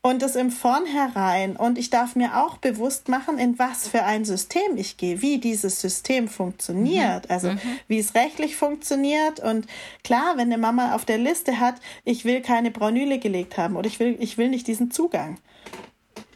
Und 0.03 0.23
das 0.23 0.35
im 0.35 0.51
Vornherein 0.51 1.57
und 1.57 1.77
ich 1.77 1.91
darf 1.91 2.17
mir 2.17 2.43
auch 2.43 2.57
bewusst 2.57 3.09
machen, 3.09 3.39
in 3.39 3.59
was 3.59 3.87
für 3.87 4.05
ein 4.05 4.25
System 4.25 4.77
ich 4.77 4.97
gehe, 4.97 5.21
wie 5.21 5.39
dieses 5.39 5.81
System 5.81 6.29
funktioniert, 6.29 7.29
mhm. 7.29 7.31
also 7.31 7.53
mhm. 7.53 7.61
wie 7.87 7.99
es 7.99 8.15
rechtlich 8.15 8.57
funktioniert 8.57 9.41
und 9.41 9.67
klar, 10.03 10.37
wenn 10.37 10.53
eine 10.53 10.59
Mama 10.59 10.95
auf 10.95 11.05
der 11.05 11.19
Liste 11.19 11.61
hat, 11.61 11.75
ich 12.05 12.25
will 12.25 12.41
keine 12.41 12.71
Braunüle 12.71 13.19
gelegt 13.19 13.59
haben 13.59 13.77
oder 13.77 13.87
ich 13.87 14.01
will, 14.01 14.17
ich 14.21 14.39
will 14.39 14.49
nicht 14.49 14.67
diesen 14.67 14.91
Zugang, 14.91 15.37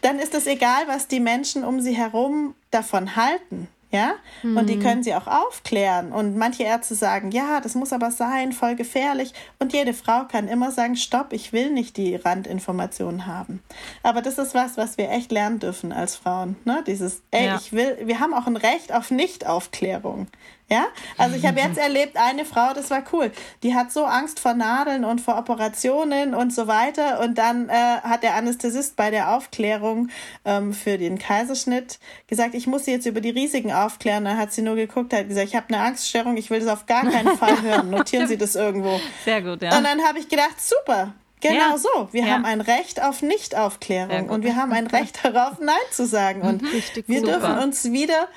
dann 0.02 0.18
ist 0.18 0.34
es 0.34 0.46
egal, 0.46 0.86
was 0.86 1.08
die 1.08 1.20
Menschen 1.20 1.64
um 1.64 1.80
sie 1.80 1.96
herum 1.96 2.54
davon 2.70 3.16
halten. 3.16 3.68
Ja, 3.94 4.14
mhm. 4.42 4.56
und 4.56 4.68
die 4.68 4.74
mhm. 4.74 4.82
können 4.82 5.02
sie 5.04 5.14
auch 5.14 5.28
aufklären. 5.28 6.10
Und 6.10 6.36
manche 6.36 6.64
Ärzte 6.64 6.96
sagen, 6.96 7.30
ja, 7.30 7.60
das 7.60 7.76
muss 7.76 7.92
aber 7.92 8.10
sein, 8.10 8.50
voll 8.50 8.74
gefährlich. 8.74 9.32
Und 9.60 9.72
jede 9.72 9.94
Frau 9.94 10.24
kann 10.24 10.48
immer 10.48 10.72
sagen, 10.72 10.96
stopp, 10.96 11.32
ich 11.32 11.52
will 11.52 11.70
nicht 11.70 11.96
die 11.96 12.16
Randinformationen 12.16 13.26
haben. 13.26 13.62
Aber 14.02 14.20
das 14.20 14.38
ist 14.38 14.52
was, 14.52 14.76
was 14.76 14.98
wir 14.98 15.12
echt 15.12 15.30
lernen 15.30 15.60
dürfen 15.60 15.92
als 15.92 16.16
Frauen. 16.16 16.56
Ne? 16.64 16.82
Dieses, 16.84 17.22
ey, 17.30 17.46
ja. 17.46 17.56
ich 17.56 17.72
will, 17.72 17.96
wir 18.02 18.18
haben 18.18 18.34
auch 18.34 18.48
ein 18.48 18.56
Recht 18.56 18.92
auf 18.92 19.12
Nichtaufklärung. 19.12 20.26
Ja, 20.74 20.86
also 21.18 21.36
ich 21.36 21.46
habe 21.46 21.60
jetzt 21.60 21.78
erlebt, 21.78 22.16
eine 22.16 22.44
Frau, 22.44 22.72
das 22.74 22.90
war 22.90 23.04
cool, 23.12 23.30
die 23.62 23.76
hat 23.76 23.92
so 23.92 24.06
Angst 24.06 24.40
vor 24.40 24.54
Nadeln 24.54 25.04
und 25.04 25.20
vor 25.20 25.38
Operationen 25.38 26.34
und 26.34 26.52
so 26.52 26.66
weiter. 26.66 27.20
Und 27.20 27.38
dann 27.38 27.68
äh, 27.68 27.72
hat 27.72 28.24
der 28.24 28.34
Anästhesist 28.34 28.96
bei 28.96 29.12
der 29.12 29.36
Aufklärung 29.36 30.08
ähm, 30.44 30.72
für 30.72 30.98
den 30.98 31.16
Kaiserschnitt 31.16 32.00
gesagt, 32.26 32.54
ich 32.54 32.66
muss 32.66 32.86
sie 32.86 32.90
jetzt 32.90 33.06
über 33.06 33.20
die 33.20 33.30
Risiken 33.30 33.72
aufklären. 33.72 34.24
Dann 34.24 34.36
hat 34.36 34.52
sie 34.52 34.62
nur 34.62 34.74
geguckt, 34.74 35.12
hat 35.12 35.28
gesagt, 35.28 35.46
ich 35.46 35.54
habe 35.54 35.66
eine 35.68 35.78
Angststörung, 35.78 36.36
ich 36.36 36.50
will 36.50 36.58
das 36.58 36.68
auf 36.68 36.86
gar 36.86 37.08
keinen 37.08 37.38
Fall 37.38 37.62
hören. 37.62 37.90
Notieren 37.90 38.26
Sie 38.26 38.36
das 38.36 38.56
irgendwo. 38.56 39.00
Sehr 39.24 39.42
gut, 39.42 39.62
ja. 39.62 39.78
Und 39.78 39.84
dann 39.84 40.02
habe 40.02 40.18
ich 40.18 40.28
gedacht, 40.28 40.60
super, 40.60 41.14
Genau 41.40 41.72
ja. 41.72 41.78
so. 41.78 42.08
Wir 42.10 42.22
ja. 42.24 42.32
haben 42.32 42.46
ein 42.46 42.62
Recht 42.62 43.02
auf 43.02 43.20
Nichtaufklärung 43.20 44.30
und 44.30 44.44
wir 44.44 44.56
haben 44.56 44.72
ein 44.72 44.86
Recht 44.86 45.18
darauf, 45.22 45.58
Nein 45.60 45.76
zu 45.90 46.06
sagen. 46.06 46.40
Und 46.40 46.62
mhm. 46.62 46.82
wir 47.06 47.22
dürfen 47.22 47.58
uns 47.58 47.84
wieder 47.92 48.28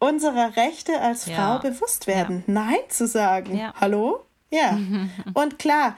unserer 0.00 0.56
Rechte 0.56 1.00
als 1.00 1.24
Frau 1.24 1.32
ja. 1.32 1.58
bewusst 1.58 2.08
werden, 2.08 2.42
ja. 2.46 2.52
Nein 2.52 2.80
zu 2.88 3.06
sagen. 3.06 3.56
Ja. 3.56 3.72
Hallo? 3.80 4.24
Ja. 4.50 4.76
und 5.34 5.60
klar, 5.60 5.96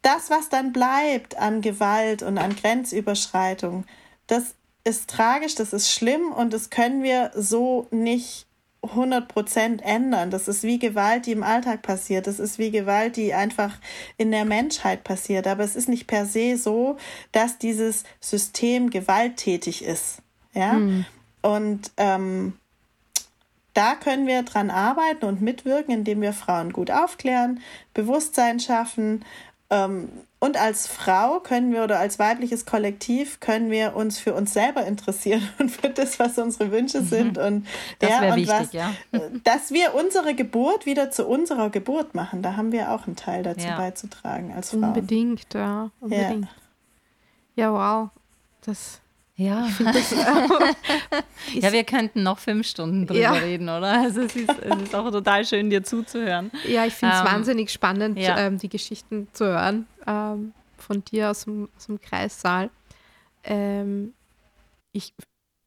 das, 0.00 0.30
was 0.30 0.48
dann 0.48 0.72
bleibt 0.72 1.36
an 1.36 1.60
Gewalt 1.60 2.22
und 2.22 2.38
an 2.38 2.56
Grenzüberschreitung, 2.56 3.84
das 4.26 4.54
ist 4.84 5.10
tragisch, 5.10 5.54
das 5.54 5.72
ist 5.72 5.90
schlimm 5.90 6.32
und 6.32 6.52
das 6.52 6.70
können 6.70 7.02
wir 7.02 7.32
so 7.34 7.86
nicht 7.90 8.46
100% 8.82 9.82
ändern. 9.82 10.30
Das 10.30 10.46
ist 10.46 10.62
wie 10.62 10.78
Gewalt, 10.78 11.26
die 11.26 11.32
im 11.32 11.42
Alltag 11.42 11.82
passiert. 11.82 12.26
Das 12.26 12.38
ist 12.38 12.58
wie 12.58 12.70
Gewalt, 12.70 13.16
die 13.16 13.32
einfach 13.32 13.78
in 14.18 14.30
der 14.30 14.44
Menschheit 14.44 15.04
passiert. 15.04 15.46
Aber 15.46 15.64
es 15.64 15.74
ist 15.74 15.88
nicht 15.88 16.06
per 16.06 16.26
se 16.26 16.56
so, 16.56 16.96
dass 17.32 17.58
dieses 17.58 18.04
System 18.20 18.90
gewalttätig 18.90 19.82
ist. 19.84 20.18
Ja. 20.52 20.74
Mhm. 20.74 21.06
Und 21.40 21.92
ähm, 21.96 22.54
da 23.74 23.94
können 23.96 24.26
wir 24.26 24.42
dran 24.42 24.70
arbeiten 24.70 25.26
und 25.26 25.42
mitwirken, 25.42 25.92
indem 25.92 26.22
wir 26.22 26.32
Frauen 26.32 26.72
gut 26.72 26.90
aufklären, 26.90 27.60
Bewusstsein 27.92 28.60
schaffen. 28.60 29.24
Ähm, 29.70 30.08
und 30.38 30.60
als 30.60 30.86
Frau 30.86 31.40
können 31.40 31.72
wir 31.72 31.82
oder 31.84 31.98
als 31.98 32.18
weibliches 32.18 32.66
Kollektiv 32.66 33.40
können 33.40 33.70
wir 33.70 33.96
uns 33.96 34.18
für 34.18 34.34
uns 34.34 34.52
selber 34.52 34.84
interessieren 34.84 35.48
und 35.58 35.70
für 35.70 35.88
das, 35.88 36.18
was 36.18 36.38
unsere 36.38 36.70
Wünsche 36.70 37.00
mhm. 37.00 37.06
sind. 37.06 37.38
Und, 37.38 37.66
das 37.98 38.10
ja, 38.10 38.18
und 38.28 38.36
wichtig, 38.36 38.50
was, 38.50 38.72
ja. 38.72 38.92
Äh, 39.12 39.20
dass 39.42 39.70
wir 39.70 39.94
unsere 39.94 40.34
Geburt 40.34 40.86
wieder 40.86 41.10
zu 41.10 41.26
unserer 41.26 41.70
Geburt 41.70 42.14
machen. 42.14 42.42
Da 42.42 42.56
haben 42.56 42.72
wir 42.72 42.90
auch 42.92 43.06
einen 43.06 43.16
Teil 43.16 43.42
dazu 43.42 43.66
ja. 43.66 43.76
beizutragen 43.76 44.52
als 44.54 44.70
Frau. 44.70 44.78
Unbedingt, 44.78 45.52
ja. 45.54 45.90
Unbedingt. 46.00 46.48
Ja, 47.56 47.64
ja 47.64 47.72
wow. 47.72 48.10
Das 48.60 49.00
ja. 49.36 49.68
Das, 49.78 50.10
ja, 51.54 51.72
wir 51.72 51.84
könnten 51.84 52.22
noch 52.22 52.38
fünf 52.38 52.66
Stunden 52.66 53.06
drüber 53.06 53.20
ja. 53.20 53.32
reden, 53.32 53.68
oder? 53.68 54.00
Also 54.02 54.22
es 54.22 54.36
ist, 54.36 54.50
es 54.50 54.82
ist 54.82 54.94
auch 54.94 55.10
total 55.10 55.44
schön, 55.44 55.70
dir 55.70 55.82
zuzuhören. 55.82 56.50
Ja, 56.68 56.86
ich 56.86 56.94
finde 56.94 57.14
es 57.14 57.20
ähm, 57.20 57.26
wahnsinnig 57.26 57.70
spannend, 57.70 58.18
ja. 58.18 58.38
ähm, 58.38 58.58
die 58.58 58.68
Geschichten 58.68 59.28
zu 59.32 59.46
hören 59.46 59.86
ähm, 60.06 60.52
von 60.78 61.04
dir 61.04 61.30
aus 61.30 61.44
dem, 61.44 61.68
aus 61.76 61.86
dem 61.86 62.00
Kreissaal. 62.00 62.70
Ähm, 63.44 64.14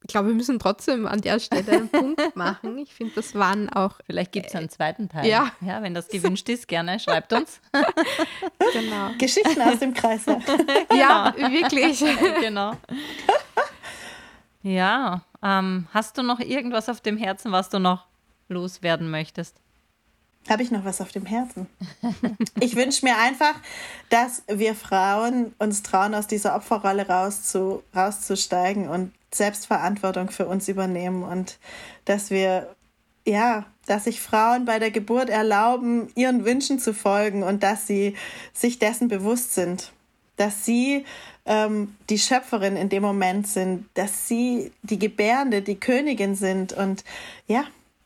ich 0.07 0.13
glaube, 0.13 0.29
wir 0.29 0.35
müssen 0.35 0.57
trotzdem 0.57 1.05
an 1.05 1.19
der 1.19 1.37
Stelle 1.37 1.69
einen 1.69 1.89
Punkt 1.89 2.21
machen. 2.37 2.77
Ich 2.77 2.93
finde, 2.93 3.15
das 3.15 3.35
waren 3.35 3.67
auch. 3.67 3.99
Vielleicht 4.05 4.31
gibt 4.31 4.47
es 4.47 4.55
einen 4.55 4.69
zweiten 4.69 5.09
Teil. 5.09 5.27
Ja. 5.27 5.51
ja. 5.59 5.81
Wenn 5.81 5.93
das 5.93 6.07
gewünscht 6.07 6.47
ist, 6.47 6.69
gerne 6.69 6.97
schreibt 6.97 7.33
uns. 7.33 7.59
genau. 8.73 9.09
Geschichten 9.17 9.61
aus 9.61 9.79
dem 9.79 9.93
Kreissaal. 9.93 10.39
ja, 10.97 11.35
wirklich. 11.35 12.01
genau. 12.39 12.71
Ja, 14.63 15.23
ähm, 15.43 15.87
hast 15.93 16.17
du 16.17 16.23
noch 16.23 16.39
irgendwas 16.39 16.87
auf 16.87 17.01
dem 17.01 17.17
Herzen, 17.17 17.51
was 17.51 17.67
du 17.67 17.77
noch 17.77 18.05
loswerden 18.47 19.11
möchtest? 19.11 19.57
Habe 20.49 20.63
ich 20.63 20.71
noch 20.71 20.85
was 20.85 21.01
auf 21.01 21.11
dem 21.11 21.25
Herzen? 21.25 21.67
ich 22.61 22.77
wünsche 22.77 23.05
mir 23.05 23.17
einfach, 23.17 23.55
dass 24.09 24.43
wir 24.47 24.73
Frauen 24.73 25.53
uns 25.59 25.83
trauen, 25.83 26.15
aus 26.15 26.27
dieser 26.27 26.55
Opferrolle 26.55 27.09
rauszu, 27.09 27.83
rauszusteigen 27.93 28.87
und 28.87 29.11
Selbstverantwortung 29.33 30.29
für 30.29 30.47
uns 30.47 30.67
übernehmen 30.67 31.23
und 31.23 31.59
dass 32.05 32.29
wir, 32.29 32.75
ja, 33.25 33.65
dass 33.85 34.05
sich 34.05 34.21
Frauen 34.21 34.65
bei 34.65 34.79
der 34.79 34.91
Geburt 34.91 35.29
erlauben, 35.29 36.09
ihren 36.15 36.45
Wünschen 36.45 36.79
zu 36.79 36.93
folgen 36.93 37.43
und 37.43 37.63
dass 37.63 37.87
sie 37.87 38.15
sich 38.53 38.79
dessen 38.79 39.07
bewusst 39.07 39.53
sind, 39.53 39.91
dass 40.37 40.65
sie 40.65 41.05
ähm, 41.45 41.95
die 42.09 42.19
Schöpferin 42.19 42.75
in 42.75 42.89
dem 42.89 43.03
Moment 43.03 43.47
sind, 43.47 43.85
dass 43.95 44.27
sie 44.27 44.71
die 44.83 44.99
Gebärende, 44.99 45.61
die 45.61 45.79
Königin 45.79 46.35
sind 46.35 46.73
und 46.73 47.03
ja, 47.47 47.63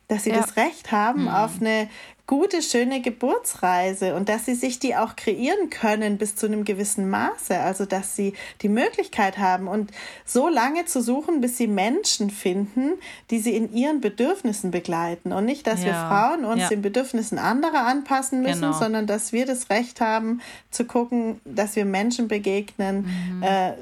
dass 0.07 0.23
sie 0.23 0.31
ja. 0.31 0.41
das 0.41 0.55
Recht 0.55 0.91
haben 0.91 1.23
mhm. 1.23 1.29
auf 1.29 1.59
eine 1.59 1.89
gute, 2.31 2.61
schöne 2.61 3.01
Geburtsreise 3.01 4.15
und 4.15 4.29
dass 4.29 4.45
sie 4.45 4.55
sich 4.55 4.79
die 4.79 4.95
auch 4.95 5.17
kreieren 5.17 5.69
können 5.69 6.17
bis 6.17 6.37
zu 6.37 6.45
einem 6.45 6.63
gewissen 6.63 7.09
Maße. 7.09 7.59
Also, 7.59 7.85
dass 7.85 8.15
sie 8.15 8.35
die 8.61 8.69
Möglichkeit 8.69 9.37
haben 9.37 9.67
und 9.67 9.91
so 10.23 10.47
lange 10.47 10.85
zu 10.85 11.01
suchen, 11.01 11.41
bis 11.41 11.57
sie 11.57 11.67
Menschen 11.67 12.29
finden, 12.29 12.93
die 13.31 13.39
sie 13.39 13.53
in 13.57 13.73
ihren 13.73 13.99
Bedürfnissen 13.99 14.71
begleiten. 14.71 15.33
Und 15.33 15.43
nicht, 15.43 15.67
dass 15.67 15.81
ja. 15.81 15.87
wir 15.87 15.93
Frauen 15.95 16.45
uns 16.45 16.61
ja. 16.61 16.69
den 16.69 16.81
Bedürfnissen 16.81 17.37
anderer 17.37 17.85
anpassen 17.85 18.43
müssen, 18.43 18.61
genau. 18.61 18.79
sondern 18.79 19.07
dass 19.07 19.33
wir 19.33 19.45
das 19.45 19.69
Recht 19.69 19.99
haben, 19.99 20.39
zu 20.69 20.85
gucken, 20.85 21.41
dass 21.43 21.75
wir 21.75 21.83
Menschen 21.83 22.29
begegnen, 22.29 23.09
mhm. 23.33 23.43
äh, 23.43 23.73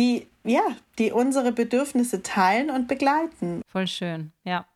die, 0.00 0.26
ja, 0.42 0.64
die 0.98 1.12
unsere 1.12 1.52
Bedürfnisse 1.52 2.24
teilen 2.24 2.68
und 2.68 2.88
begleiten. 2.88 3.62
Voll 3.70 3.86
schön, 3.86 4.32
ja. 4.42 4.66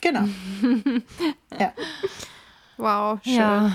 Genau. 0.00 0.24
ja. 1.60 1.72
Wow, 2.76 3.20
schön. 3.22 3.34
Ja. 3.34 3.72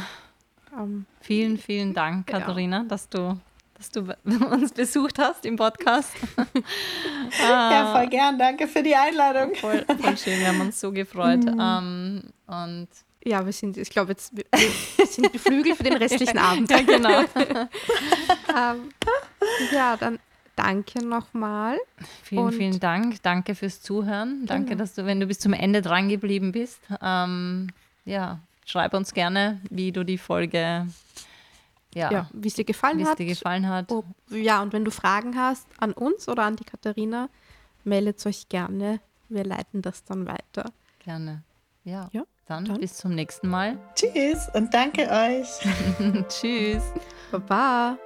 Um, 0.72 0.80
ähm, 0.80 1.06
vielen, 1.22 1.58
vielen 1.58 1.94
Dank, 1.94 2.28
Katharina, 2.28 2.80
ja. 2.80 2.84
dass 2.84 3.10
du 3.10 3.40
dass 3.80 3.92
du 3.92 4.02
uns 4.52 4.74
besucht 4.74 5.18
hast 5.18 5.46
im 5.46 5.56
Podcast. 5.56 6.12
ja, 7.40 7.94
voll 7.96 8.08
gern. 8.08 8.38
Danke 8.38 8.68
für 8.68 8.84
die 8.84 8.96
Einladung. 8.96 9.56
Voll, 9.56 9.86
voll 9.86 10.18
schön, 10.18 10.40
wir 10.40 10.50
haben 10.50 10.62
uns 10.62 10.80
so 10.80 10.92
gefreut. 10.92 11.46
Mhm. 11.46 11.60
Um, 11.60 12.24
und 12.48 12.88
ja, 13.24 13.46
wir 13.46 13.54
sind, 13.54 13.78
ich 13.78 13.90
glaube, 13.90 14.12
jetzt 14.12 14.36
wir 14.36 14.46
sind 15.06 15.36
Flügel 15.40 15.76
für 15.76 15.84
den 15.84 15.96
restlichen 15.96 16.38
Abend. 16.38 16.70
Ja, 16.70 16.82
genau. 16.82 17.20
um, 18.50 18.90
ja, 19.72 19.96
dann 19.98 20.20
danke 20.56 21.06
nochmal. 21.06 21.78
Vielen, 22.24 22.44
und 22.44 22.54
vielen 22.54 22.80
Dank. 22.80 23.22
Danke 23.24 23.56
fürs 23.56 23.82
Zuhören. 23.82 24.46
Danke, 24.46 24.72
genau. 24.72 24.80
dass 24.80 24.94
du, 24.94 25.06
wenn 25.06 25.22
du 25.22 25.26
bis 25.26 25.40
zum 25.40 25.54
Ende 25.54 25.82
dran 25.82 26.10
geblieben 26.10 26.52
bist. 26.52 26.82
Ähm, 27.02 27.68
ja, 28.04 28.40
schreib 28.70 28.94
uns 28.94 29.14
gerne, 29.14 29.60
wie 29.70 29.92
du 29.92 30.04
die 30.04 30.18
Folge, 30.18 30.88
ja, 31.94 32.12
ja 32.12 32.30
wie 32.34 32.48
es 32.48 32.54
dir 32.54 32.66
gefallen 32.66 33.06
hat. 33.06 33.20
Dir 33.20 33.26
gefallen 33.26 33.68
hat. 33.68 33.92
Ob, 33.92 34.06
ja, 34.30 34.62
und 34.62 34.74
wenn 34.74 34.86
du 34.86 34.92
Fragen 34.92 35.36
hast 35.38 35.68
an 35.80 35.94
uns 35.94 36.28
oder 36.28 36.44
an 36.44 36.56
die 36.56 36.64
Katharina, 36.64 37.30
meldet 37.84 38.24
euch 38.26 38.48
gerne. 38.50 39.00
Wir 39.28 39.44
leiten 39.44 39.82
das 39.82 40.04
dann 40.04 40.28
weiter. 40.28 40.72
Gerne. 41.00 41.44
Ja. 41.84 42.10
ja 42.12 42.24
dann, 42.46 42.66
dann 42.66 42.80
bis 42.80 42.98
zum 42.98 43.16
nächsten 43.16 43.50
Mal. 43.50 43.78
Tschüss 43.96 44.48
und 44.54 44.74
danke 44.74 45.10
euch. 45.10 45.50
Tschüss. 46.30 46.84
Baba. 47.32 47.98